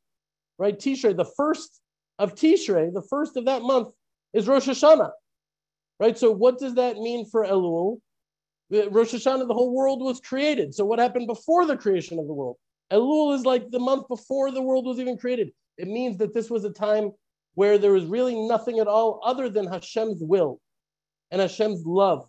right? 0.57 0.77
Tishrei, 0.77 1.15
the 1.15 1.29
first 1.38 1.81
of 2.19 2.36
Tishrei, 2.36 2.93
the 2.93 3.05
first 3.10 3.38
of 3.38 3.45
that 3.45 3.62
month 3.62 3.89
is 4.33 4.47
Rosh 4.47 4.67
Hashanah, 4.67 5.12
right? 5.99 6.17
So 6.17 6.31
what 6.31 6.60
does 6.60 6.75
that 6.75 6.97
mean 6.97 7.25
for 7.25 7.45
Elul? 7.45 7.99
Rosh 8.69 9.13
Hashanah, 9.13 9.47
the 9.47 9.53
whole 9.53 9.73
world 9.73 10.01
was 10.01 10.19
created. 10.19 10.75
So 10.75 10.86
what 10.86 10.99
happened 10.99 11.27
before 11.27 11.65
the 11.65 11.77
creation 11.77 12.19
of 12.19 12.27
the 12.27 12.33
world? 12.33 12.57
Elul 12.91 13.36
is 13.36 13.45
like 13.45 13.69
the 13.69 13.79
month 13.79 14.07
before 14.07 14.51
the 14.51 14.62
world 14.62 14.86
was 14.86 14.99
even 14.99 15.17
created. 15.17 15.51
It 15.78 15.88
means 15.88 16.18
that 16.18 16.34
this 16.34 16.50
was 16.50 16.66
a 16.66 16.72
time 16.72 17.12
where 17.56 17.78
there 17.78 17.92
was 17.92 18.06
really 18.06 18.36
nothing 18.48 18.80
at 18.80 18.88
all 18.88 19.20
other 19.24 19.50
than 19.50 19.68
Hashem's 19.68 20.22
will 20.22 20.60
and 21.32 21.42
Hashem's 21.42 21.86
love. 21.86 22.28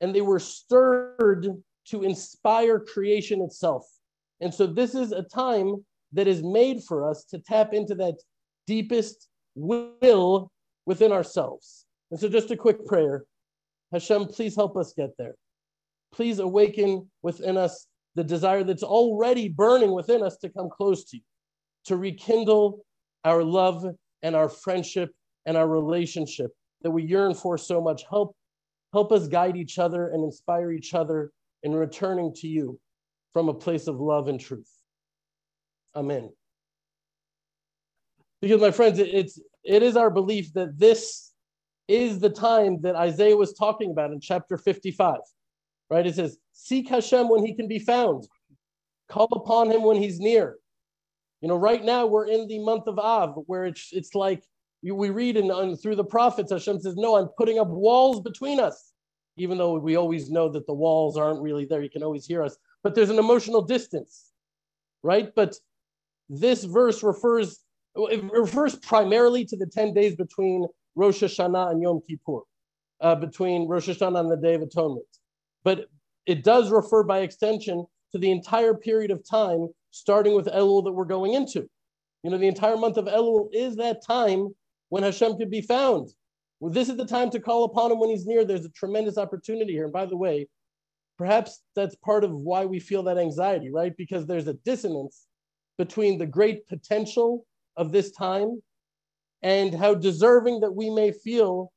And 0.00 0.14
they 0.14 0.20
were 0.20 0.38
stirred 0.38 1.48
to 1.86 2.02
inspire 2.02 2.78
creation 2.78 3.42
itself. 3.42 3.86
And 4.40 4.52
so 4.52 4.66
this 4.66 4.94
is 4.94 5.12
a 5.12 5.22
time 5.22 5.84
that 6.12 6.26
is 6.26 6.42
made 6.42 6.82
for 6.84 7.08
us 7.08 7.24
to 7.24 7.38
tap 7.38 7.72
into 7.72 7.94
that 7.96 8.16
deepest 8.66 9.28
will 9.54 10.50
within 10.86 11.12
ourselves. 11.12 11.84
And 12.10 12.18
so 12.18 12.28
just 12.28 12.50
a 12.50 12.56
quick 12.56 12.86
prayer. 12.86 13.24
Hashem, 13.92 14.26
please 14.26 14.56
help 14.56 14.76
us 14.76 14.94
get 14.96 15.10
there. 15.18 15.34
Please 16.12 16.38
awaken 16.38 17.10
within 17.22 17.56
us 17.56 17.86
the 18.14 18.24
desire 18.24 18.64
that's 18.64 18.82
already 18.82 19.48
burning 19.48 19.92
within 19.92 20.22
us 20.22 20.36
to 20.38 20.48
come 20.48 20.68
close 20.70 21.04
to 21.10 21.16
you 21.16 21.22
to 21.86 21.96
rekindle 21.96 22.84
our 23.24 23.42
love 23.42 23.84
and 24.22 24.36
our 24.36 24.48
friendship 24.48 25.10
and 25.46 25.56
our 25.56 25.68
relationship 25.68 26.50
that 26.82 26.90
we 26.90 27.02
yearn 27.02 27.34
for 27.34 27.58
so 27.58 27.80
much. 27.80 28.04
Help, 28.08 28.34
help 28.92 29.12
us 29.12 29.28
guide 29.28 29.56
each 29.56 29.78
other 29.78 30.08
and 30.08 30.24
inspire 30.24 30.72
each 30.72 30.94
other 30.94 31.30
in 31.62 31.74
returning 31.74 32.32
to 32.34 32.48
you 32.48 32.78
from 33.32 33.48
a 33.48 33.54
place 33.54 33.86
of 33.86 34.00
love 34.00 34.28
and 34.28 34.40
truth. 34.40 34.70
Amen. 35.94 36.30
Because 38.40 38.60
my 38.60 38.70
friends, 38.70 38.98
it's 38.98 39.38
it 39.62 39.82
is 39.82 39.96
our 39.96 40.10
belief 40.10 40.52
that 40.54 40.78
this 40.78 41.32
is 41.88 42.20
the 42.20 42.30
time 42.30 42.80
that 42.82 42.96
Isaiah 42.96 43.36
was 43.36 43.52
talking 43.52 43.90
about 43.90 44.12
in 44.12 44.20
chapter 44.20 44.56
55. 44.56 45.18
Right? 45.90 46.06
It 46.06 46.14
says, 46.14 46.38
Seek 46.52 46.88
Hashem 46.88 47.28
when 47.28 47.44
he 47.44 47.54
can 47.54 47.68
be 47.68 47.78
found. 47.78 48.26
Call 49.08 49.28
upon 49.32 49.70
him 49.70 49.82
when 49.82 49.96
he's 49.96 50.20
near. 50.20 50.56
You 51.40 51.48
know, 51.48 51.56
right 51.56 51.82
now 51.82 52.06
we're 52.06 52.26
in 52.26 52.48
the 52.48 52.58
month 52.58 52.86
of 52.86 52.98
Av, 52.98 53.34
where 53.46 53.64
it's 53.64 53.88
it's 53.92 54.14
like 54.14 54.44
we 54.82 55.10
read 55.10 55.36
in, 55.36 55.76
through 55.76 55.96
the 55.96 56.04
prophets, 56.04 56.52
Hashem 56.52 56.80
says, 56.80 56.96
No, 56.96 57.16
I'm 57.16 57.28
putting 57.36 57.58
up 57.58 57.68
walls 57.68 58.20
between 58.20 58.60
us. 58.60 58.92
Even 59.36 59.58
though 59.58 59.78
we 59.78 59.96
always 59.96 60.30
know 60.30 60.48
that 60.50 60.66
the 60.66 60.74
walls 60.74 61.16
aren't 61.16 61.40
really 61.40 61.64
there, 61.64 61.82
you 61.82 61.90
can 61.90 62.02
always 62.02 62.26
hear 62.26 62.42
us. 62.42 62.56
But 62.82 62.94
there's 62.94 63.10
an 63.10 63.18
emotional 63.18 63.62
distance, 63.62 64.32
right? 65.02 65.34
But 65.34 65.56
this 66.28 66.64
verse 66.64 67.02
refers, 67.02 67.60
it 67.96 68.22
refers 68.32 68.76
primarily 68.76 69.44
to 69.46 69.56
the 69.56 69.66
10 69.66 69.94
days 69.94 70.16
between 70.16 70.66
Rosh 70.94 71.22
Hashanah 71.22 71.70
and 71.70 71.82
Yom 71.82 72.00
Kippur, 72.06 72.40
uh, 73.00 73.14
between 73.14 73.66
Rosh 73.68 73.88
Hashanah 73.88 74.20
and 74.20 74.30
the 74.30 74.36
Day 74.36 74.54
of 74.54 74.62
Atonement. 74.62 75.06
But 75.64 75.86
it 76.26 76.44
does 76.44 76.70
refer 76.70 77.02
by 77.02 77.20
extension 77.20 77.86
to 78.12 78.18
the 78.18 78.30
entire 78.30 78.74
period 78.74 79.10
of 79.10 79.28
time, 79.28 79.68
starting 79.90 80.34
with 80.34 80.46
Elul 80.46 80.84
that 80.84 80.92
we're 80.92 81.04
going 81.04 81.34
into. 81.34 81.68
You 82.22 82.30
know, 82.30 82.38
the 82.38 82.48
entire 82.48 82.76
month 82.76 82.96
of 82.96 83.06
Elul 83.06 83.48
is 83.52 83.76
that 83.76 84.04
time 84.04 84.48
when 84.88 85.02
Hashem 85.02 85.36
could 85.36 85.50
be 85.50 85.62
found. 85.62 86.10
Well, 86.60 86.72
this 86.72 86.88
is 86.90 86.96
the 86.96 87.06
time 87.06 87.30
to 87.30 87.40
call 87.40 87.64
upon 87.64 87.90
him 87.90 87.98
when 87.98 88.10
he's 88.10 88.26
near. 88.26 88.44
There's 88.44 88.66
a 88.66 88.70
tremendous 88.70 89.16
opportunity 89.16 89.72
here. 89.72 89.84
And 89.84 89.92
by 89.92 90.04
the 90.04 90.16
way, 90.16 90.46
perhaps 91.16 91.62
that's 91.74 91.96
part 91.96 92.24
of 92.24 92.32
why 92.32 92.66
we 92.66 92.78
feel 92.78 93.02
that 93.04 93.18
anxiety, 93.18 93.70
right? 93.70 93.96
Because 93.96 94.26
there's 94.26 94.46
a 94.46 94.54
dissonance 94.54 95.26
between 95.78 96.18
the 96.18 96.26
great 96.26 96.66
potential 96.68 97.46
of 97.76 97.92
this 97.92 98.10
time 98.10 98.60
and 99.42 99.74
how 99.74 99.94
deserving 99.94 100.60
that 100.60 100.72
we 100.72 100.90
may 100.90 101.12
feel. 101.12 101.72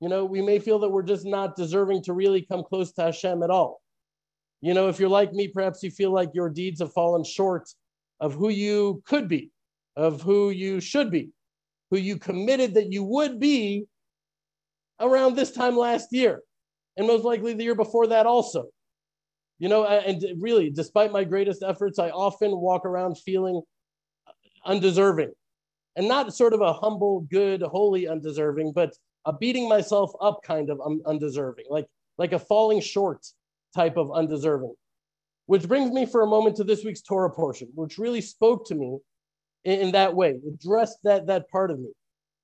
You 0.00 0.08
know, 0.08 0.24
we 0.24 0.42
may 0.42 0.58
feel 0.58 0.80
that 0.80 0.88
we're 0.90 1.02
just 1.02 1.24
not 1.24 1.54
deserving 1.54 2.02
to 2.02 2.12
really 2.12 2.42
come 2.42 2.64
close 2.64 2.92
to 2.94 3.02
Hashem 3.02 3.44
at 3.44 3.50
all. 3.50 3.80
You 4.64 4.74
know, 4.74 4.88
if 4.88 4.98
you're 4.98 5.08
like 5.08 5.32
me, 5.32 5.48
perhaps 5.48 5.82
you 5.82 5.90
feel 5.90 6.10
like 6.10 6.30
your 6.32 6.48
deeds 6.48 6.80
have 6.80 6.92
fallen 6.92 7.22
short 7.22 7.68
of 8.18 8.34
who 8.34 8.48
you 8.48 9.02
could 9.04 9.28
be, 9.28 9.50
of 9.94 10.22
who 10.22 10.50
you 10.50 10.80
should 10.80 11.10
be 11.10 11.30
who 11.94 12.00
you 12.00 12.18
committed 12.18 12.74
that 12.74 12.92
you 12.92 13.04
would 13.04 13.38
be 13.38 13.86
around 15.00 15.36
this 15.36 15.52
time 15.52 15.76
last 15.76 16.08
year, 16.12 16.42
and 16.96 17.06
most 17.06 17.24
likely 17.24 17.54
the 17.54 17.62
year 17.62 17.76
before 17.76 18.08
that 18.08 18.26
also. 18.26 18.66
You 19.60 19.68
know, 19.68 19.84
and 19.86 20.24
really, 20.38 20.70
despite 20.70 21.12
my 21.12 21.22
greatest 21.22 21.62
efforts, 21.62 22.00
I 22.00 22.10
often 22.10 22.50
walk 22.50 22.84
around 22.84 23.18
feeling 23.18 23.62
undeserving 24.66 25.30
and 25.94 26.08
not 26.08 26.34
sort 26.34 26.52
of 26.52 26.60
a 26.60 26.72
humble, 26.72 27.20
good, 27.30 27.62
holy 27.62 28.08
undeserving, 28.08 28.72
but 28.72 28.92
a 29.24 29.32
beating 29.32 29.68
myself 29.68 30.10
up 30.20 30.40
kind 30.42 30.70
of 30.70 30.80
undeserving, 31.06 31.66
like, 31.70 31.86
like 32.18 32.32
a 32.32 32.38
falling 32.38 32.80
short 32.80 33.24
type 33.74 33.96
of 33.96 34.10
undeserving. 34.12 34.74
Which 35.46 35.68
brings 35.68 35.90
me 35.90 36.06
for 36.06 36.22
a 36.22 36.26
moment 36.26 36.56
to 36.56 36.64
this 36.64 36.84
week's 36.84 37.02
Torah 37.02 37.30
portion, 37.30 37.68
which 37.74 37.98
really 37.98 38.20
spoke 38.20 38.66
to 38.68 38.74
me 38.74 38.98
in, 39.64 39.80
in 39.80 39.92
that 39.92 40.14
way. 40.14 40.30
It 40.30 40.54
addressed 40.54 40.98
that, 41.04 41.26
that 41.26 41.48
part 41.50 41.70
of 41.70 41.78
me. 41.78 41.90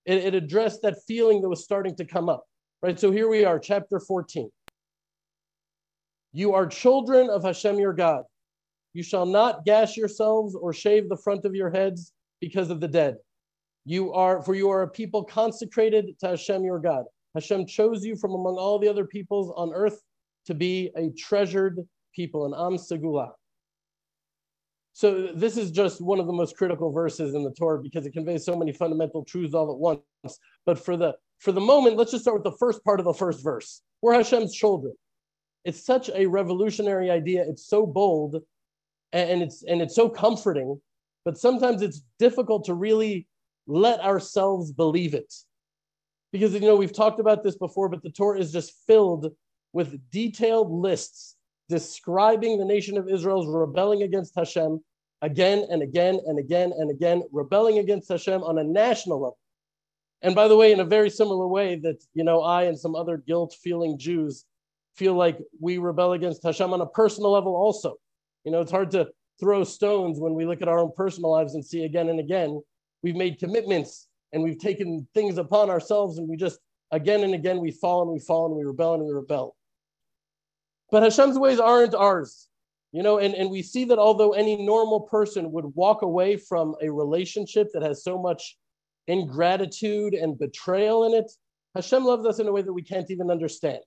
It, 0.04 0.24
it 0.24 0.34
addressed 0.34 0.82
that 0.82 0.96
feeling 1.06 1.40
that 1.42 1.48
was 1.48 1.64
starting 1.64 1.96
to 1.96 2.04
come 2.04 2.28
up. 2.28 2.44
Right. 2.82 2.98
So 2.98 3.10
here 3.10 3.28
we 3.28 3.44
are, 3.44 3.58
chapter 3.58 4.00
14. 4.00 4.50
You 6.32 6.54
are 6.54 6.66
children 6.66 7.28
of 7.28 7.42
Hashem 7.42 7.78
your 7.78 7.92
God. 7.92 8.24
You 8.92 9.02
shall 9.02 9.26
not 9.26 9.64
gash 9.64 9.96
yourselves 9.96 10.54
or 10.54 10.72
shave 10.72 11.08
the 11.08 11.16
front 11.16 11.44
of 11.44 11.54
your 11.54 11.70
heads 11.70 12.12
because 12.40 12.70
of 12.70 12.80
the 12.80 12.88
dead. 12.88 13.16
You 13.84 14.12
are, 14.12 14.42
for 14.42 14.54
you 14.54 14.70
are 14.70 14.82
a 14.82 14.88
people 14.88 15.24
consecrated 15.24 16.18
to 16.20 16.28
Hashem 16.28 16.64
your 16.64 16.78
God. 16.78 17.04
Hashem 17.34 17.66
chose 17.66 18.04
you 18.04 18.16
from 18.16 18.32
among 18.32 18.56
all 18.56 18.78
the 18.78 18.88
other 18.88 19.04
peoples 19.04 19.52
on 19.56 19.72
earth 19.72 20.00
to 20.50 20.54
be 20.54 20.90
a 20.96 21.10
treasured 21.10 21.78
people, 22.12 22.44
an 22.44 22.52
Am 22.54 22.76
Segula. 22.76 23.30
So 24.94 25.28
this 25.28 25.56
is 25.56 25.70
just 25.70 26.00
one 26.00 26.18
of 26.18 26.26
the 26.26 26.32
most 26.32 26.56
critical 26.56 26.90
verses 26.90 27.34
in 27.34 27.44
the 27.44 27.52
Torah 27.52 27.80
because 27.80 28.04
it 28.04 28.12
conveys 28.12 28.44
so 28.44 28.56
many 28.56 28.72
fundamental 28.72 29.24
truths 29.24 29.54
all 29.54 29.70
at 29.70 29.78
once. 29.78 30.02
But 30.66 30.84
for 30.84 30.96
the 30.96 31.14
for 31.38 31.52
the 31.52 31.60
moment, 31.60 31.96
let's 31.96 32.10
just 32.10 32.24
start 32.24 32.42
with 32.42 32.52
the 32.52 32.58
first 32.58 32.84
part 32.84 32.98
of 32.98 33.06
the 33.06 33.14
first 33.14 33.44
verse. 33.44 33.80
We're 34.02 34.14
Hashem's 34.14 34.52
children. 34.52 34.92
It's 35.64 35.86
such 35.86 36.10
a 36.12 36.26
revolutionary 36.26 37.10
idea. 37.10 37.44
It's 37.46 37.66
so 37.66 37.86
bold, 37.86 38.42
and 39.12 39.42
it's 39.42 39.62
and 39.62 39.80
it's 39.80 39.94
so 39.94 40.08
comforting. 40.08 40.80
But 41.24 41.38
sometimes 41.38 41.80
it's 41.80 42.02
difficult 42.18 42.64
to 42.64 42.74
really 42.74 43.28
let 43.68 44.00
ourselves 44.00 44.72
believe 44.72 45.14
it, 45.14 45.32
because 46.32 46.52
you 46.52 46.60
know 46.60 46.76
we've 46.76 46.92
talked 46.92 47.20
about 47.20 47.44
this 47.44 47.56
before. 47.56 47.88
But 47.88 48.02
the 48.02 48.10
Torah 48.10 48.40
is 48.40 48.52
just 48.52 48.74
filled 48.88 49.32
with 49.72 49.98
detailed 50.10 50.70
lists 50.70 51.36
describing 51.68 52.58
the 52.58 52.64
nation 52.64 52.98
of 52.98 53.08
Israel's 53.08 53.46
rebelling 53.46 54.02
against 54.02 54.34
Hashem 54.34 54.80
again 55.22 55.66
and 55.70 55.82
again 55.82 56.18
and 56.26 56.38
again 56.38 56.72
and 56.76 56.90
again, 56.90 57.22
rebelling 57.32 57.78
against 57.78 58.08
Hashem 58.08 58.42
on 58.42 58.58
a 58.58 58.64
national 58.64 59.20
level. 59.20 59.38
And 60.22 60.34
by 60.34 60.48
the 60.48 60.56
way, 60.56 60.72
in 60.72 60.80
a 60.80 60.84
very 60.84 61.08
similar 61.08 61.46
way 61.46 61.76
that, 61.76 62.02
you 62.14 62.24
know, 62.24 62.42
I 62.42 62.64
and 62.64 62.78
some 62.78 62.94
other 62.94 63.16
guilt 63.16 63.56
feeling 63.62 63.98
Jews 63.98 64.44
feel 64.96 65.14
like 65.14 65.38
we 65.60 65.78
rebel 65.78 66.12
against 66.12 66.42
Hashem 66.42 66.72
on 66.72 66.80
a 66.80 66.86
personal 66.86 67.32
level 67.32 67.54
also. 67.54 67.96
You 68.44 68.52
know, 68.52 68.60
it's 68.60 68.70
hard 68.70 68.90
to 68.92 69.08
throw 69.38 69.64
stones 69.64 70.20
when 70.20 70.34
we 70.34 70.44
look 70.44 70.60
at 70.60 70.68
our 70.68 70.78
own 70.78 70.92
personal 70.96 71.30
lives 71.30 71.54
and 71.54 71.64
see 71.64 71.84
again 71.84 72.10
and 72.10 72.20
again 72.20 72.60
we've 73.02 73.16
made 73.16 73.38
commitments 73.38 74.08
and 74.32 74.42
we've 74.42 74.58
taken 74.58 75.08
things 75.14 75.38
upon 75.38 75.70
ourselves 75.70 76.18
and 76.18 76.28
we 76.28 76.36
just 76.36 76.60
again 76.92 77.24
and 77.24 77.34
again 77.34 77.58
we 77.60 77.70
fall 77.70 78.02
and 78.02 78.10
we 78.10 78.18
fall 78.18 78.46
and 78.46 78.56
we 78.56 78.64
rebel 78.64 78.94
and 78.94 79.04
we 79.04 79.12
rebel. 79.12 79.56
But 80.90 81.02
Hashem's 81.02 81.38
ways 81.38 81.60
aren't 81.60 81.94
ours. 81.94 82.48
You 82.92 83.04
know, 83.04 83.18
and, 83.18 83.34
and 83.34 83.50
we 83.50 83.62
see 83.62 83.84
that 83.84 83.98
although 83.98 84.32
any 84.32 84.66
normal 84.66 85.00
person 85.00 85.52
would 85.52 85.66
walk 85.76 86.02
away 86.02 86.36
from 86.36 86.74
a 86.82 86.90
relationship 86.90 87.68
that 87.72 87.82
has 87.82 88.02
so 88.02 88.20
much 88.20 88.56
ingratitude 89.06 90.14
and 90.14 90.38
betrayal 90.38 91.06
in 91.06 91.14
it, 91.14 91.30
Hashem 91.76 92.04
loves 92.04 92.26
us 92.26 92.40
in 92.40 92.48
a 92.48 92.52
way 92.52 92.62
that 92.62 92.72
we 92.72 92.82
can't 92.82 93.10
even 93.10 93.30
understand. 93.30 93.80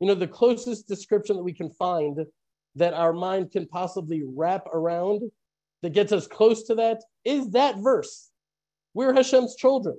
You 0.00 0.06
know, 0.06 0.14
the 0.14 0.28
closest 0.28 0.86
description 0.86 1.36
that 1.36 1.42
we 1.42 1.54
can 1.54 1.70
find 1.70 2.18
that 2.76 2.92
our 2.92 3.12
mind 3.14 3.52
can 3.52 3.66
possibly 3.66 4.22
wrap 4.22 4.66
around 4.66 5.22
that 5.82 5.94
gets 5.94 6.12
us 6.12 6.26
close 6.26 6.64
to 6.64 6.74
that 6.74 7.02
is 7.24 7.50
that 7.50 7.76
verse. 7.78 8.30
We're 8.94 9.14
Hashem's 9.14 9.56
children. 9.56 9.96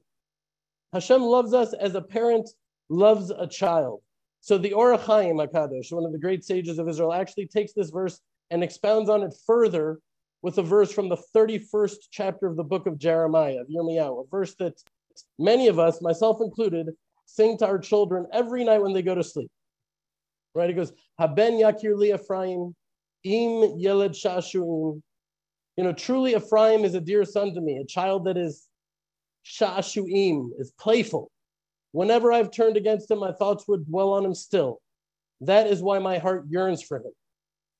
Hashem 0.93 1.21
loves 1.23 1.53
us 1.53 1.73
as 1.73 1.95
a 1.95 2.01
parent 2.01 2.49
loves 2.89 3.31
a 3.31 3.47
child. 3.47 4.01
So 4.43 4.57
the 4.57 4.73
Or 4.73 4.97
HaChaim 4.97 5.47
HaKadosh, 5.47 5.93
one 5.93 6.03
of 6.03 6.11
the 6.11 6.19
great 6.19 6.43
sages 6.43 6.77
of 6.77 6.89
Israel, 6.89 7.13
actually 7.13 7.47
takes 7.47 7.71
this 7.71 7.91
verse 7.91 8.19
and 8.51 8.61
expounds 8.61 9.09
on 9.09 9.23
it 9.23 9.33
further 9.47 9.99
with 10.41 10.57
a 10.57 10.61
verse 10.61 10.91
from 10.91 11.07
the 11.07 11.15
31st 11.33 11.95
chapter 12.11 12.47
of 12.47 12.57
the 12.57 12.63
book 12.65 12.85
of 12.85 12.97
Jeremiah, 12.97 13.61
of 13.61 13.67
Yirmiyahu, 13.67 14.25
a 14.25 14.27
verse 14.29 14.53
that 14.55 14.73
many 15.39 15.69
of 15.69 15.79
us, 15.79 16.01
myself 16.01 16.39
included, 16.41 16.89
sing 17.25 17.57
to 17.59 17.65
our 17.65 17.79
children 17.79 18.27
every 18.33 18.65
night 18.65 18.81
when 18.81 18.91
they 18.91 19.01
go 19.01 19.15
to 19.15 19.23
sleep. 19.23 19.49
Right? 20.53 20.69
It 20.69 20.73
goes, 20.73 20.91
Haben 21.17 21.53
Yakir 21.53 21.97
Li 21.97 22.13
Ephraim, 22.13 22.75
Im 23.23 23.77
Yeled 23.79 24.11
Shashuim. 24.11 25.01
You 25.77 25.83
know, 25.85 25.93
truly 25.93 26.35
Ephraim 26.35 26.83
is 26.83 26.95
a 26.95 26.99
dear 26.99 27.23
son 27.23 27.53
to 27.53 27.61
me, 27.61 27.77
a 27.77 27.85
child 27.85 28.25
that 28.25 28.35
is 28.35 28.67
Shashuim, 29.45 30.49
is 30.59 30.73
playful. 30.77 31.31
Whenever 31.93 32.33
I've 32.33 32.51
turned 32.51 32.75
against 32.75 33.09
him, 33.09 33.19
my 33.19 33.31
thoughts 33.31 33.67
would 33.67 33.85
dwell 33.85 34.13
on 34.13 34.25
him 34.25 34.33
still. 34.33 34.81
That 35.41 35.67
is 35.67 35.81
why 35.81 35.99
my 35.99 36.17
heart 36.17 36.45
yearns 36.49 36.81
for 36.81 36.97
him. 36.97 37.11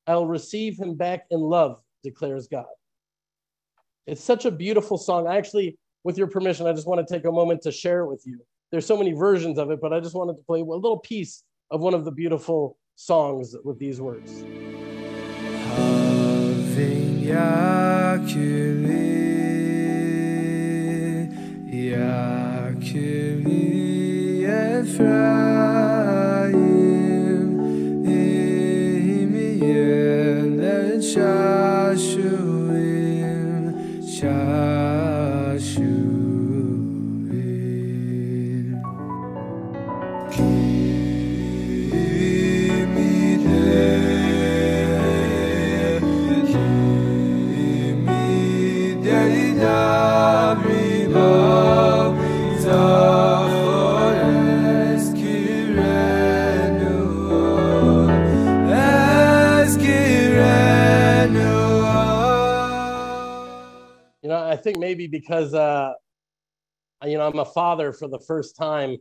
I'll 0.05 0.27
receive 0.27 0.77
him 0.77 0.95
back 0.95 1.25
in 1.31 1.39
love, 1.39 1.81
declares 2.03 2.47
God. 2.47 2.65
It's 4.05 4.23
such 4.23 4.45
a 4.45 4.51
beautiful 4.51 4.99
song. 4.99 5.27
I 5.27 5.37
actually, 5.37 5.79
with 6.03 6.17
your 6.17 6.27
permission, 6.27 6.67
I 6.67 6.73
just 6.73 6.85
want 6.87 7.05
to 7.05 7.11
take 7.11 7.25
a 7.25 7.31
moment 7.31 7.63
to 7.63 7.71
share 7.71 8.01
it 8.01 8.07
with 8.07 8.21
you. 8.25 8.39
There's 8.71 8.85
so 8.85 8.97
many 8.97 9.13
versions 9.13 9.57
of 9.57 9.71
it, 9.71 9.81
but 9.81 9.93
I 9.93 9.99
just 9.99 10.15
wanted 10.15 10.33
to 10.33 10.43
play 10.43 10.59
a 10.61 10.63
little 10.63 10.99
piece 10.99 11.43
of 11.71 11.81
one 11.81 11.95
of 11.95 12.05
the 12.05 12.11
beautiful 12.11 12.77
songs 12.95 13.55
with 13.63 13.79
these 13.79 13.99
words. 13.99 14.43
Ephraim, 24.83 25.23
Shashuim, 30.99 32.33
Shashuim. 34.03 34.92
Think 64.63 64.77
maybe 64.77 65.07
because 65.07 65.53
uh, 65.53 65.93
you 67.03 67.17
know 67.17 67.27
I'm 67.27 67.39
a 67.39 67.45
father 67.45 67.91
for 67.91 68.07
the 68.07 68.19
first 68.19 68.55
time. 68.55 68.97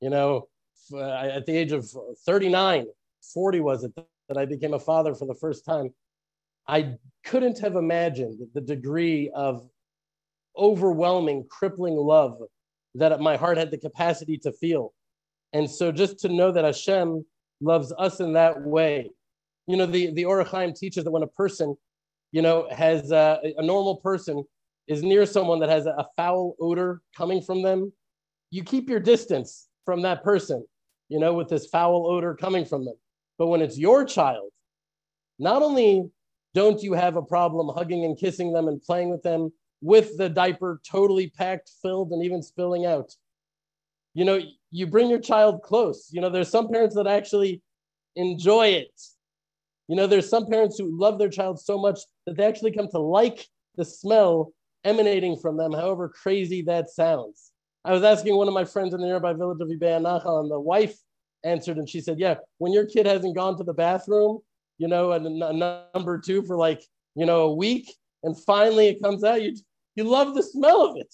You 0.00 0.10
know, 0.10 0.48
at 0.96 1.46
the 1.46 1.56
age 1.56 1.72
of 1.72 1.88
39, 2.24 2.86
40 3.32 3.60
was 3.60 3.84
it 3.84 3.92
that 4.28 4.36
I 4.36 4.44
became 4.46 4.74
a 4.74 4.78
father 4.78 5.14
for 5.14 5.26
the 5.26 5.34
first 5.34 5.64
time. 5.64 5.90
I 6.68 6.94
couldn't 7.24 7.58
have 7.60 7.76
imagined 7.76 8.40
the 8.54 8.60
degree 8.60 9.30
of 9.34 9.68
overwhelming, 10.56 11.46
crippling 11.48 11.96
love 11.96 12.38
that 12.94 13.20
my 13.20 13.36
heart 13.36 13.58
had 13.58 13.70
the 13.70 13.78
capacity 13.78 14.38
to 14.38 14.52
feel. 14.52 14.92
And 15.52 15.70
so 15.70 15.92
just 15.92 16.18
to 16.20 16.28
know 16.28 16.52
that 16.52 16.64
Hashem 16.64 17.24
loves 17.60 17.92
us 17.98 18.20
in 18.20 18.32
that 18.34 18.60
way. 18.62 19.10
You 19.66 19.76
know, 19.76 19.86
the, 19.86 20.12
the 20.12 20.24
Or 20.24 20.44
HaChaim 20.44 20.76
teaches 20.76 21.04
that 21.04 21.10
when 21.10 21.22
a 21.22 21.28
person, 21.28 21.76
you 22.32 22.42
know, 22.42 22.68
has 22.70 23.12
a, 23.12 23.40
a 23.56 23.62
normal 23.62 23.96
person 23.96 24.44
is 24.88 25.02
near 25.02 25.26
someone 25.26 25.60
that 25.60 25.68
has 25.68 25.86
a, 25.86 26.06
foul 26.16 26.54
odor 26.60 27.00
coming 27.16 27.40
from 27.40 27.62
them, 27.62 27.92
you 28.50 28.62
keep 28.64 28.88
your 28.88 29.00
distance 29.00 29.68
from 29.84 30.02
that 30.02 30.22
person, 30.22 30.64
you 31.08 31.18
know, 31.18 31.34
with 31.34 31.48
this 31.48 31.66
foul 31.66 32.06
odor 32.06 32.34
coming 32.34 32.64
from 32.64 32.84
them. 32.84 32.96
But 33.38 33.46
when 33.46 33.62
it's 33.62 33.78
your 33.78 34.04
child, 34.04 34.50
not 35.38 35.62
only 35.62 36.10
don't 36.54 36.82
you 36.82 36.92
have 36.92 37.16
a 37.16 37.22
problem 37.22 37.74
hugging 37.74 38.04
and 38.04 38.18
kissing 38.18 38.52
them 38.52 38.68
and 38.68 38.82
playing 38.82 39.10
with 39.10 39.22
them 39.22 39.50
with 39.80 40.16
the 40.16 40.28
diaper 40.28 40.80
totally 40.88 41.28
packed, 41.30 41.70
filled, 41.80 42.12
and 42.12 42.24
even 42.24 42.42
spilling 42.42 42.86
out, 42.86 43.12
you 44.14 44.24
know, 44.24 44.40
you 44.70 44.86
bring 44.86 45.08
your 45.08 45.18
child 45.18 45.62
close. 45.62 46.08
You 46.12 46.20
know, 46.20 46.30
there's 46.30 46.50
some 46.50 46.68
parents 46.68 46.94
that 46.94 47.06
actually 47.06 47.62
enjoy 48.14 48.68
it. 48.68 49.00
You 49.88 49.96
know, 49.96 50.06
there's 50.06 50.28
some 50.28 50.46
parents 50.46 50.78
who 50.78 50.96
love 50.96 51.18
their 51.18 51.28
child 51.28 51.60
so 51.60 51.78
much 51.78 52.00
that 52.26 52.36
they 52.36 52.44
actually 52.44 52.72
come 52.72 52.88
to 52.90 52.98
like 52.98 53.46
the 53.76 53.84
smell 53.84 54.52
emanating 54.84 55.36
from 55.36 55.56
them, 55.56 55.72
however 55.72 56.08
crazy 56.08 56.62
that 56.62 56.90
sounds. 56.90 57.52
I 57.84 57.92
was 57.92 58.02
asking 58.02 58.36
one 58.36 58.48
of 58.48 58.54
my 58.54 58.64
friends 58.64 58.94
in 58.94 59.00
the 59.00 59.06
nearby 59.06 59.32
village 59.32 59.60
of 59.60 59.68
Ibei 59.68 60.00
HaNachal, 60.00 60.40
and 60.40 60.50
the 60.50 60.60
wife 60.60 60.96
answered, 61.44 61.78
and 61.78 61.88
she 61.88 62.00
said, 62.00 62.18
Yeah, 62.18 62.36
when 62.58 62.72
your 62.72 62.86
kid 62.86 63.06
hasn't 63.06 63.36
gone 63.36 63.56
to 63.58 63.64
the 63.64 63.74
bathroom, 63.74 64.38
you 64.78 64.88
know, 64.88 65.12
and 65.12 65.26
a 65.26 65.88
number 65.94 66.18
two 66.18 66.42
for 66.42 66.56
like, 66.56 66.82
you 67.14 67.26
know, 67.26 67.42
a 67.42 67.54
week, 67.54 67.92
and 68.22 68.38
finally 68.44 68.88
it 68.88 69.02
comes 69.02 69.24
out, 69.24 69.42
you, 69.42 69.56
you 69.96 70.04
love 70.04 70.34
the 70.34 70.42
smell 70.42 70.82
of 70.82 70.96
it, 70.96 71.12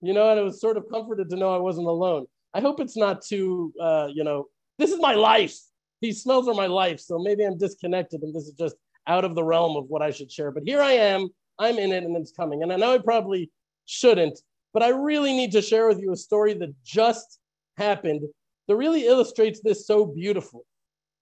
you 0.00 0.12
know, 0.12 0.30
and 0.30 0.38
it 0.38 0.42
was 0.42 0.60
sort 0.60 0.76
of 0.76 0.88
comforted 0.90 1.30
to 1.30 1.36
know 1.36 1.54
I 1.54 1.58
wasn't 1.58 1.86
alone. 1.86 2.26
I 2.54 2.60
hope 2.60 2.80
it's 2.80 2.96
not 2.96 3.22
too, 3.22 3.72
uh, 3.80 4.08
you 4.12 4.24
know, 4.24 4.46
this 4.78 4.90
is 4.90 5.00
my 5.00 5.14
life. 5.14 5.56
These 6.00 6.22
smells 6.22 6.48
are 6.48 6.54
my 6.54 6.66
life. 6.66 7.00
So 7.00 7.18
maybe 7.18 7.44
I'm 7.44 7.58
disconnected 7.58 8.22
and 8.22 8.34
this 8.34 8.44
is 8.44 8.54
just 8.54 8.76
out 9.06 9.24
of 9.24 9.34
the 9.34 9.44
realm 9.44 9.76
of 9.76 9.86
what 9.88 10.02
I 10.02 10.10
should 10.10 10.32
share. 10.32 10.50
But 10.50 10.64
here 10.64 10.80
I 10.80 10.92
am, 10.92 11.28
I'm 11.60 11.78
in 11.78 11.92
it 11.92 12.02
and 12.02 12.16
it's 12.16 12.32
coming. 12.32 12.62
And 12.62 12.72
I 12.72 12.76
know 12.76 12.92
I 12.92 12.98
probably 12.98 13.50
shouldn't, 13.86 14.40
but 14.72 14.82
I 14.82 14.88
really 14.88 15.32
need 15.32 15.52
to 15.52 15.62
share 15.62 15.86
with 15.86 16.00
you 16.00 16.12
a 16.12 16.16
story 16.16 16.54
that 16.54 16.74
just 16.84 17.38
happened 17.76 18.22
that 18.66 18.76
really 18.76 19.06
illustrates 19.06 19.60
this 19.60 19.86
so 19.86 20.04
beautiful. 20.04 20.64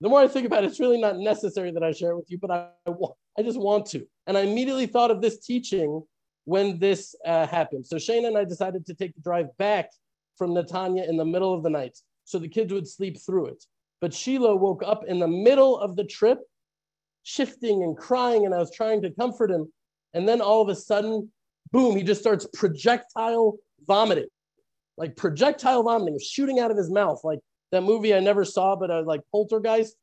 The 0.01 0.09
more 0.09 0.21
I 0.21 0.29
think 0.29 0.47
about 0.47 0.65
it, 0.65 0.69
it's 0.69 0.81
really 0.81 1.01
not 1.01 1.19
necessary 1.19 1.73
that 1.73 1.83
I 1.83 1.93
share 1.93 2.13
it 2.13 2.17
with 2.17 2.31
you, 2.31 2.39
but 2.39 2.51
I, 2.51 2.69
I, 2.87 2.93
I 3.39 3.43
just 3.43 3.59
want 3.59 3.87
to. 3.87 4.07
And 4.27 4.39
I 4.39 4.43
immediately 4.43 4.87
thought 4.87 5.11
of 5.11 5.21
this 5.21 5.39
teaching 5.39 6.03
when 6.45 6.79
this 6.79 7.15
uh, 7.27 7.47
happened. 7.47 7.87
So 7.87 7.97
Shana 7.97 8.29
and 8.29 8.39
I 8.39 8.45
decided 8.45 8.87
to 8.87 8.95
take 8.95 9.15
the 9.15 9.21
drive 9.23 9.49
back 9.59 9.91
from 10.37 10.51
Netanya 10.53 11.09
in 11.09 11.17
the 11.17 11.25
middle 11.25 11.53
of 11.53 11.63
the 11.63 11.71
night 11.71 11.99
so 12.25 12.39
the 12.39 12.49
kids 12.49 12.73
would 12.73 12.87
sleep 12.87 13.19
through 13.21 13.47
it. 13.47 13.65
But 14.01 14.15
Shiloh 14.15 14.57
woke 14.57 14.83
up 14.85 15.05
in 15.07 15.19
the 15.19 15.27
middle 15.27 15.79
of 15.79 15.97
the 15.97 16.05
trip, 16.05 16.39
shifting 17.25 17.83
and 17.83 17.97
crying, 17.97 18.47
and 18.47 18.55
I 18.55 18.59
was 18.59 18.71
trying 18.71 19.03
to 19.03 19.11
comfort 19.11 19.51
him. 19.51 19.73
And 20.15 20.29
then 20.29 20.41
all 20.41 20.63
of 20.63 20.69
a 20.69 20.75
sudden, 20.75 21.31
boom, 21.73 21.97
he 21.97 22.03
just 22.03 22.21
starts 22.21 22.47
projectile 22.55 23.59
vomiting, 23.87 24.29
like 24.97 25.17
projectile 25.17 25.83
vomiting, 25.83 26.19
shooting 26.19 26.61
out 26.61 26.71
of 26.71 26.77
his 26.77 26.91
mouth, 26.91 27.21
like 27.25 27.41
that 27.73 27.83
movie 27.83 28.15
I 28.15 28.21
never 28.21 28.45
saw, 28.45 28.77
but 28.77 28.91
I 28.91 28.99
was 28.99 29.07
like 29.07 29.21
Poltergeist. 29.31 29.95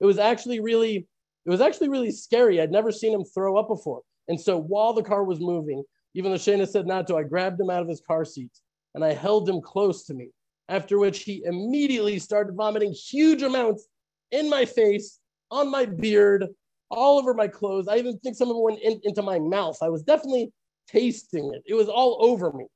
It 0.00 0.04
was 0.04 0.18
actually 0.18 0.60
really, 0.60 1.06
it 1.46 1.50
was 1.50 1.60
actually 1.60 1.88
really 1.88 2.10
scary. 2.10 2.60
I'd 2.60 2.70
never 2.70 2.92
seen 2.92 3.14
him 3.14 3.24
throw 3.24 3.56
up 3.56 3.68
before. 3.68 4.02
And 4.28 4.40
so 4.40 4.58
while 4.58 4.92
the 4.92 5.02
car 5.02 5.24
was 5.24 5.40
moving, 5.40 5.82
even 6.14 6.30
though 6.30 6.38
Shayna 6.38 6.68
said 6.68 6.86
not 6.86 7.06
to, 7.06 7.16
I 7.16 7.22
grabbed 7.22 7.60
him 7.60 7.70
out 7.70 7.82
of 7.82 7.88
his 7.88 8.00
car 8.00 8.24
seat 8.24 8.50
and 8.94 9.04
I 9.04 9.12
held 9.12 9.48
him 9.48 9.60
close 9.60 10.04
to 10.06 10.14
me. 10.14 10.30
After 10.68 10.98
which 10.98 11.22
he 11.22 11.44
immediately 11.44 12.18
started 12.18 12.56
vomiting 12.56 12.92
huge 12.92 13.42
amounts 13.42 13.86
in 14.32 14.50
my 14.50 14.64
face, 14.64 15.20
on 15.50 15.70
my 15.70 15.84
beard, 15.84 16.48
all 16.90 17.18
over 17.18 17.34
my 17.34 17.48
clothes. 17.48 17.88
I 17.88 17.96
even 17.96 18.18
think 18.18 18.36
some 18.36 18.50
of 18.50 18.56
it 18.56 18.62
went 18.62 18.80
in, 18.80 19.00
into 19.04 19.22
my 19.22 19.38
mouth. 19.38 19.78
I 19.82 19.88
was 19.88 20.02
definitely 20.02 20.52
tasting 20.88 21.52
it. 21.54 21.62
It 21.66 21.74
was 21.74 21.88
all 21.88 22.18
over 22.20 22.52
me. 22.52 22.66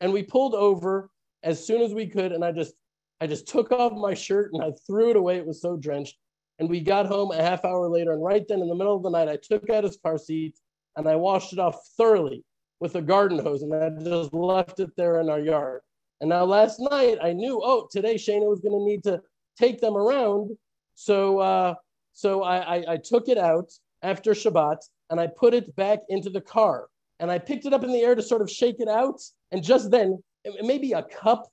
And 0.00 0.12
we 0.12 0.22
pulled 0.22 0.54
over 0.54 1.10
as 1.42 1.64
soon 1.64 1.82
as 1.82 1.94
we 1.94 2.06
could. 2.06 2.32
And 2.32 2.44
I 2.44 2.52
just, 2.52 2.74
I 3.20 3.26
just 3.26 3.48
took 3.48 3.72
off 3.72 3.92
my 3.92 4.14
shirt 4.14 4.50
and 4.52 4.62
I 4.62 4.72
threw 4.86 5.10
it 5.10 5.16
away. 5.16 5.36
It 5.36 5.46
was 5.46 5.60
so 5.60 5.76
drenched. 5.76 6.16
And 6.58 6.68
we 6.68 6.80
got 6.80 7.06
home 7.06 7.32
a 7.32 7.42
half 7.42 7.64
hour 7.64 7.88
later. 7.88 8.12
And 8.12 8.22
right 8.22 8.46
then 8.48 8.60
in 8.60 8.68
the 8.68 8.74
middle 8.74 8.96
of 8.96 9.02
the 9.02 9.10
night, 9.10 9.28
I 9.28 9.36
took 9.36 9.68
out 9.70 9.84
his 9.84 9.98
car 10.02 10.18
seat 10.18 10.56
and 10.96 11.08
I 11.08 11.16
washed 11.16 11.52
it 11.52 11.58
off 11.58 11.78
thoroughly 11.96 12.44
with 12.80 12.94
a 12.94 13.02
garden 13.02 13.38
hose 13.38 13.62
and 13.62 13.74
I 13.74 13.90
just 14.02 14.32
left 14.32 14.80
it 14.80 14.90
there 14.96 15.20
in 15.20 15.28
our 15.28 15.40
yard. 15.40 15.80
And 16.20 16.30
now 16.30 16.44
last 16.44 16.78
night 16.78 17.18
I 17.22 17.32
knew, 17.32 17.60
oh, 17.62 17.88
today 17.90 18.14
Shana 18.14 18.48
was 18.48 18.60
going 18.60 18.78
to 18.78 18.84
need 18.84 19.02
to 19.04 19.20
take 19.58 19.80
them 19.80 19.96
around. 19.96 20.56
So, 20.94 21.40
uh, 21.40 21.74
so 22.16 22.42
I, 22.42 22.76
I, 22.76 22.84
I 22.94 22.96
took 22.96 23.28
it 23.28 23.36
out 23.36 23.70
after 24.02 24.30
Shabbat 24.30 24.78
and 25.10 25.20
I 25.20 25.26
put 25.26 25.52
it 25.52 25.76
back 25.76 25.98
into 26.08 26.30
the 26.30 26.40
car 26.40 26.86
and 27.20 27.30
I 27.30 27.38
picked 27.38 27.66
it 27.66 27.74
up 27.74 27.84
in 27.84 27.92
the 27.92 28.00
air 28.00 28.14
to 28.14 28.22
sort 28.22 28.40
of 28.40 28.50
shake 28.50 28.76
it 28.80 28.88
out. 28.88 29.20
And 29.52 29.62
just 29.62 29.90
then, 29.90 30.22
maybe 30.62 30.92
a 30.92 31.02
cup, 31.02 31.46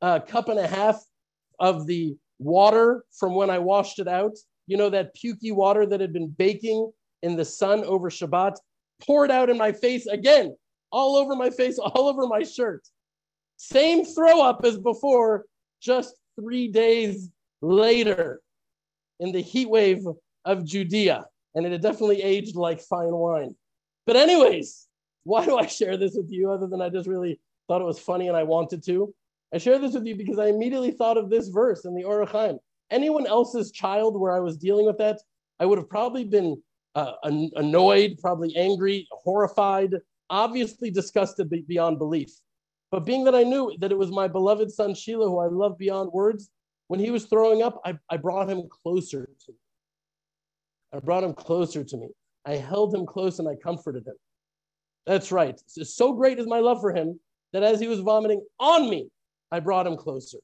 a 0.00 0.18
cup 0.18 0.48
and 0.48 0.58
a 0.58 0.66
half 0.66 1.04
of 1.58 1.86
the 1.86 2.16
water 2.38 3.04
from 3.12 3.34
when 3.34 3.50
I 3.50 3.58
washed 3.58 3.98
it 3.98 4.08
out, 4.08 4.38
you 4.66 4.78
know, 4.78 4.88
that 4.88 5.14
pukey 5.14 5.52
water 5.54 5.84
that 5.84 6.00
had 6.00 6.14
been 6.14 6.28
baking 6.28 6.90
in 7.22 7.36
the 7.36 7.44
sun 7.44 7.84
over 7.84 8.08
Shabbat, 8.08 8.56
poured 9.02 9.30
out 9.30 9.50
in 9.50 9.58
my 9.58 9.70
face 9.70 10.06
again, 10.06 10.56
all 10.90 11.16
over 11.16 11.36
my 11.36 11.50
face, 11.50 11.78
all 11.78 12.08
over 12.08 12.26
my 12.26 12.42
shirt. 12.42 12.88
Same 13.58 14.06
throw 14.06 14.40
up 14.40 14.62
as 14.64 14.78
before, 14.78 15.44
just 15.82 16.14
three 16.38 16.68
days 16.68 17.28
later 17.60 18.40
in 19.20 19.32
the 19.32 19.40
heat 19.40 19.68
wave 19.68 20.04
of 20.44 20.64
Judea. 20.64 21.24
And 21.54 21.64
it 21.64 21.72
had 21.72 21.82
definitely 21.82 22.22
aged 22.22 22.56
like 22.56 22.80
fine 22.80 23.12
wine. 23.12 23.54
But, 24.06 24.16
anyways, 24.16 24.88
why 25.24 25.44
do 25.44 25.56
I 25.56 25.66
share 25.66 25.96
this 25.96 26.14
with 26.16 26.30
you 26.30 26.50
other 26.50 26.66
than 26.66 26.82
I 26.82 26.88
just 26.88 27.08
really 27.08 27.38
thought 27.68 27.80
it 27.80 27.84
was 27.84 27.98
funny 27.98 28.28
and 28.28 28.36
I 28.36 28.42
wanted 28.42 28.82
to? 28.84 29.14
I 29.54 29.58
share 29.58 29.78
this 29.78 29.94
with 29.94 30.06
you 30.06 30.14
because 30.16 30.38
I 30.38 30.46
immediately 30.46 30.92
thought 30.92 31.16
of 31.16 31.28
this 31.28 31.48
verse 31.48 31.84
in 31.84 31.94
the 31.94 32.04
Or 32.04 32.24
HaChaim. 32.24 32.58
Anyone 32.90 33.26
else's 33.26 33.70
child 33.70 34.18
where 34.18 34.32
I 34.32 34.40
was 34.40 34.56
dealing 34.56 34.86
with 34.86 34.98
that, 34.98 35.20
I 35.58 35.66
would 35.66 35.78
have 35.78 35.88
probably 35.88 36.24
been 36.24 36.60
uh, 36.94 37.12
annoyed, 37.22 38.18
probably 38.20 38.56
angry, 38.56 39.06
horrified, 39.12 39.94
obviously 40.28 40.90
disgusted 40.90 41.52
beyond 41.66 41.98
belief. 41.98 42.30
But 42.90 43.04
being 43.04 43.24
that 43.24 43.34
I 43.34 43.42
knew 43.42 43.72
that 43.78 43.92
it 43.92 43.98
was 43.98 44.10
my 44.10 44.26
beloved 44.26 44.70
son 44.70 44.94
Shiloh, 44.94 45.28
who 45.28 45.38
I 45.38 45.46
love 45.46 45.78
beyond 45.78 46.12
words, 46.12 46.50
when 46.90 46.98
he 46.98 47.12
was 47.12 47.26
throwing 47.26 47.62
up, 47.62 47.80
I, 47.84 47.96
I 48.10 48.16
brought 48.16 48.50
him 48.50 48.64
closer 48.68 49.28
to 49.46 49.52
me. 49.52 49.58
I 50.92 50.98
brought 50.98 51.22
him 51.22 51.34
closer 51.34 51.84
to 51.84 51.96
me. 51.96 52.08
I 52.44 52.56
held 52.56 52.92
him 52.92 53.06
close 53.06 53.38
and 53.38 53.48
I 53.48 53.54
comforted 53.54 54.04
him. 54.04 54.16
That's 55.06 55.30
right. 55.30 55.56
So 55.68 56.12
great 56.12 56.40
is 56.40 56.48
my 56.48 56.58
love 56.58 56.80
for 56.80 56.92
him 56.92 57.20
that 57.52 57.62
as 57.62 57.78
he 57.78 57.86
was 57.86 58.00
vomiting 58.00 58.44
on 58.58 58.90
me, 58.90 59.08
I 59.52 59.60
brought 59.60 59.86
him 59.86 59.96
closer. 59.96 60.38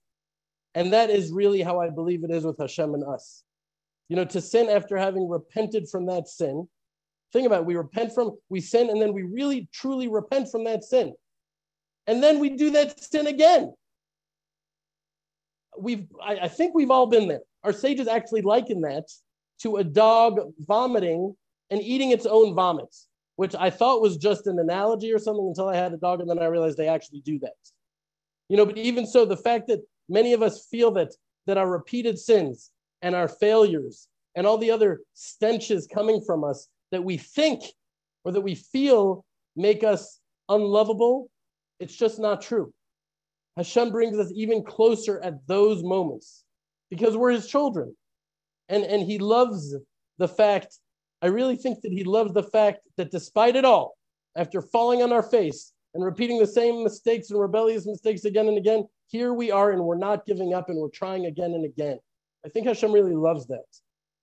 And 0.76 0.92
that 0.92 1.10
is 1.10 1.32
really 1.32 1.62
how 1.62 1.80
I 1.80 1.90
believe 1.90 2.22
it 2.22 2.30
is 2.30 2.44
with 2.44 2.60
Hashem 2.60 2.94
and 2.94 3.02
us 3.02 3.42
you 4.08 4.14
know, 4.14 4.24
to 4.26 4.40
sin 4.40 4.68
after 4.68 4.96
having 4.96 5.28
repented 5.28 5.88
from 5.88 6.06
that 6.06 6.28
sin. 6.28 6.68
Think 7.32 7.48
about 7.48 7.62
it. 7.62 7.66
We 7.66 7.74
repent 7.74 8.14
from, 8.14 8.38
we 8.50 8.60
sin, 8.60 8.88
and 8.88 9.02
then 9.02 9.12
we 9.12 9.24
really 9.24 9.68
truly 9.72 10.06
repent 10.06 10.48
from 10.52 10.62
that 10.62 10.84
sin. 10.84 11.12
And 12.06 12.22
then 12.22 12.38
we 12.38 12.50
do 12.50 12.70
that 12.70 13.02
sin 13.02 13.26
again. 13.26 13.74
We've, 15.78 16.06
I, 16.22 16.36
I 16.42 16.48
think 16.48 16.74
we've 16.74 16.90
all 16.90 17.06
been 17.06 17.28
there. 17.28 17.40
Our 17.64 17.72
sages 17.72 18.08
actually 18.08 18.42
liken 18.42 18.80
that 18.82 19.08
to 19.62 19.76
a 19.76 19.84
dog 19.84 20.40
vomiting 20.60 21.34
and 21.70 21.82
eating 21.82 22.10
its 22.10 22.26
own 22.26 22.54
vomits, 22.54 23.08
which 23.36 23.54
I 23.54 23.70
thought 23.70 24.02
was 24.02 24.16
just 24.16 24.46
an 24.46 24.58
analogy 24.58 25.12
or 25.12 25.18
something 25.18 25.46
until 25.46 25.68
I 25.68 25.76
had 25.76 25.92
a 25.92 25.96
dog, 25.96 26.20
and 26.20 26.30
then 26.30 26.38
I 26.38 26.46
realized 26.46 26.76
they 26.76 26.88
actually 26.88 27.20
do 27.20 27.38
that. 27.40 27.54
You 28.48 28.56
know, 28.56 28.66
but 28.66 28.78
even 28.78 29.06
so, 29.06 29.24
the 29.24 29.36
fact 29.36 29.66
that 29.68 29.80
many 30.08 30.32
of 30.32 30.42
us 30.42 30.66
feel 30.70 30.90
that 30.92 31.12
that 31.46 31.58
our 31.58 31.68
repeated 31.68 32.18
sins 32.18 32.70
and 33.02 33.14
our 33.14 33.28
failures 33.28 34.08
and 34.34 34.46
all 34.46 34.58
the 34.58 34.70
other 34.70 35.00
stenches 35.14 35.86
coming 35.86 36.20
from 36.20 36.44
us 36.44 36.68
that 36.90 37.02
we 37.02 37.16
think 37.16 37.62
or 38.24 38.32
that 38.32 38.40
we 38.40 38.54
feel 38.54 39.24
make 39.54 39.84
us 39.84 40.20
unlovable, 40.48 41.30
it's 41.80 41.96
just 41.96 42.18
not 42.18 42.42
true. 42.42 42.72
Hashem 43.56 43.90
brings 43.90 44.18
us 44.18 44.30
even 44.34 44.62
closer 44.62 45.20
at 45.22 45.46
those 45.46 45.82
moments 45.82 46.44
because 46.90 47.16
we're 47.16 47.30
his 47.30 47.48
children. 47.48 47.96
And, 48.68 48.84
and 48.84 49.02
he 49.02 49.18
loves 49.18 49.74
the 50.18 50.28
fact, 50.28 50.78
I 51.22 51.26
really 51.26 51.56
think 51.56 51.80
that 51.82 51.92
he 51.92 52.04
loves 52.04 52.32
the 52.32 52.42
fact 52.42 52.80
that 52.96 53.10
despite 53.10 53.56
it 53.56 53.64
all, 53.64 53.96
after 54.36 54.60
falling 54.60 55.02
on 55.02 55.12
our 55.12 55.22
face 55.22 55.72
and 55.94 56.04
repeating 56.04 56.38
the 56.38 56.46
same 56.46 56.84
mistakes 56.84 57.30
and 57.30 57.40
rebellious 57.40 57.86
mistakes 57.86 58.24
again 58.24 58.48
and 58.48 58.58
again, 58.58 58.86
here 59.08 59.32
we 59.32 59.50
are 59.50 59.72
and 59.72 59.82
we're 59.82 59.96
not 59.96 60.26
giving 60.26 60.52
up 60.52 60.68
and 60.68 60.78
we're 60.78 60.88
trying 60.88 61.26
again 61.26 61.54
and 61.54 61.64
again. 61.64 61.98
I 62.44 62.50
think 62.50 62.66
Hashem 62.66 62.92
really 62.92 63.14
loves 63.14 63.46
that. 63.46 63.64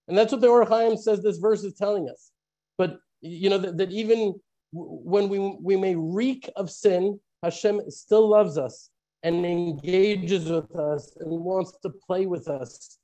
And 0.08 0.18
that's 0.18 0.32
what 0.32 0.42
the 0.42 0.48
Or 0.48 0.66
HaChaim 0.66 1.00
says 1.00 1.24
this 1.24 1.38
verse 1.38 1.64
is 1.64 1.74
telling 1.74 2.10
us. 2.10 2.32
But, 2.78 2.98
you 3.22 3.50
know, 3.50 3.58
that, 3.58 3.78
that 3.78 3.92
even 3.92 4.40
when 4.72 5.30
we, 5.30 5.58
we 5.62 5.78
may 5.78 5.96
reek 5.96 6.50
of 6.56 6.70
sin, 6.70 7.20
Hashem 7.42 7.90
still 7.90 8.30
loves 8.30 8.58
us 8.58 8.90
and 9.24 9.46
engages 9.46 10.50
with 10.50 10.76
us 10.76 11.16
and 11.20 11.32
wants 11.32 11.74
to 11.82 11.90
play 11.90 12.26
with 12.26 12.48
us. 12.48 12.98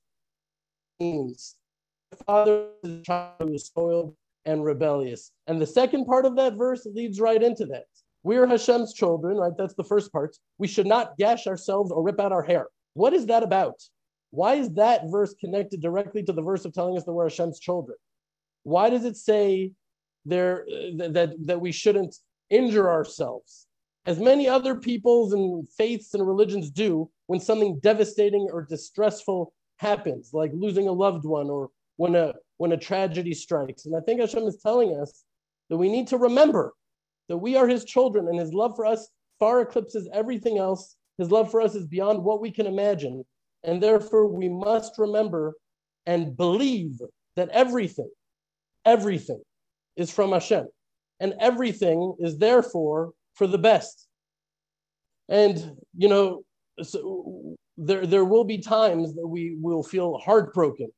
The 0.99 1.33
father 2.25 2.67
is 2.83 3.01
child 3.05 3.53
is 3.53 3.65
spoiled 3.65 4.15
and 4.45 4.63
rebellious. 4.63 5.31
And 5.47 5.61
the 5.61 5.67
second 5.67 6.05
part 6.05 6.25
of 6.25 6.35
that 6.35 6.55
verse 6.55 6.85
leads 6.85 7.19
right 7.19 7.41
into 7.41 7.65
that. 7.67 7.85
We 8.23 8.37
are 8.37 8.47
Hashem's 8.47 8.93
children, 8.93 9.37
right? 9.37 9.53
That's 9.57 9.75
the 9.75 9.83
first 9.83 10.11
part. 10.11 10.35
We 10.57 10.67
should 10.67 10.87
not 10.87 11.17
gash 11.17 11.47
ourselves 11.47 11.91
or 11.91 12.03
rip 12.03 12.19
out 12.19 12.33
our 12.33 12.43
hair. 12.43 12.67
What 12.93 13.13
is 13.13 13.27
that 13.27 13.43
about? 13.43 13.81
Why 14.31 14.55
is 14.55 14.69
that 14.73 15.03
verse 15.09 15.33
connected 15.39 15.81
directly 15.81 16.23
to 16.23 16.33
the 16.33 16.41
verse 16.41 16.65
of 16.65 16.73
telling 16.73 16.97
us 16.97 17.05
that 17.05 17.13
we're 17.13 17.29
Hashem's 17.29 17.59
children? 17.59 17.97
Why 18.63 18.89
does 18.89 19.05
it 19.05 19.15
say 19.15 19.71
there 20.25 20.65
uh, 20.69 21.07
that, 21.11 21.33
that 21.45 21.61
we 21.61 21.71
shouldn't 21.71 22.15
injure 22.49 22.89
ourselves? 22.89 23.67
As 24.09 24.19
many 24.19 24.49
other 24.49 24.73
peoples 24.73 25.33
and 25.33 25.69
faiths 25.69 26.15
and 26.15 26.27
religions 26.27 26.71
do 26.71 27.11
when 27.27 27.39
something 27.39 27.77
devastating 27.77 28.49
or 28.51 28.65
distressful 28.67 29.53
happens, 29.77 30.31
like 30.33 30.49
losing 30.51 30.87
a 30.87 30.91
loved 30.91 31.25
one 31.25 31.47
or 31.47 31.69
when 31.97 32.15
a 32.15 32.33
when 32.57 32.71
a 32.71 32.77
tragedy 32.77 33.35
strikes. 33.35 33.85
And 33.85 33.95
I 33.95 33.99
think 33.99 34.19
Hashem 34.19 34.45
is 34.45 34.63
telling 34.63 34.99
us 34.99 35.25
that 35.69 35.77
we 35.77 35.91
need 35.91 36.07
to 36.07 36.17
remember 36.17 36.73
that 37.27 37.37
we 37.37 37.55
are 37.55 37.67
his 37.67 37.85
children 37.85 38.27
and 38.27 38.39
his 38.39 38.51
love 38.51 38.75
for 38.75 38.87
us 38.87 39.07
far 39.37 39.61
eclipses 39.61 40.09
everything 40.11 40.57
else. 40.57 40.95
His 41.19 41.29
love 41.29 41.51
for 41.51 41.61
us 41.61 41.75
is 41.75 41.85
beyond 41.85 42.23
what 42.23 42.41
we 42.41 42.49
can 42.49 42.65
imagine. 42.65 43.23
And 43.63 43.79
therefore, 43.79 44.25
we 44.25 44.49
must 44.49 44.97
remember 44.97 45.53
and 46.07 46.35
believe 46.35 46.99
that 47.35 47.49
everything, 47.49 48.09
everything 48.85 49.43
is 49.97 50.09
from 50.09 50.31
Hashem. 50.31 50.67
And 51.19 51.35
everything 51.39 52.15
is 52.17 52.39
therefore 52.39 53.11
for 53.39 53.47
the 53.47 53.57
best. 53.57 54.07
And, 55.29 55.77
you 55.97 56.07
know, 56.07 56.43
so 56.83 57.55
there, 57.77 58.05
there 58.05 58.25
will 58.25 58.43
be 58.43 58.59
times 58.59 59.15
that 59.15 59.27
we 59.27 59.57
will 59.59 59.81
feel 59.81 60.19
heartbroken 60.19 60.91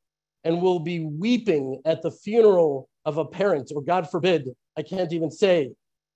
and 0.43 0.61
we'll 0.61 0.79
be 0.79 1.05
weeping 1.05 1.81
at 1.85 2.01
the 2.01 2.11
funeral 2.11 2.89
of 3.05 3.17
a 3.17 3.25
parent, 3.25 3.71
or 3.73 3.81
God 3.81 4.09
forbid, 4.09 4.49
I 4.77 4.81
can't 4.81 5.13
even 5.13 5.31
say, 5.31 5.71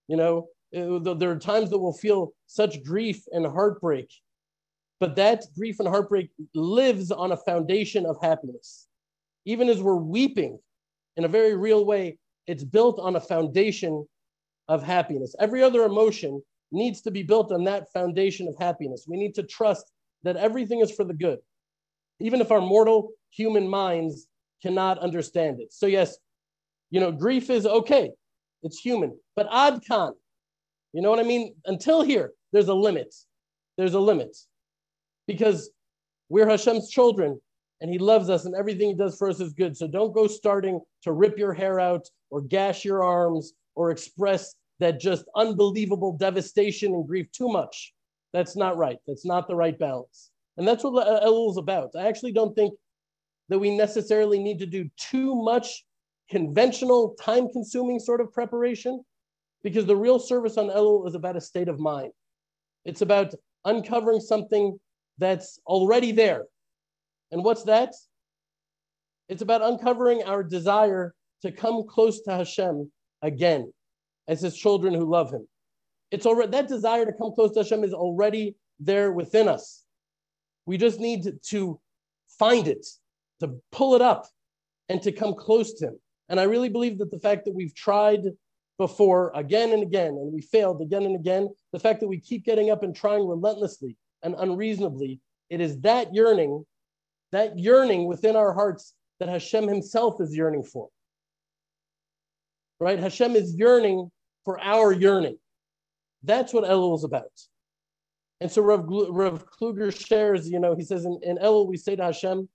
you 0.07 0.17
know, 0.17 0.47
uh, 0.75 1.13
there 1.13 1.31
are 1.31 1.39
times 1.39 1.69
that 1.69 1.79
we'll 1.79 1.93
feel 1.93 2.33
such 2.47 2.83
grief 2.83 3.23
and 3.31 3.45
heartbreak 3.45 4.09
but 4.99 5.15
that 5.15 5.43
grief 5.55 5.79
and 5.79 5.87
heartbreak 5.87 6.29
lives 6.53 7.11
on 7.11 7.31
a 7.31 7.37
foundation 7.37 8.05
of 8.05 8.17
happiness. 8.21 8.87
Even 9.45 9.69
as 9.69 9.81
we're 9.81 9.95
weeping 9.95 10.57
in 11.17 11.25
a 11.25 11.27
very 11.27 11.55
real 11.55 11.85
way, 11.85 12.17
it's 12.47 12.63
built 12.63 12.99
on 12.99 13.15
a 13.15 13.21
foundation 13.21 14.07
of 14.67 14.83
happiness. 14.83 15.35
Every 15.39 15.63
other 15.63 15.83
emotion 15.83 16.41
needs 16.71 17.01
to 17.01 17.11
be 17.11 17.23
built 17.23 17.51
on 17.51 17.63
that 17.65 17.91
foundation 17.93 18.47
of 18.47 18.55
happiness. 18.57 19.05
We 19.07 19.17
need 19.17 19.35
to 19.35 19.43
trust 19.43 19.91
that 20.23 20.37
everything 20.37 20.79
is 20.79 20.91
for 20.91 21.03
the 21.03 21.13
good, 21.13 21.39
even 22.19 22.41
if 22.41 22.51
our 22.51 22.61
mortal 22.61 23.11
human 23.29 23.67
minds 23.67 24.27
cannot 24.61 24.97
understand 24.99 25.59
it. 25.59 25.71
So, 25.71 25.85
yes, 25.85 26.17
you 26.89 26.99
know, 26.99 27.11
grief 27.11 27.49
is 27.49 27.65
okay, 27.65 28.11
it's 28.63 28.79
human, 28.79 29.17
but 29.35 29.47
ad 29.51 29.81
you 30.95 31.01
know 31.01 31.09
what 31.09 31.19
I 31.19 31.23
mean? 31.23 31.53
Until 31.65 32.01
here, 32.01 32.31
there's 32.53 32.69
a 32.69 32.73
limit. 32.73 33.13
There's 33.77 33.95
a 33.95 33.99
limit 33.99 34.35
because 35.27 35.69
we're 36.29 36.47
Hashem's 36.47 36.89
children 36.89 37.37
and 37.81 37.91
he 37.91 37.99
loves 37.99 38.29
us 38.29 38.45
and 38.45 38.55
everything 38.55 38.87
he 38.87 38.95
does 38.95 39.17
for 39.17 39.29
us 39.29 39.41
is 39.41 39.51
good. 39.51 39.75
So 39.75 39.89
don't 39.89 40.13
go 40.13 40.25
starting 40.25 40.79
to 41.03 41.11
rip 41.11 41.37
your 41.37 41.53
hair 41.53 41.81
out 41.81 42.07
or 42.29 42.39
gash 42.39 42.85
your 42.85 43.03
arms 43.03 43.51
or 43.75 43.91
express 43.91 44.55
that 44.79 44.99
just 44.99 45.25
unbelievable 45.35 46.17
devastation 46.17 46.93
and 46.93 47.07
grief 47.07 47.31
too 47.31 47.47
much. 47.47 47.93
That's 48.33 48.55
not 48.55 48.77
right. 48.77 48.97
That's 49.07 49.25
not 49.25 49.47
the 49.47 49.55
right 49.55 49.77
balance. 49.77 50.31
And 50.57 50.67
that's 50.67 50.83
what 50.83 51.07
Elul 51.07 51.47
uh, 51.47 51.51
is 51.51 51.57
about. 51.57 51.91
I 51.97 52.07
actually 52.07 52.33
don't 52.33 52.55
think 52.55 52.73
that 53.49 53.59
we 53.59 53.75
necessarily 53.75 54.39
need 54.39 54.59
to 54.59 54.65
do 54.65 54.89
too 54.97 55.35
much 55.35 55.85
conventional, 56.29 57.15
time 57.21 57.47
consuming 57.49 57.99
sort 57.99 58.21
of 58.21 58.31
preparation 58.31 59.03
because 59.63 59.85
the 59.85 59.95
real 59.95 60.19
service 60.19 60.57
on 60.57 60.69
Elul 60.69 61.07
is 61.07 61.15
about 61.15 61.35
a 61.35 61.41
state 61.41 61.67
of 61.67 61.79
mind. 61.79 62.11
It's 62.83 63.01
about 63.01 63.33
uncovering 63.63 64.19
something 64.19 64.79
that's 65.17 65.59
already 65.65 66.11
there. 66.11 66.45
And 67.31 67.43
what's 67.43 67.63
that? 67.63 67.93
It's 69.27 69.41
about 69.41 69.61
uncovering 69.61 70.23
our 70.23 70.43
desire 70.43 71.13
to 71.41 71.51
come 71.51 71.85
close 71.87 72.21
to 72.21 72.31
Hashem 72.31 72.91
again 73.21 73.71
as 74.27 74.41
his 74.41 74.55
children 74.55 74.93
who 74.93 75.09
love 75.09 75.31
him. 75.31 75.47
It's 76.11 76.25
already 76.25 76.51
that 76.51 76.67
desire 76.67 77.05
to 77.05 77.13
come 77.13 77.33
close 77.33 77.51
to 77.53 77.59
Hashem 77.59 77.83
is 77.83 77.93
already 77.93 78.55
there 78.79 79.11
within 79.11 79.47
us. 79.47 79.83
We 80.65 80.77
just 80.77 80.99
need 80.99 81.27
to 81.49 81.79
find 82.39 82.67
it, 82.67 82.85
to 83.39 83.55
pull 83.71 83.95
it 83.95 84.01
up, 84.01 84.27
and 84.89 85.01
to 85.03 85.11
come 85.11 85.33
close 85.33 85.73
to 85.75 85.87
him. 85.87 85.99
And 86.29 86.39
I 86.39 86.43
really 86.43 86.69
believe 86.69 86.97
that 86.99 87.11
the 87.11 87.19
fact 87.19 87.45
that 87.45 87.53
we've 87.53 87.75
tried 87.75 88.21
before 88.77 89.31
again 89.35 89.71
and 89.71 89.83
again, 89.83 90.09
and 90.09 90.33
we 90.33 90.41
failed 90.41 90.81
again 90.81 91.03
and 91.03 91.15
again, 91.15 91.49
the 91.71 91.79
fact 91.79 91.99
that 92.01 92.07
we 92.07 92.19
keep 92.19 92.43
getting 92.43 92.71
up 92.71 92.83
and 92.83 92.95
trying 92.95 93.27
relentlessly 93.27 93.95
and 94.23 94.35
unreasonably. 94.37 95.19
It 95.49 95.61
is 95.61 95.79
that 95.81 96.13
yearning, 96.13 96.65
that 97.31 97.57
yearning 97.57 98.07
within 98.07 98.35
our 98.35 98.53
hearts 98.53 98.93
that 99.19 99.29
Hashem 99.29 99.67
himself 99.67 100.19
is 100.19 100.35
yearning 100.35 100.63
for. 100.63 100.89
Right? 102.79 102.99
Hashem 102.99 103.35
is 103.35 103.55
yearning 103.55 104.11
for 104.43 104.59
our 104.59 104.91
yearning. 104.91 105.37
That's 106.23 106.53
what 106.53 106.63
Elul 106.63 106.95
is 106.95 107.03
about. 107.03 107.31
And 108.41 108.51
so 108.51 108.61
Rav, 108.61 108.85
Rav 108.87 109.45
Kluger 109.49 109.95
shares, 109.95 110.49
you 110.49 110.59
know, 110.59 110.75
he 110.75 110.83
says 110.83 111.05
in, 111.05 111.19
in 111.23 111.37
Elul 111.37 111.67
we 111.67 111.77
say 111.77 111.95
to 111.95 112.03
Hashem, 112.03 112.49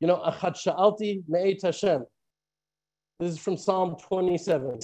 you 0.00 0.06
know, 0.06 0.16
Achat 0.16 0.56
sha'alti 0.56 1.22
me'et 1.28 1.62
Hashem. 1.62 2.04
This 3.20 3.32
is 3.32 3.38
from 3.38 3.56
Psalm 3.56 3.96
27. 4.02 4.80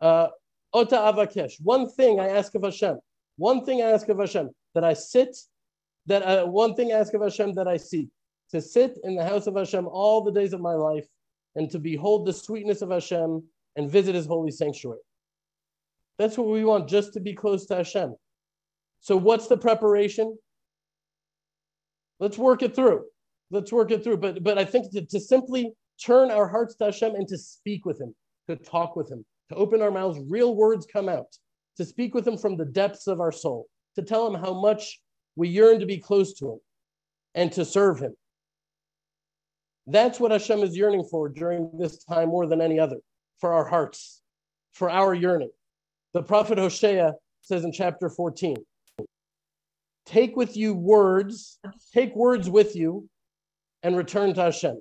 Uh, 0.00 0.28
Ota 0.72 0.96
avakesh. 0.96 1.54
One 1.62 1.88
thing 1.88 2.20
I 2.20 2.28
ask 2.28 2.54
of 2.54 2.62
Hashem. 2.62 2.98
One 3.36 3.64
thing 3.64 3.82
I 3.82 3.90
ask 3.90 4.08
of 4.08 4.18
Hashem 4.18 4.50
that 4.74 4.84
I 4.84 4.92
sit, 4.92 5.36
that 6.06 6.26
I, 6.26 6.44
one 6.44 6.74
thing 6.74 6.92
I 6.92 6.96
ask 6.96 7.14
of 7.14 7.22
Hashem 7.22 7.54
that 7.54 7.66
I 7.66 7.76
seek, 7.76 8.08
to 8.50 8.60
sit 8.60 8.98
in 9.04 9.16
the 9.16 9.24
house 9.24 9.46
of 9.46 9.56
Hashem 9.56 9.86
all 9.86 10.22
the 10.22 10.32
days 10.32 10.52
of 10.52 10.60
my 10.60 10.74
life 10.74 11.06
and 11.54 11.70
to 11.70 11.78
behold 11.78 12.26
the 12.26 12.32
sweetness 12.32 12.82
of 12.82 12.90
Hashem 12.90 13.42
and 13.78 13.90
visit 13.90 14.14
his 14.14 14.26
holy 14.26 14.50
sanctuary. 14.50 15.00
That's 16.18 16.36
what 16.36 16.48
we 16.48 16.64
want, 16.64 16.88
just 16.88 17.14
to 17.14 17.20
be 17.20 17.32
close 17.32 17.64
to 17.66 17.76
Hashem. 17.76 18.14
So, 19.00 19.16
what's 19.16 19.46
the 19.46 19.56
preparation? 19.56 20.36
Let's 22.20 22.36
work 22.36 22.62
it 22.62 22.74
through. 22.74 23.04
Let's 23.50 23.72
work 23.72 23.90
it 23.90 24.04
through. 24.04 24.18
But, 24.18 24.42
but 24.42 24.58
I 24.58 24.66
think 24.66 24.92
to, 24.92 25.06
to 25.06 25.20
simply 25.20 25.72
turn 26.04 26.30
our 26.30 26.48
hearts 26.48 26.74
to 26.76 26.86
Hashem 26.86 27.14
and 27.14 27.26
to 27.28 27.38
speak 27.38 27.86
with 27.86 27.98
him, 27.98 28.14
to 28.48 28.56
talk 28.56 28.96
with 28.96 29.10
him, 29.10 29.24
to 29.48 29.54
open 29.54 29.80
our 29.80 29.90
mouths, 29.90 30.18
real 30.28 30.54
words 30.54 30.86
come 30.92 31.08
out, 31.08 31.28
to 31.78 31.84
speak 31.86 32.14
with 32.14 32.26
him 32.26 32.36
from 32.36 32.56
the 32.56 32.66
depths 32.66 33.06
of 33.06 33.20
our 33.20 33.32
soul 33.32 33.68
to 33.98 34.04
tell 34.04 34.26
him 34.32 34.40
how 34.40 34.54
much 34.54 35.00
we 35.34 35.48
yearn 35.48 35.80
to 35.80 35.86
be 35.86 35.98
close 35.98 36.34
to 36.34 36.52
him 36.52 36.58
and 37.34 37.50
to 37.52 37.64
serve 37.64 37.98
him. 37.98 38.14
That's 39.88 40.20
what 40.20 40.30
Hashem 40.30 40.60
is 40.60 40.76
yearning 40.76 41.04
for 41.10 41.28
during 41.28 41.70
this 41.78 42.04
time 42.04 42.28
more 42.28 42.46
than 42.46 42.60
any 42.60 42.78
other, 42.78 42.98
for 43.40 43.52
our 43.52 43.64
hearts, 43.64 44.22
for 44.72 44.90
our 44.90 45.14
yearning. 45.14 45.50
The 46.14 46.22
prophet 46.22 46.58
Hosea 46.58 47.14
says 47.42 47.64
in 47.64 47.72
chapter 47.72 48.08
14 48.08 48.56
Take 50.06 50.36
with 50.36 50.56
you 50.56 50.74
words, 50.74 51.58
take 51.92 52.16
words 52.16 52.48
with 52.48 52.74
you, 52.74 53.08
and 53.82 53.96
return 53.96 54.32
to 54.34 54.42
Hashem. 54.42 54.80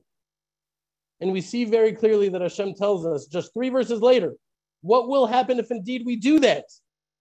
And 1.19 1.31
we 1.31 1.41
see 1.41 1.65
very 1.65 1.93
clearly 1.93 2.29
that 2.29 2.41
Hashem 2.41 2.75
tells 2.75 3.05
us 3.05 3.25
just 3.25 3.53
three 3.53 3.69
verses 3.69 4.01
later 4.01 4.35
what 4.81 5.09
will 5.09 5.25
happen 5.25 5.59
if 5.59 5.71
indeed 5.71 6.03
we 6.05 6.15
do 6.15 6.39
that 6.39 6.65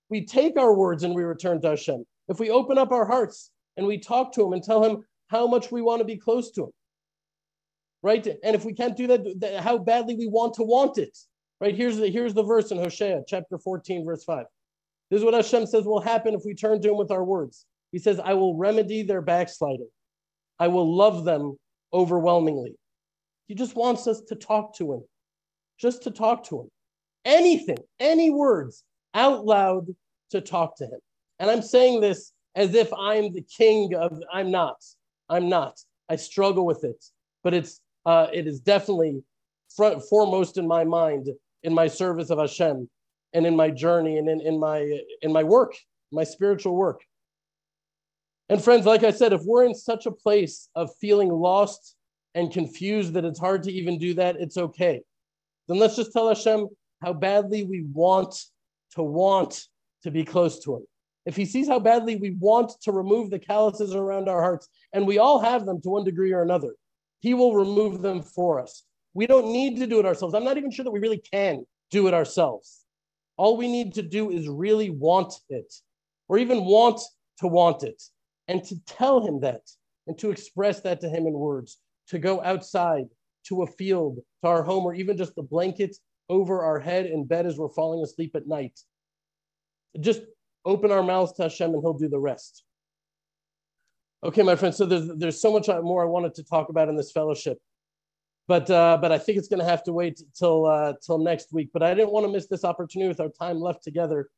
we 0.08 0.24
take 0.24 0.58
our 0.58 0.74
words 0.74 1.02
and 1.02 1.14
we 1.14 1.22
return 1.22 1.60
to 1.62 1.70
Hashem, 1.70 2.04
if 2.28 2.38
we 2.38 2.50
open 2.50 2.78
up 2.78 2.92
our 2.92 3.06
hearts 3.06 3.50
and 3.76 3.86
we 3.86 3.98
talk 3.98 4.32
to 4.34 4.44
Him 4.44 4.52
and 4.52 4.62
tell 4.62 4.82
Him 4.82 5.04
how 5.28 5.46
much 5.46 5.72
we 5.72 5.82
want 5.82 6.00
to 6.00 6.04
be 6.04 6.16
close 6.16 6.50
to 6.52 6.64
Him, 6.64 6.70
right? 8.06 8.24
And 8.44 8.54
if 8.54 8.64
we 8.64 8.72
can't 8.72 8.96
do 8.96 9.08
that, 9.08 9.60
how 9.64 9.78
badly 9.78 10.14
we 10.14 10.28
want 10.28 10.54
to 10.54 10.62
want 10.62 10.96
it, 10.96 11.18
right? 11.60 11.74
Here's 11.74 11.96
the, 11.96 12.08
here's 12.08 12.34
the 12.34 12.44
verse 12.44 12.70
in 12.70 12.78
Hosea 12.78 13.22
chapter 13.26 13.58
14, 13.58 14.04
verse 14.06 14.22
5. 14.22 14.46
This 15.10 15.18
is 15.18 15.24
what 15.24 15.34
Hashem 15.34 15.66
says 15.66 15.84
will 15.84 16.00
happen 16.00 16.32
if 16.32 16.42
we 16.44 16.54
turn 16.54 16.80
to 16.82 16.90
Him 16.90 16.96
with 16.96 17.10
our 17.10 17.24
words. 17.24 17.66
He 17.90 17.98
says, 17.98 18.20
I 18.20 18.34
will 18.34 18.56
remedy 18.56 19.02
their 19.02 19.22
backsliding, 19.22 19.90
I 20.60 20.68
will 20.68 20.96
love 20.96 21.24
them 21.24 21.56
overwhelmingly. 21.92 22.76
He 23.48 23.56
just 23.56 23.74
wants 23.74 24.06
us 24.06 24.20
to 24.28 24.36
talk 24.36 24.76
to 24.76 24.94
Him, 24.94 25.02
just 25.80 26.04
to 26.04 26.12
talk 26.12 26.44
to 26.44 26.60
Him. 26.60 26.70
Anything, 27.24 27.78
any 27.98 28.30
words 28.30 28.84
out 29.14 29.44
loud 29.44 29.88
to 30.30 30.40
talk 30.40 30.76
to 30.76 30.84
him. 30.84 31.00
And 31.40 31.50
I'm 31.50 31.62
saying 31.62 32.00
this 32.00 32.32
as 32.54 32.72
if 32.74 32.92
I'm 32.92 33.32
the 33.32 33.42
king 33.42 33.94
of, 33.96 34.16
I'm 34.32 34.52
not. 34.52 34.76
I'm 35.28 35.48
not. 35.48 35.80
I 36.08 36.14
struggle 36.14 36.64
with 36.64 36.84
it, 36.84 37.04
but 37.42 37.52
it's, 37.52 37.80
uh, 38.06 38.28
it 38.32 38.46
is 38.46 38.60
definitely 38.60 39.22
front, 39.74 40.02
foremost 40.08 40.56
in 40.56 40.66
my 40.66 40.84
mind 40.84 41.28
in 41.62 41.74
my 41.74 41.88
service 41.88 42.30
of 42.30 42.38
Hashem 42.38 42.88
and 43.34 43.46
in 43.46 43.56
my 43.56 43.70
journey 43.70 44.18
and 44.18 44.28
in, 44.28 44.40
in 44.40 44.58
my 44.58 45.00
in 45.20 45.32
my 45.32 45.42
work, 45.42 45.74
my 46.12 46.24
spiritual 46.24 46.76
work. 46.76 47.00
And 48.48 48.62
friends, 48.62 48.86
like 48.86 49.02
I 49.02 49.10
said, 49.10 49.32
if 49.32 49.42
we're 49.44 49.64
in 49.64 49.74
such 49.74 50.06
a 50.06 50.12
place 50.12 50.68
of 50.76 50.88
feeling 51.00 51.28
lost 51.28 51.96
and 52.36 52.52
confused 52.52 53.14
that 53.14 53.24
it's 53.24 53.40
hard 53.40 53.64
to 53.64 53.72
even 53.72 53.98
do 53.98 54.14
that, 54.14 54.36
it's 54.36 54.56
okay. 54.56 55.02
Then 55.66 55.78
let's 55.78 55.96
just 55.96 56.12
tell 56.12 56.28
Hashem 56.28 56.68
how 57.02 57.12
badly 57.12 57.64
we 57.64 57.84
want 57.92 58.40
to 58.94 59.02
want 59.02 59.64
to 60.04 60.12
be 60.12 60.24
close 60.24 60.60
to 60.60 60.76
Him. 60.76 60.86
If 61.24 61.34
He 61.34 61.44
sees 61.44 61.66
how 61.66 61.80
badly 61.80 62.14
we 62.14 62.36
want 62.38 62.72
to 62.82 62.92
remove 62.92 63.30
the 63.30 63.40
calluses 63.40 63.96
around 63.96 64.28
our 64.28 64.40
hearts, 64.40 64.68
and 64.92 65.04
we 65.04 65.18
all 65.18 65.40
have 65.40 65.66
them 65.66 65.82
to 65.82 65.90
one 65.90 66.04
degree 66.04 66.32
or 66.32 66.42
another, 66.42 66.70
He 67.20 67.34
will 67.34 67.54
remove 67.54 68.02
them 68.02 68.22
for 68.22 68.60
us. 68.60 68.84
We 69.14 69.26
don't 69.26 69.52
need 69.52 69.78
to 69.78 69.86
do 69.86 69.98
it 69.98 70.06
ourselves. 70.06 70.34
I'm 70.34 70.44
not 70.44 70.58
even 70.58 70.70
sure 70.70 70.84
that 70.84 70.90
we 70.90 71.00
really 71.00 71.22
can 71.32 71.64
do 71.90 72.06
it 72.06 72.14
ourselves. 72.14 72.84
All 73.36 73.56
we 73.56 73.68
need 73.68 73.94
to 73.94 74.02
do 74.02 74.30
is 74.30 74.48
really 74.48 74.90
want 74.90 75.34
it, 75.48 75.72
or 76.28 76.38
even 76.38 76.64
want 76.64 77.00
to 77.38 77.48
want 77.48 77.82
it, 77.82 78.02
and 78.48 78.62
to 78.64 78.76
tell 78.84 79.26
him 79.26 79.40
that, 79.40 79.62
and 80.06 80.18
to 80.18 80.30
express 80.30 80.80
that 80.80 81.00
to 81.00 81.08
him 81.08 81.26
in 81.26 81.32
words, 81.32 81.78
to 82.08 82.18
go 82.18 82.42
outside 82.42 83.06
to 83.48 83.62
a 83.62 83.66
field, 83.66 84.18
to 84.42 84.48
our 84.48 84.62
home, 84.62 84.84
or 84.84 84.94
even 84.94 85.16
just 85.16 85.34
the 85.34 85.42
blanket 85.42 85.96
over 86.28 86.62
our 86.62 86.80
head 86.80 87.06
in 87.06 87.24
bed 87.24 87.46
as 87.46 87.56
we're 87.56 87.68
falling 87.68 88.02
asleep 88.02 88.34
at 88.34 88.46
night. 88.46 88.78
Just 90.00 90.22
open 90.64 90.90
our 90.90 91.02
mouths 91.02 91.32
to 91.34 91.44
Hashem 91.44 91.72
and 91.72 91.82
he'll 91.82 91.94
do 91.94 92.08
the 92.08 92.18
rest. 92.18 92.64
Okay, 94.24 94.42
my 94.42 94.56
friends, 94.56 94.76
so 94.76 94.86
there's, 94.86 95.08
there's 95.16 95.40
so 95.40 95.52
much 95.52 95.68
more 95.68 96.02
I 96.02 96.06
wanted 96.06 96.34
to 96.34 96.42
talk 96.42 96.68
about 96.68 96.88
in 96.88 96.96
this 96.96 97.12
fellowship 97.12 97.58
but 98.48 98.70
uh, 98.70 98.98
but 99.00 99.12
I 99.12 99.18
think 99.18 99.38
it's 99.38 99.48
going 99.48 99.60
to 99.60 99.66
have 99.66 99.82
to 99.84 99.92
wait 99.92 100.22
till 100.34 100.66
uh, 100.66 100.94
till 101.04 101.18
next 101.18 101.52
week. 101.52 101.70
But 101.72 101.82
I 101.82 101.94
didn't 101.94 102.12
want 102.12 102.26
to 102.26 102.32
miss 102.32 102.46
this 102.46 102.64
opportunity 102.64 103.08
with 103.08 103.20
our 103.20 103.28
time 103.28 103.60
left 103.60 103.82
together 103.82 104.28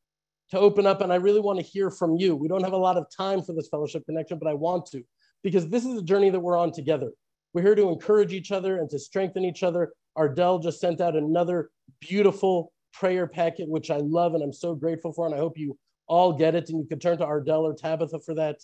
to 0.51 0.59
open 0.59 0.87
up, 0.87 1.01
and 1.01 1.13
I 1.13 1.17
really 1.17 1.39
want 1.39 1.59
to 1.59 1.65
hear 1.65 1.91
from 1.91 2.15
you. 2.15 2.35
We 2.35 2.47
don't 2.47 2.63
have 2.63 2.73
a 2.73 2.77
lot 2.77 2.97
of 2.97 3.05
time 3.15 3.41
for 3.43 3.53
this 3.53 3.69
fellowship 3.69 4.05
connection, 4.05 4.39
but 4.39 4.49
I 4.49 4.53
want 4.53 4.87
to 4.87 5.03
because 5.43 5.69
this 5.69 5.85
is 5.85 5.99
a 5.99 6.03
journey 6.03 6.29
that 6.31 6.39
we're 6.39 6.57
on 6.57 6.71
together. 6.71 7.11
We're 7.53 7.61
here 7.61 7.75
to 7.75 7.89
encourage 7.89 8.33
each 8.33 8.51
other 8.51 8.77
and 8.77 8.89
to 8.89 8.99
strengthen 8.99 9.45
each 9.45 9.63
other. 9.63 9.93
Ardell 10.15 10.59
just 10.59 10.79
sent 10.79 11.01
out 11.01 11.15
another 11.15 11.69
beautiful 11.99 12.71
prayer 12.93 13.27
packet, 13.27 13.69
which 13.69 13.89
I 13.91 13.97
love 13.97 14.33
and 14.33 14.43
I'm 14.43 14.53
so 14.53 14.75
grateful 14.75 15.13
for, 15.13 15.25
and 15.27 15.35
I 15.35 15.37
hope 15.37 15.57
you 15.57 15.77
all 16.07 16.33
get 16.33 16.55
it. 16.55 16.69
And 16.69 16.79
you 16.79 16.87
can 16.87 16.99
turn 16.99 17.19
to 17.19 17.25
Ardell 17.25 17.65
or 17.65 17.73
Tabitha 17.73 18.19
for 18.19 18.33
that. 18.35 18.57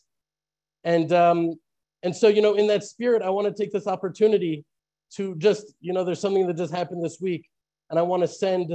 And 0.86 1.11
um, 1.11 1.55
and 2.03 2.15
so 2.15 2.27
you 2.29 2.41
know, 2.41 2.53
in 2.53 2.67
that 2.67 2.83
spirit, 2.83 3.21
I 3.21 3.29
want 3.29 3.47
to 3.47 3.63
take 3.63 3.73
this 3.73 3.88
opportunity 3.88 4.63
to 5.15 5.36
just, 5.36 5.73
you 5.81 5.93
know, 5.93 6.03
there's 6.03 6.19
something 6.19 6.47
that 6.47 6.57
just 6.57 6.73
happened 6.73 7.03
this 7.03 7.19
week. 7.19 7.47
And 7.89 7.99
I 7.99 8.01
want 8.01 8.23
to 8.23 8.27
send 8.27 8.71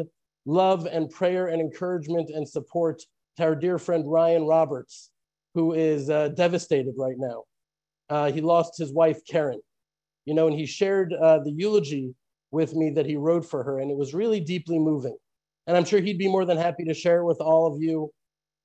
love 0.46 0.86
and 0.86 1.10
prayer 1.10 1.48
and 1.48 1.60
encouragement 1.60 2.30
and 2.30 2.48
support 2.48 3.02
to 3.36 3.44
our 3.44 3.54
dear 3.54 3.78
friend 3.78 4.04
Ryan 4.10 4.46
Roberts, 4.46 5.10
who 5.54 5.72
is 5.72 6.10
uh, 6.10 6.28
devastated 6.28 6.94
right 6.98 7.16
now. 7.18 7.44
Uh, 8.08 8.32
he 8.32 8.40
lost 8.40 8.78
his 8.78 8.92
wife, 8.92 9.18
Karen, 9.28 9.60
you 10.24 10.34
know, 10.34 10.46
and 10.46 10.56
he 10.56 10.66
shared 10.66 11.12
uh, 11.12 11.38
the 11.40 11.52
eulogy 11.52 12.14
with 12.50 12.74
me 12.74 12.90
that 12.90 13.06
he 13.06 13.16
wrote 13.16 13.44
for 13.44 13.62
her. 13.62 13.78
And 13.78 13.90
it 13.90 13.96
was 13.96 14.14
really 14.14 14.40
deeply 14.40 14.78
moving. 14.78 15.16
And 15.66 15.76
I'm 15.76 15.84
sure 15.84 16.00
he'd 16.00 16.18
be 16.18 16.28
more 16.28 16.44
than 16.44 16.56
happy 16.56 16.84
to 16.84 16.94
share 16.94 17.20
it 17.20 17.26
with 17.26 17.40
all 17.40 17.72
of 17.72 17.80
you 17.80 18.10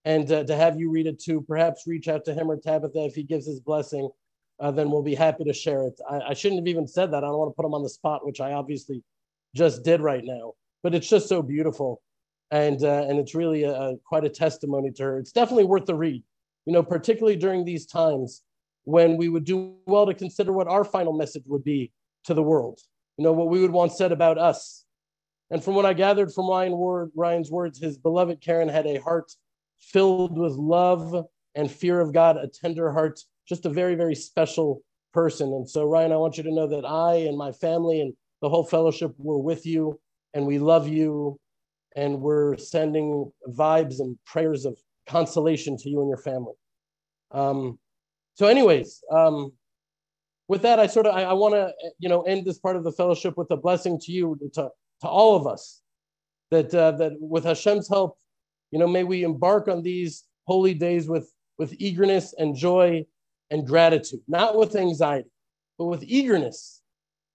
and 0.06 0.32
uh, 0.32 0.44
to 0.46 0.56
have 0.56 0.80
you 0.80 0.90
read 0.90 1.08
it 1.08 1.20
too. 1.20 1.42
Perhaps 1.42 1.84
reach 1.86 2.08
out 2.08 2.24
to 2.26 2.34
him 2.34 2.50
or 2.50 2.58
Tabitha 2.58 3.06
if 3.06 3.16
he 3.16 3.24
gives 3.24 3.46
his 3.46 3.60
blessing 3.60 4.10
uh, 4.60 4.72
then 4.72 4.90
we'll 4.90 5.04
be 5.04 5.16
happy 5.16 5.44
to 5.44 5.54
share 5.54 5.84
it. 5.84 6.00
I, 6.10 6.20
I, 6.30 6.34
shouldn't 6.34 6.62
have 6.62 6.68
even 6.68 6.88
said 6.88 7.12
that. 7.12 7.24
I 7.24 7.28
don't 7.28 7.38
want 7.38 7.52
to 7.52 7.56
put 7.56 7.66
him 7.66 7.74
on 7.74 7.84
the 7.84 7.90
spot, 7.90 8.26
which 8.26 8.40
I 8.40 8.54
obviously 8.54 9.04
just 9.54 9.84
did 9.84 10.02
right 10.02 10.24
now. 10.24 10.54
But 10.82 10.96
it's 10.96 11.10
just 11.10 11.28
so 11.28 11.42
beautiful, 11.42 12.02
and 12.52 12.82
uh, 12.84 13.06
and 13.10 13.20
it's 13.20 13.36
really 13.36 13.64
a, 13.64 13.74
a, 13.74 13.98
quite 14.06 14.24
a 14.24 14.30
testimony 14.30 14.92
to 14.92 15.04
her. 15.04 15.20
It's 15.20 15.32
definitely 15.32 15.66
worth 15.66 15.86
the 15.86 15.96
read. 15.96 16.24
You 16.66 16.74
know, 16.74 16.84
particularly 16.84 17.36
during 17.36 17.66
these 17.66 17.86
times 17.86 18.44
when 18.84 19.18
we 19.18 19.30
would 19.30 19.46
do 19.46 19.76
well 19.88 20.06
to 20.06 20.14
consider 20.14 20.54
what 20.54 20.68
our 20.68 20.84
final 20.84 21.14
message 21.14 21.44
would 21.48 21.64
be 21.64 21.92
to 22.26 22.34
the 22.34 22.44
world. 22.44 22.80
You 23.18 23.24
know, 23.24 23.34
what 23.34 23.50
we 23.50 23.62
would 23.62 23.72
want 23.72 23.92
said 23.94 24.12
about 24.12 24.38
us. 24.38 24.86
And 25.50 25.64
from 25.64 25.76
what 25.76 25.86
I 25.86 25.94
gathered 25.94 26.32
from 26.32 26.50
Ryan 26.50 27.12
Ryan's 27.16 27.52
words, 27.52 27.80
his 27.80 27.98
beloved 27.98 28.42
Karen 28.42 28.70
had 28.70 28.86
a 28.86 29.02
heart 29.02 29.32
filled 29.92 30.38
with 30.38 30.54
love 30.54 31.26
and 31.56 31.72
fear 31.72 32.00
of 32.02 32.14
God, 32.14 32.38
a 32.38 32.48
tender 32.48 32.92
heart 32.92 33.20
just 33.48 33.66
a 33.66 33.70
very, 33.70 33.96
very 33.96 34.16
special 34.16 34.82
person. 35.14 35.54
And 35.54 35.70
so, 35.70 35.86
Ryan, 35.86 36.12
I 36.12 36.18
want 36.18 36.38
you 36.38 36.44
to 36.44 36.54
know 36.54 36.68
that 36.68 36.86
I 36.86 37.16
and 37.16 37.38
my 37.38 37.52
family 37.52 38.02
and 38.02 38.14
the 38.42 38.50
whole 38.50 38.66
fellowship 38.66 39.14
were 39.18 39.38
with 39.38 39.66
you 39.66 40.00
and 40.34 40.46
we 40.46 40.60
love 40.60 40.88
you 40.88 41.40
and 41.96 42.20
we're 42.20 42.58
sending 42.58 43.32
vibes 43.50 44.00
and 44.00 44.18
prayers 44.26 44.66
of 44.66 44.78
consolation 45.08 45.78
to 45.78 45.90
you 45.90 46.02
and 46.02 46.10
your 46.10 46.18
family. 46.18 46.54
Um, 47.32 47.80
so, 48.34 48.48
anyways, 48.48 49.02
um, 49.12 49.54
with 50.48 50.62
that, 50.64 50.80
I 50.80 50.88
sort 50.88 51.06
of 51.06 51.16
I, 51.16 51.24
I 51.24 51.34
want 51.34 51.54
to 51.54 51.72
you 52.00 52.10
know 52.10 52.24
end 52.24 52.46
this 52.46 52.60
part 52.60 52.76
of 52.76 52.84
the 52.84 52.92
fellowship 52.92 53.38
with 53.38 53.50
a 53.52 53.58
blessing 53.58 54.00
to 54.02 54.12
you 54.12 54.38
to 54.54 54.70
to 55.02 55.08
all 55.08 55.36
of 55.36 55.48
us 55.48 55.82
that 56.52 56.74
uh, 56.74 56.92
that 56.92 57.14
with 57.20 57.46
Hashem's 57.46 57.88
help, 57.88 58.18
you 58.72 58.80
know, 58.80 58.88
may 58.88 59.04
we 59.04 59.24
embark 59.24 59.68
on 59.68 59.82
these 59.82 60.24
holy 60.46 60.74
days 60.74 61.08
with 61.08 61.32
with 61.58 61.74
eagerness 61.80 62.34
and 62.38 62.56
joy 62.56 63.06
and 63.52 63.66
gratitude, 63.66 64.22
not 64.28 64.58
with 64.58 64.76
anxiety, 64.76 65.30
but 65.78 65.86
with 65.86 66.04
eagerness, 66.04 66.82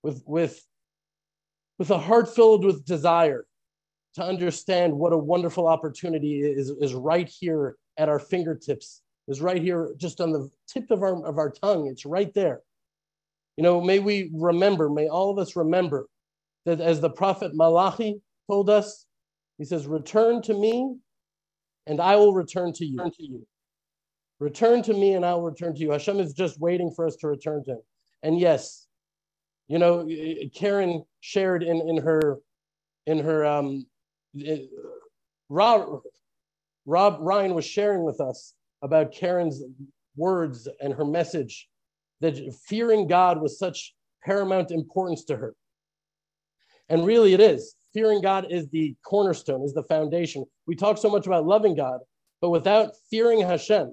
with, 0.03 0.23
with, 0.27 0.65
with 1.79 1.91
a 1.91 1.99
heart 1.99 2.35
filled 2.35 2.65
with 2.65 2.85
desire 2.85 3.47
to 4.15 4.25
understand 4.25 4.93
what 4.93 5.13
a 5.13 5.19
wonderful 5.19 5.67
opportunity 5.67 6.41
is, 6.41 6.71
is 6.71 6.95
right 6.95 7.29
here 7.29 7.77
at 7.97 8.09
our 8.09 8.19
fingertips, 8.19 9.03
is 9.29 9.41
right 9.41 9.63
here 9.63 9.95
just 9.97 10.21
on 10.21 10.33
the 10.33 10.51
tip 10.67 10.91
of 10.91 11.03
our, 11.03 11.25
of 11.25 11.39
our 11.39 11.51
tongue. 11.51 11.87
It's 11.87 12.05
right 12.05 12.33
there. 12.35 12.61
You 13.57 13.63
know, 13.63 13.81
may 13.81 13.99
we 13.99 14.31
remember, 14.35 14.89
may 14.89 15.09
all 15.09 15.31
of 15.31 15.39
us 15.39 15.55
remember 15.55 16.09
that 16.67 16.81
as 16.81 17.01
the 17.01 17.11
prophet 17.11 17.55
Malachi 17.55 18.21
told 18.49 18.69
us, 18.69 19.07
he 19.59 19.65
says, 19.65 19.87
Return 19.87 20.43
to 20.43 20.55
me, 20.55 20.97
and 21.87 22.01
I 22.01 22.17
will 22.17 22.33
return 22.33 22.73
to 22.75 22.85
you. 22.85 22.99
Return 22.99 23.13
to 23.13 23.23
you. 23.23 23.47
Return 24.39 24.83
to 24.83 24.95
me 24.95 25.15
and 25.15 25.25
I'll 25.25 25.43
return 25.43 25.75
to 25.75 25.81
you. 25.81 25.91
Hashem 25.91 26.19
is 26.19 26.33
just 26.33 26.61
waiting 26.61 26.93
for 26.95 27.07
us 27.07 27.17
to 27.17 27.29
return 27.29 27.63
to 27.65 27.73
him. 27.73 27.83
And 28.23 28.39
yes, 28.39 28.87
you 29.69 29.79
know, 29.79 30.09
Karen 30.55 31.05
shared 31.21 31.63
in, 31.63 31.81
in 31.89 31.99
her, 31.99 32.39
in 33.07 33.19
her, 33.19 33.45
um, 33.45 33.87
Rob, 35.49 36.01
Rob 36.87 37.19
Ryan 37.21 37.55
was 37.55 37.65
sharing 37.65 38.05
with 38.05 38.21
us 38.21 38.55
about 38.83 39.13
Karen's 39.13 39.63
words 40.17 40.69
and 40.81 40.95
her 40.95 41.05
message 41.05 41.69
that 42.21 42.39
fearing 42.67 43.07
God 43.07 43.41
was 43.41 43.59
such 43.59 43.95
paramount 44.25 44.71
importance 44.71 45.25
to 45.25 45.37
her. 45.37 45.55
And 46.89 47.07
really 47.07 47.35
it 47.35 47.41
is. 47.41 47.75
Fearing 47.93 48.21
God 48.21 48.47
is 48.51 48.69
the 48.69 48.95
cornerstone, 49.05 49.63
is 49.63 49.75
the 49.75 49.83
foundation. 49.85 50.45
We 50.67 50.77
talk 50.77 50.97
so 50.97 51.11
much 51.11 51.27
about 51.27 51.47
loving 51.47 51.75
God, 51.75 52.01
but 52.41 52.51
without 52.51 52.93
fearing 53.11 53.41
Hashem, 53.41 53.93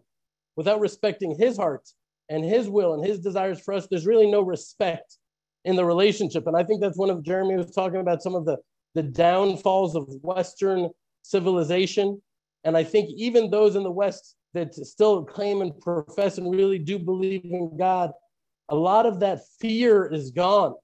without 0.56 0.80
respecting 0.80 1.36
his 1.38 1.58
heart 1.58 1.88
and 2.30 2.46
his 2.46 2.70
will 2.70 2.94
and 2.94 3.04
his 3.04 3.20
desires 3.20 3.60
for 3.60 3.74
us, 3.74 3.88
there's 3.90 4.06
really 4.06 4.30
no 4.30 4.42
respect 4.42 5.18
in 5.66 5.76
the 5.76 5.86
relationship. 5.86 6.46
And 6.46 6.56
I 6.56 6.64
think 6.64 6.80
that's 6.80 6.98
one 6.98 7.10
of 7.10 7.24
Jeremy 7.24 7.56
was 7.56 7.72
talking 7.72 8.00
about 8.00 8.22
some 8.22 8.36
of 8.36 8.46
the, 8.46 8.58
the 8.94 9.04
downfalls 9.04 9.96
of 9.96 10.08
Western 10.22 10.90
civilization. 11.24 12.22
And 12.64 12.78
I 12.78 12.84
think 12.84 13.10
even 13.18 13.50
those 13.50 13.76
in 13.76 13.84
the 13.84 13.92
West 13.92 14.36
that 14.54 14.76
still 14.76 15.26
claim 15.26 15.62
and 15.62 15.78
profess 15.80 16.38
and 16.38 16.56
really 16.56 16.80
do 16.80 17.00
believe 17.00 17.46
in 17.46 17.76
God, 17.78 18.12
a 18.70 18.76
lot 18.76 19.06
of 19.06 19.20
that 19.22 19.40
fear 19.60 20.06
is 20.06 20.30
gone. 20.32 20.76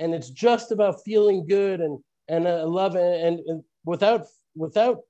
And 0.00 0.12
it's 0.12 0.30
just 0.30 0.72
about 0.72 1.04
feeling 1.04 1.46
good 1.46 1.80
and, 1.80 1.98
and 2.28 2.46
uh, 2.46 2.66
love 2.66 2.96
and, 2.96 3.40
and, 3.40 3.64
without, 3.84 4.26
without 4.56 5.00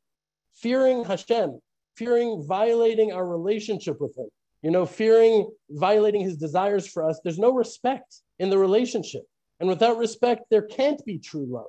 fearing 0.54 1.04
Hashem, 1.04 1.60
fearing 1.96 2.44
violating 2.46 3.12
our 3.12 3.26
relationship 3.26 4.00
with 4.00 4.16
him, 4.16 4.28
you 4.62 4.70
know, 4.70 4.86
fearing 4.86 5.50
violating 5.70 6.22
his 6.22 6.36
desires 6.36 6.86
for 6.86 7.08
us, 7.08 7.20
there's 7.22 7.38
no 7.38 7.52
respect 7.52 8.20
in 8.38 8.50
the 8.50 8.58
relationship. 8.58 9.22
And 9.60 9.68
without 9.68 9.98
respect, 9.98 10.44
there 10.50 10.62
can't 10.62 11.04
be 11.04 11.18
true 11.18 11.46
love. 11.48 11.66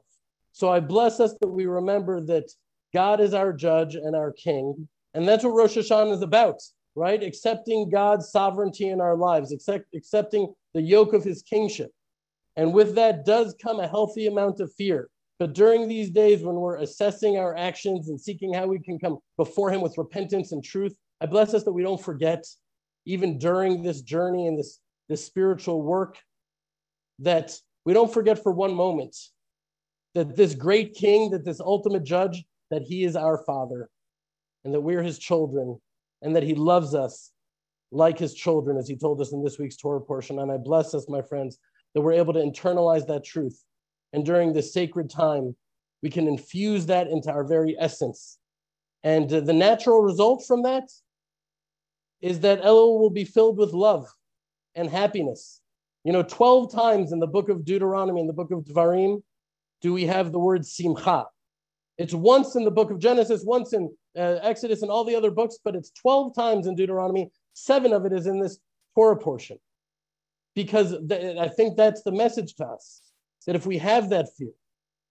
So 0.52 0.72
I 0.72 0.80
bless 0.80 1.20
us 1.20 1.36
that 1.42 1.48
we 1.48 1.66
remember 1.66 2.22
that 2.22 2.52
God 2.94 3.20
is 3.20 3.34
our 3.34 3.52
judge 3.52 3.96
and 3.96 4.16
our 4.16 4.32
king. 4.32 4.88
And 5.14 5.28
that's 5.28 5.44
what 5.44 5.52
Rosh 5.52 5.78
Hashanah 5.78 6.14
is 6.14 6.22
about, 6.22 6.62
right? 6.96 7.22
Accepting 7.22 7.90
God's 7.90 8.30
sovereignty 8.30 8.88
in 8.90 9.02
our 9.02 9.18
lives, 9.18 9.52
accept, 9.52 9.94
accepting 9.94 10.54
the 10.74 10.82
yoke 10.82 11.14
of 11.14 11.24
his 11.24 11.42
kingship. 11.42 11.92
And 12.56 12.74
with 12.74 12.96
that 12.96 13.26
does 13.26 13.54
come 13.62 13.82
a 13.82 13.88
healthy 13.88 14.28
amount 14.28 14.62
of 14.62 14.74
fear. 14.74 15.10
But 15.38 15.54
during 15.54 15.88
these 15.88 16.10
days 16.10 16.44
when 16.44 16.56
we're 16.56 16.78
assessing 16.78 17.38
our 17.38 17.56
actions 17.56 18.10
and 18.10 18.20
seeking 18.20 18.54
how 18.54 18.68
we 18.68 18.80
can 18.80 18.98
come 19.00 19.18
before 19.38 19.70
Him 19.70 19.82
with 19.82 19.98
repentance 19.98 20.52
and 20.52 20.64
truth, 20.64 20.96
I 21.20 21.26
bless 21.26 21.54
us 21.54 21.64
that 21.64 21.74
we 21.74 21.84
don't 21.84 22.02
forget, 22.02 22.46
even 23.06 23.38
during 23.38 23.82
this 23.82 24.02
journey 24.02 24.48
and 24.48 24.58
this, 24.58 24.80
this 25.10 25.26
spiritual 25.26 25.82
work, 25.82 26.18
that 27.20 27.54
we 27.86 27.94
don't 27.94 28.14
forget 28.14 28.42
for 28.42 28.52
one 28.52 28.74
moment 28.74 29.16
that 30.14 30.36
this 30.36 30.56
great 30.56 30.94
King, 30.94 31.32
that 31.32 31.44
this 31.44 31.60
ultimate 31.60 32.04
judge, 32.04 32.44
that 32.72 32.82
He 32.82 33.04
is 33.04 33.16
our 33.16 33.44
Father 33.46 33.90
and 34.64 34.74
that 34.74 34.82
we're 34.82 35.04
His 35.04 35.20
children 35.20 35.80
and 36.22 36.36
that 36.36 36.44
He 36.44 36.56
loves 36.56 36.96
us 36.96 37.32
like 37.92 38.18
His 38.18 38.34
children, 38.34 38.78
as 38.78 38.88
He 38.88 38.96
told 38.96 39.20
us 39.20 39.34
in 39.34 39.44
this 39.44 39.60
week's 39.60 39.76
Torah 39.76 40.02
portion. 40.02 40.40
And 40.40 40.52
I 40.52 40.58
bless 40.58 40.94
us, 40.94 41.10
my 41.10 41.22
friends, 41.22 41.58
that 41.94 42.02
we're 42.02 42.14
able 42.14 42.34
to 42.34 42.40
internalize 42.40 43.06
that 43.08 43.26
truth 43.26 43.62
and 44.16 44.26
during 44.26 44.54
this 44.54 44.74
sacred 44.74 45.10
time, 45.10 45.56
we 46.02 46.10
can 46.10 46.28
infuse 46.28 46.86
that 46.86 47.08
into 47.08 47.30
our 47.30 47.44
very 47.44 47.76
essence. 47.78 48.38
And 49.04 49.32
uh, 49.32 49.42
the 49.42 49.54
natural 49.54 50.02
result 50.02 50.46
from 50.48 50.64
that 50.64 50.90
is 52.22 52.40
that 52.40 52.62
Elul 52.62 52.98
will 52.98 53.10
be 53.10 53.26
filled 53.26 53.58
with 53.58 53.74
love 53.74 54.08
and 54.74 54.90
happiness. 54.90 55.62
You 56.06 56.14
know, 56.14 56.24
12 56.24 56.72
times 56.72 57.12
in 57.12 57.20
the 57.20 57.28
book 57.28 57.50
of 57.50 57.66
Deuteronomy, 57.66 58.22
in 58.22 58.28
the 58.28 58.34
book 58.34 58.52
of 58.52 58.60
Dvarim, 58.60 59.22
do 59.82 59.92
we 59.92 60.06
have 60.06 60.32
the 60.32 60.40
word 60.40 60.66
simcha. 60.66 61.26
It's 61.98 62.14
once 62.14 62.56
in 62.56 62.64
the 62.64 62.72
book 62.72 62.92
of 62.92 63.00
Genesis, 63.00 63.44
once 63.44 63.74
in 63.74 63.94
uh, 64.18 64.40
Exodus, 64.42 64.82
and 64.82 64.90
all 64.92 65.04
the 65.04 65.16
other 65.16 65.32
books, 65.32 65.58
but 65.64 65.76
it's 65.76 65.92
12 65.92 66.34
times 66.34 66.68
in 66.68 66.76
Deuteronomy. 66.76 67.32
Seven 67.54 67.92
of 67.92 68.06
it 68.06 68.14
is 68.14 68.28
in 68.28 68.40
this 68.40 68.60
Torah 68.96 69.18
portion. 69.18 69.58
Because 70.56 70.96
th- 71.10 71.38
I 71.38 71.50
think 71.50 71.76
that's 71.76 72.04
the 72.04 72.12
message 72.14 72.56
to 72.56 72.66
us 72.66 73.02
that 73.46 73.56
if 73.56 73.66
we 73.66 73.78
have 73.78 74.10
that 74.10 74.30
fear 74.38 74.52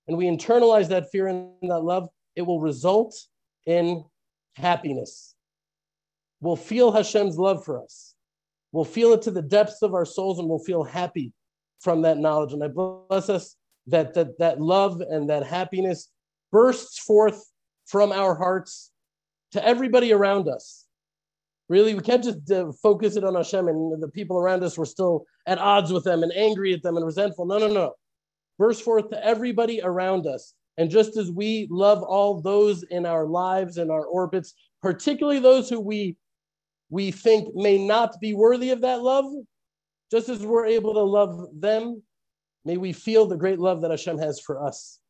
and 0.08 0.16
we 0.16 0.26
internalize 0.26 0.88
that 0.88 1.10
fear 1.10 1.28
and 1.28 1.50
that 1.62 1.80
love, 1.80 2.08
it 2.36 2.42
will 2.42 2.60
result 2.60 3.14
in 3.66 4.04
happiness. 4.56 5.34
We'll 6.40 6.56
feel 6.56 6.92
Hashem's 6.92 7.38
love 7.38 7.64
for 7.64 7.82
us. 7.82 8.14
We'll 8.72 8.84
feel 8.84 9.12
it 9.12 9.22
to 9.22 9.30
the 9.30 9.42
depths 9.42 9.82
of 9.82 9.94
our 9.94 10.04
souls 10.04 10.38
and 10.38 10.48
we'll 10.48 10.58
feel 10.58 10.82
happy 10.82 11.32
from 11.80 12.02
that 12.02 12.18
knowledge. 12.18 12.52
And 12.52 12.62
I 12.62 12.68
bless 12.68 13.28
us 13.28 13.56
that 13.86 14.14
that, 14.14 14.38
that 14.38 14.60
love 14.60 15.00
and 15.00 15.30
that 15.30 15.46
happiness 15.46 16.10
bursts 16.50 16.98
forth 16.98 17.50
from 17.86 18.12
our 18.12 18.34
hearts 18.34 18.90
to 19.52 19.64
everybody 19.64 20.12
around 20.12 20.48
us. 20.48 20.86
Really, 21.68 21.94
we 21.94 22.00
can't 22.00 22.24
just 22.24 22.50
uh, 22.50 22.72
focus 22.82 23.16
it 23.16 23.24
on 23.24 23.34
Hashem 23.34 23.68
and 23.68 24.02
the 24.02 24.08
people 24.08 24.38
around 24.38 24.62
us. 24.64 24.76
We're 24.76 24.84
still 24.84 25.24
at 25.46 25.58
odds 25.58 25.92
with 25.92 26.04
them 26.04 26.22
and 26.22 26.32
angry 26.32 26.74
at 26.74 26.82
them 26.82 26.96
and 26.96 27.06
resentful. 27.06 27.46
No, 27.46 27.58
no, 27.58 27.68
no 27.68 27.94
burst 28.58 28.82
forth 28.82 29.10
to 29.10 29.24
everybody 29.24 29.80
around 29.82 30.26
us. 30.26 30.54
And 30.76 30.90
just 30.90 31.16
as 31.16 31.30
we 31.30 31.68
love 31.70 32.02
all 32.02 32.40
those 32.40 32.82
in 32.84 33.06
our 33.06 33.26
lives 33.26 33.78
and 33.78 33.90
our 33.90 34.04
orbits, 34.04 34.54
particularly 34.82 35.40
those 35.40 35.68
who 35.68 35.80
we 35.80 36.16
we 36.90 37.10
think 37.10 37.54
may 37.54 37.84
not 37.84 38.20
be 38.20 38.34
worthy 38.34 38.70
of 38.70 38.82
that 38.82 39.02
love, 39.02 39.24
just 40.10 40.28
as 40.28 40.44
we're 40.44 40.66
able 40.66 40.94
to 40.94 41.02
love 41.02 41.48
them, 41.58 42.02
may 42.64 42.76
we 42.76 42.92
feel 42.92 43.26
the 43.26 43.36
great 43.36 43.58
love 43.58 43.80
that 43.80 43.90
Hashem 43.90 44.18
has 44.18 44.38
for 44.38 44.64
us. 44.64 45.00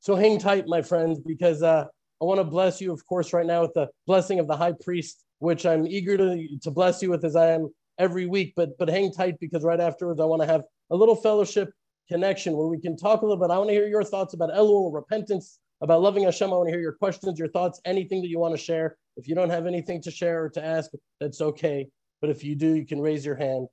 So 0.00 0.16
hang 0.16 0.38
tight, 0.38 0.66
my 0.66 0.82
friends, 0.82 1.18
because 1.18 1.62
uh, 1.62 1.84
I 2.20 2.24
want 2.24 2.40
to 2.40 2.44
bless 2.44 2.80
you, 2.80 2.92
of 2.92 3.06
course, 3.06 3.32
right 3.32 3.46
now 3.46 3.62
with 3.62 3.72
the 3.74 3.88
blessing 4.06 4.38
of 4.38 4.46
the 4.46 4.56
high 4.56 4.74
priest, 4.84 5.24
which 5.38 5.64
I'm 5.64 5.86
eager 5.86 6.16
to, 6.18 6.46
to 6.62 6.70
bless 6.70 7.00
you 7.00 7.10
with 7.10 7.24
as 7.24 7.36
I 7.36 7.50
am 7.50 7.72
every 7.98 8.26
week. 8.26 8.52
But 8.56 8.76
but 8.78 8.88
hang 8.88 9.12
tight 9.12 9.36
because 9.40 9.62
right 9.64 9.80
afterwards 9.80 10.20
I 10.20 10.24
want 10.24 10.42
to 10.42 10.48
have 10.48 10.64
a 10.90 10.96
little 10.96 11.16
fellowship 11.16 11.70
connection 12.08 12.56
where 12.56 12.66
we 12.66 12.78
can 12.78 12.96
talk 12.96 13.22
a 13.22 13.26
little 13.26 13.42
bit. 13.42 13.52
I 13.52 13.58
want 13.58 13.70
to 13.70 13.74
hear 13.74 13.86
your 13.86 14.04
thoughts 14.04 14.34
about 14.34 14.50
Elul, 14.50 14.92
repentance, 14.92 15.58
about 15.80 16.02
loving 16.02 16.24
Hashem. 16.24 16.52
I 16.52 16.56
want 16.56 16.68
to 16.68 16.72
hear 16.72 16.80
your 16.80 16.92
questions, 16.92 17.38
your 17.38 17.48
thoughts, 17.48 17.80
anything 17.84 18.22
that 18.22 18.28
you 18.28 18.38
want 18.38 18.54
to 18.54 18.62
share. 18.62 18.96
If 19.16 19.28
you 19.28 19.34
don't 19.34 19.50
have 19.50 19.66
anything 19.66 20.02
to 20.02 20.10
share 20.10 20.44
or 20.44 20.50
to 20.50 20.64
ask, 20.64 20.90
that's 21.20 21.40
okay. 21.40 21.88
But 22.20 22.30
if 22.30 22.42
you 22.42 22.56
do, 22.56 22.74
you 22.74 22.86
can 22.86 23.00
raise 23.00 23.24
your 23.24 23.36
hand. 23.36 23.68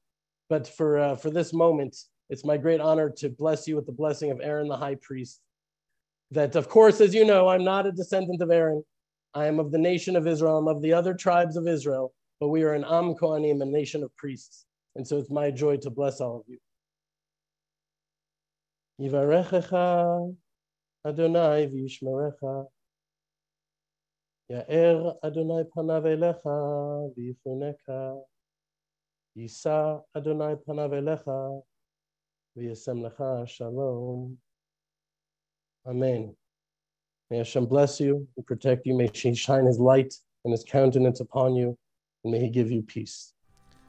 But 0.50 0.68
for 0.68 0.98
uh, 0.98 1.16
for 1.16 1.30
this 1.30 1.54
moment, 1.54 1.96
it's 2.30 2.46
my 2.46 2.58
great 2.58 2.82
honor 2.82 3.10
to 3.18 3.30
bless 3.30 3.68
you 3.68 3.76
with 3.76 3.86
the 3.86 3.92
blessing 3.92 4.32
of 4.32 4.40
Aaron, 4.42 4.68
the 4.68 4.78
high 4.78 4.96
priest. 5.02 5.42
That, 6.32 6.56
of 6.56 6.70
course, 6.70 7.02
as 7.02 7.14
you 7.14 7.26
know, 7.26 7.50
I'm 7.50 7.64
not 7.64 7.86
a 7.86 7.92
descendant 7.92 8.42
of 8.42 8.52
Aaron. 8.52 8.84
I 9.34 9.46
am 9.48 9.60
of 9.60 9.72
the 9.72 9.78
nation 9.78 10.16
of 10.16 10.28
Israel. 10.28 10.58
I'm 10.58 10.68
of 10.68 10.82
the 10.82 10.94
other 10.94 11.14
tribes 11.14 11.58
of 11.58 11.68
Israel. 11.68 12.14
But 12.40 12.50
we 12.50 12.64
are 12.64 12.74
an 12.74 12.86
Am 12.86 13.16
Kohanim, 13.16 13.62
a 13.62 13.66
nation 13.66 14.04
of 14.04 14.16
priests. 14.16 14.66
And 14.96 15.08
so 15.08 15.18
it's 15.18 15.30
my 15.30 15.52
joy 15.52 15.78
to 15.78 15.90
bless 15.90 16.20
all 16.22 16.38
of 16.38 16.44
you. 16.48 16.58
יברכך 19.01 19.73
אדוני 21.09 21.67
וישמרך. 21.73 22.43
יאר 24.51 25.11
אדוני 25.23 25.71
פניו 25.71 26.07
אליך 26.07 26.47
ויפונך. 27.17 27.91
יישא 29.37 29.97
אדוני 30.17 30.55
פניו 30.65 30.95
אליך 30.95 31.31
וישם 32.57 33.07
לך 33.07 33.23
shalom. 33.47 34.37
Amen. 35.87 36.35
May 37.31 37.39
Hashem 37.39 37.67
bless 37.67 38.01
you 38.01 38.27
and 38.37 38.47
protect 38.47 38.87
you. 38.87 38.95
May 38.97 39.09
He 39.13 39.35
shine 39.35 39.67
His 39.67 39.79
light 39.79 40.15
and 40.45 40.53
His 40.53 40.65
countenance 40.65 41.21
upon 41.21 41.55
you, 41.55 41.77
and 42.23 42.33
may 42.33 42.41
He 42.41 42.49
give 42.49 42.71
you 42.71 42.83
peace. 42.83 43.35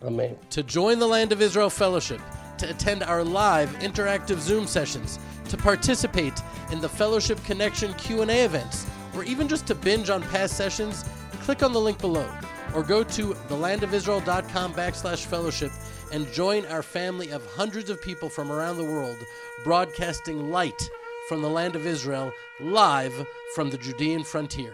Amen. 0.04 0.38
To 0.52 0.62
join 0.64 1.00
the 1.00 1.08
Land 1.08 1.32
of 1.32 1.42
Israel 1.42 1.72
Fellowship, 1.72 2.22
to 2.63 2.71
attend 2.71 3.03
our 3.03 3.25
live 3.25 3.71
interactive 3.81 4.39
Zoom 4.39 4.69
sessions, 4.69 5.19
to 5.49 5.57
participate 5.57 6.41
in 6.71 6.81
the 6.81 6.89
Fellowship 6.89 7.43
Connection 7.43 7.93
Q&A 7.95 8.45
events, 8.45 8.87
or 9.17 9.25
even 9.25 9.49
just 9.49 9.67
to 9.67 9.75
binge 9.75 10.11
on 10.11 10.23
past 10.23 10.57
sessions, 10.57 11.05
click 11.41 11.65
on 11.65 11.73
the 11.73 11.81
link 11.81 11.99
below 11.99 12.29
or 12.73 12.85
go 12.85 13.03
to 13.03 13.35
thelandofisrael.com 13.49 14.73
backslash 14.75 15.27
fellowship 15.27 15.73
and 16.13 16.33
join 16.33 16.65
our 16.67 16.83
family 16.83 17.31
of 17.31 17.45
hundreds 17.55 17.91
of 17.91 18.01
people 18.01 18.29
from 18.29 18.53
around 18.53 18.77
the 18.77 18.85
world 18.85 19.19
broadcasting 19.65 20.51
light 20.51 20.89
from 21.29 21.43
the 21.43 21.51
land 21.51 21.75
of 21.75 21.85
Israel 21.85 22.33
live 22.61 23.27
from 23.55 23.71
the 23.71 23.79
Judean 23.79 24.23
frontier. 24.23 24.73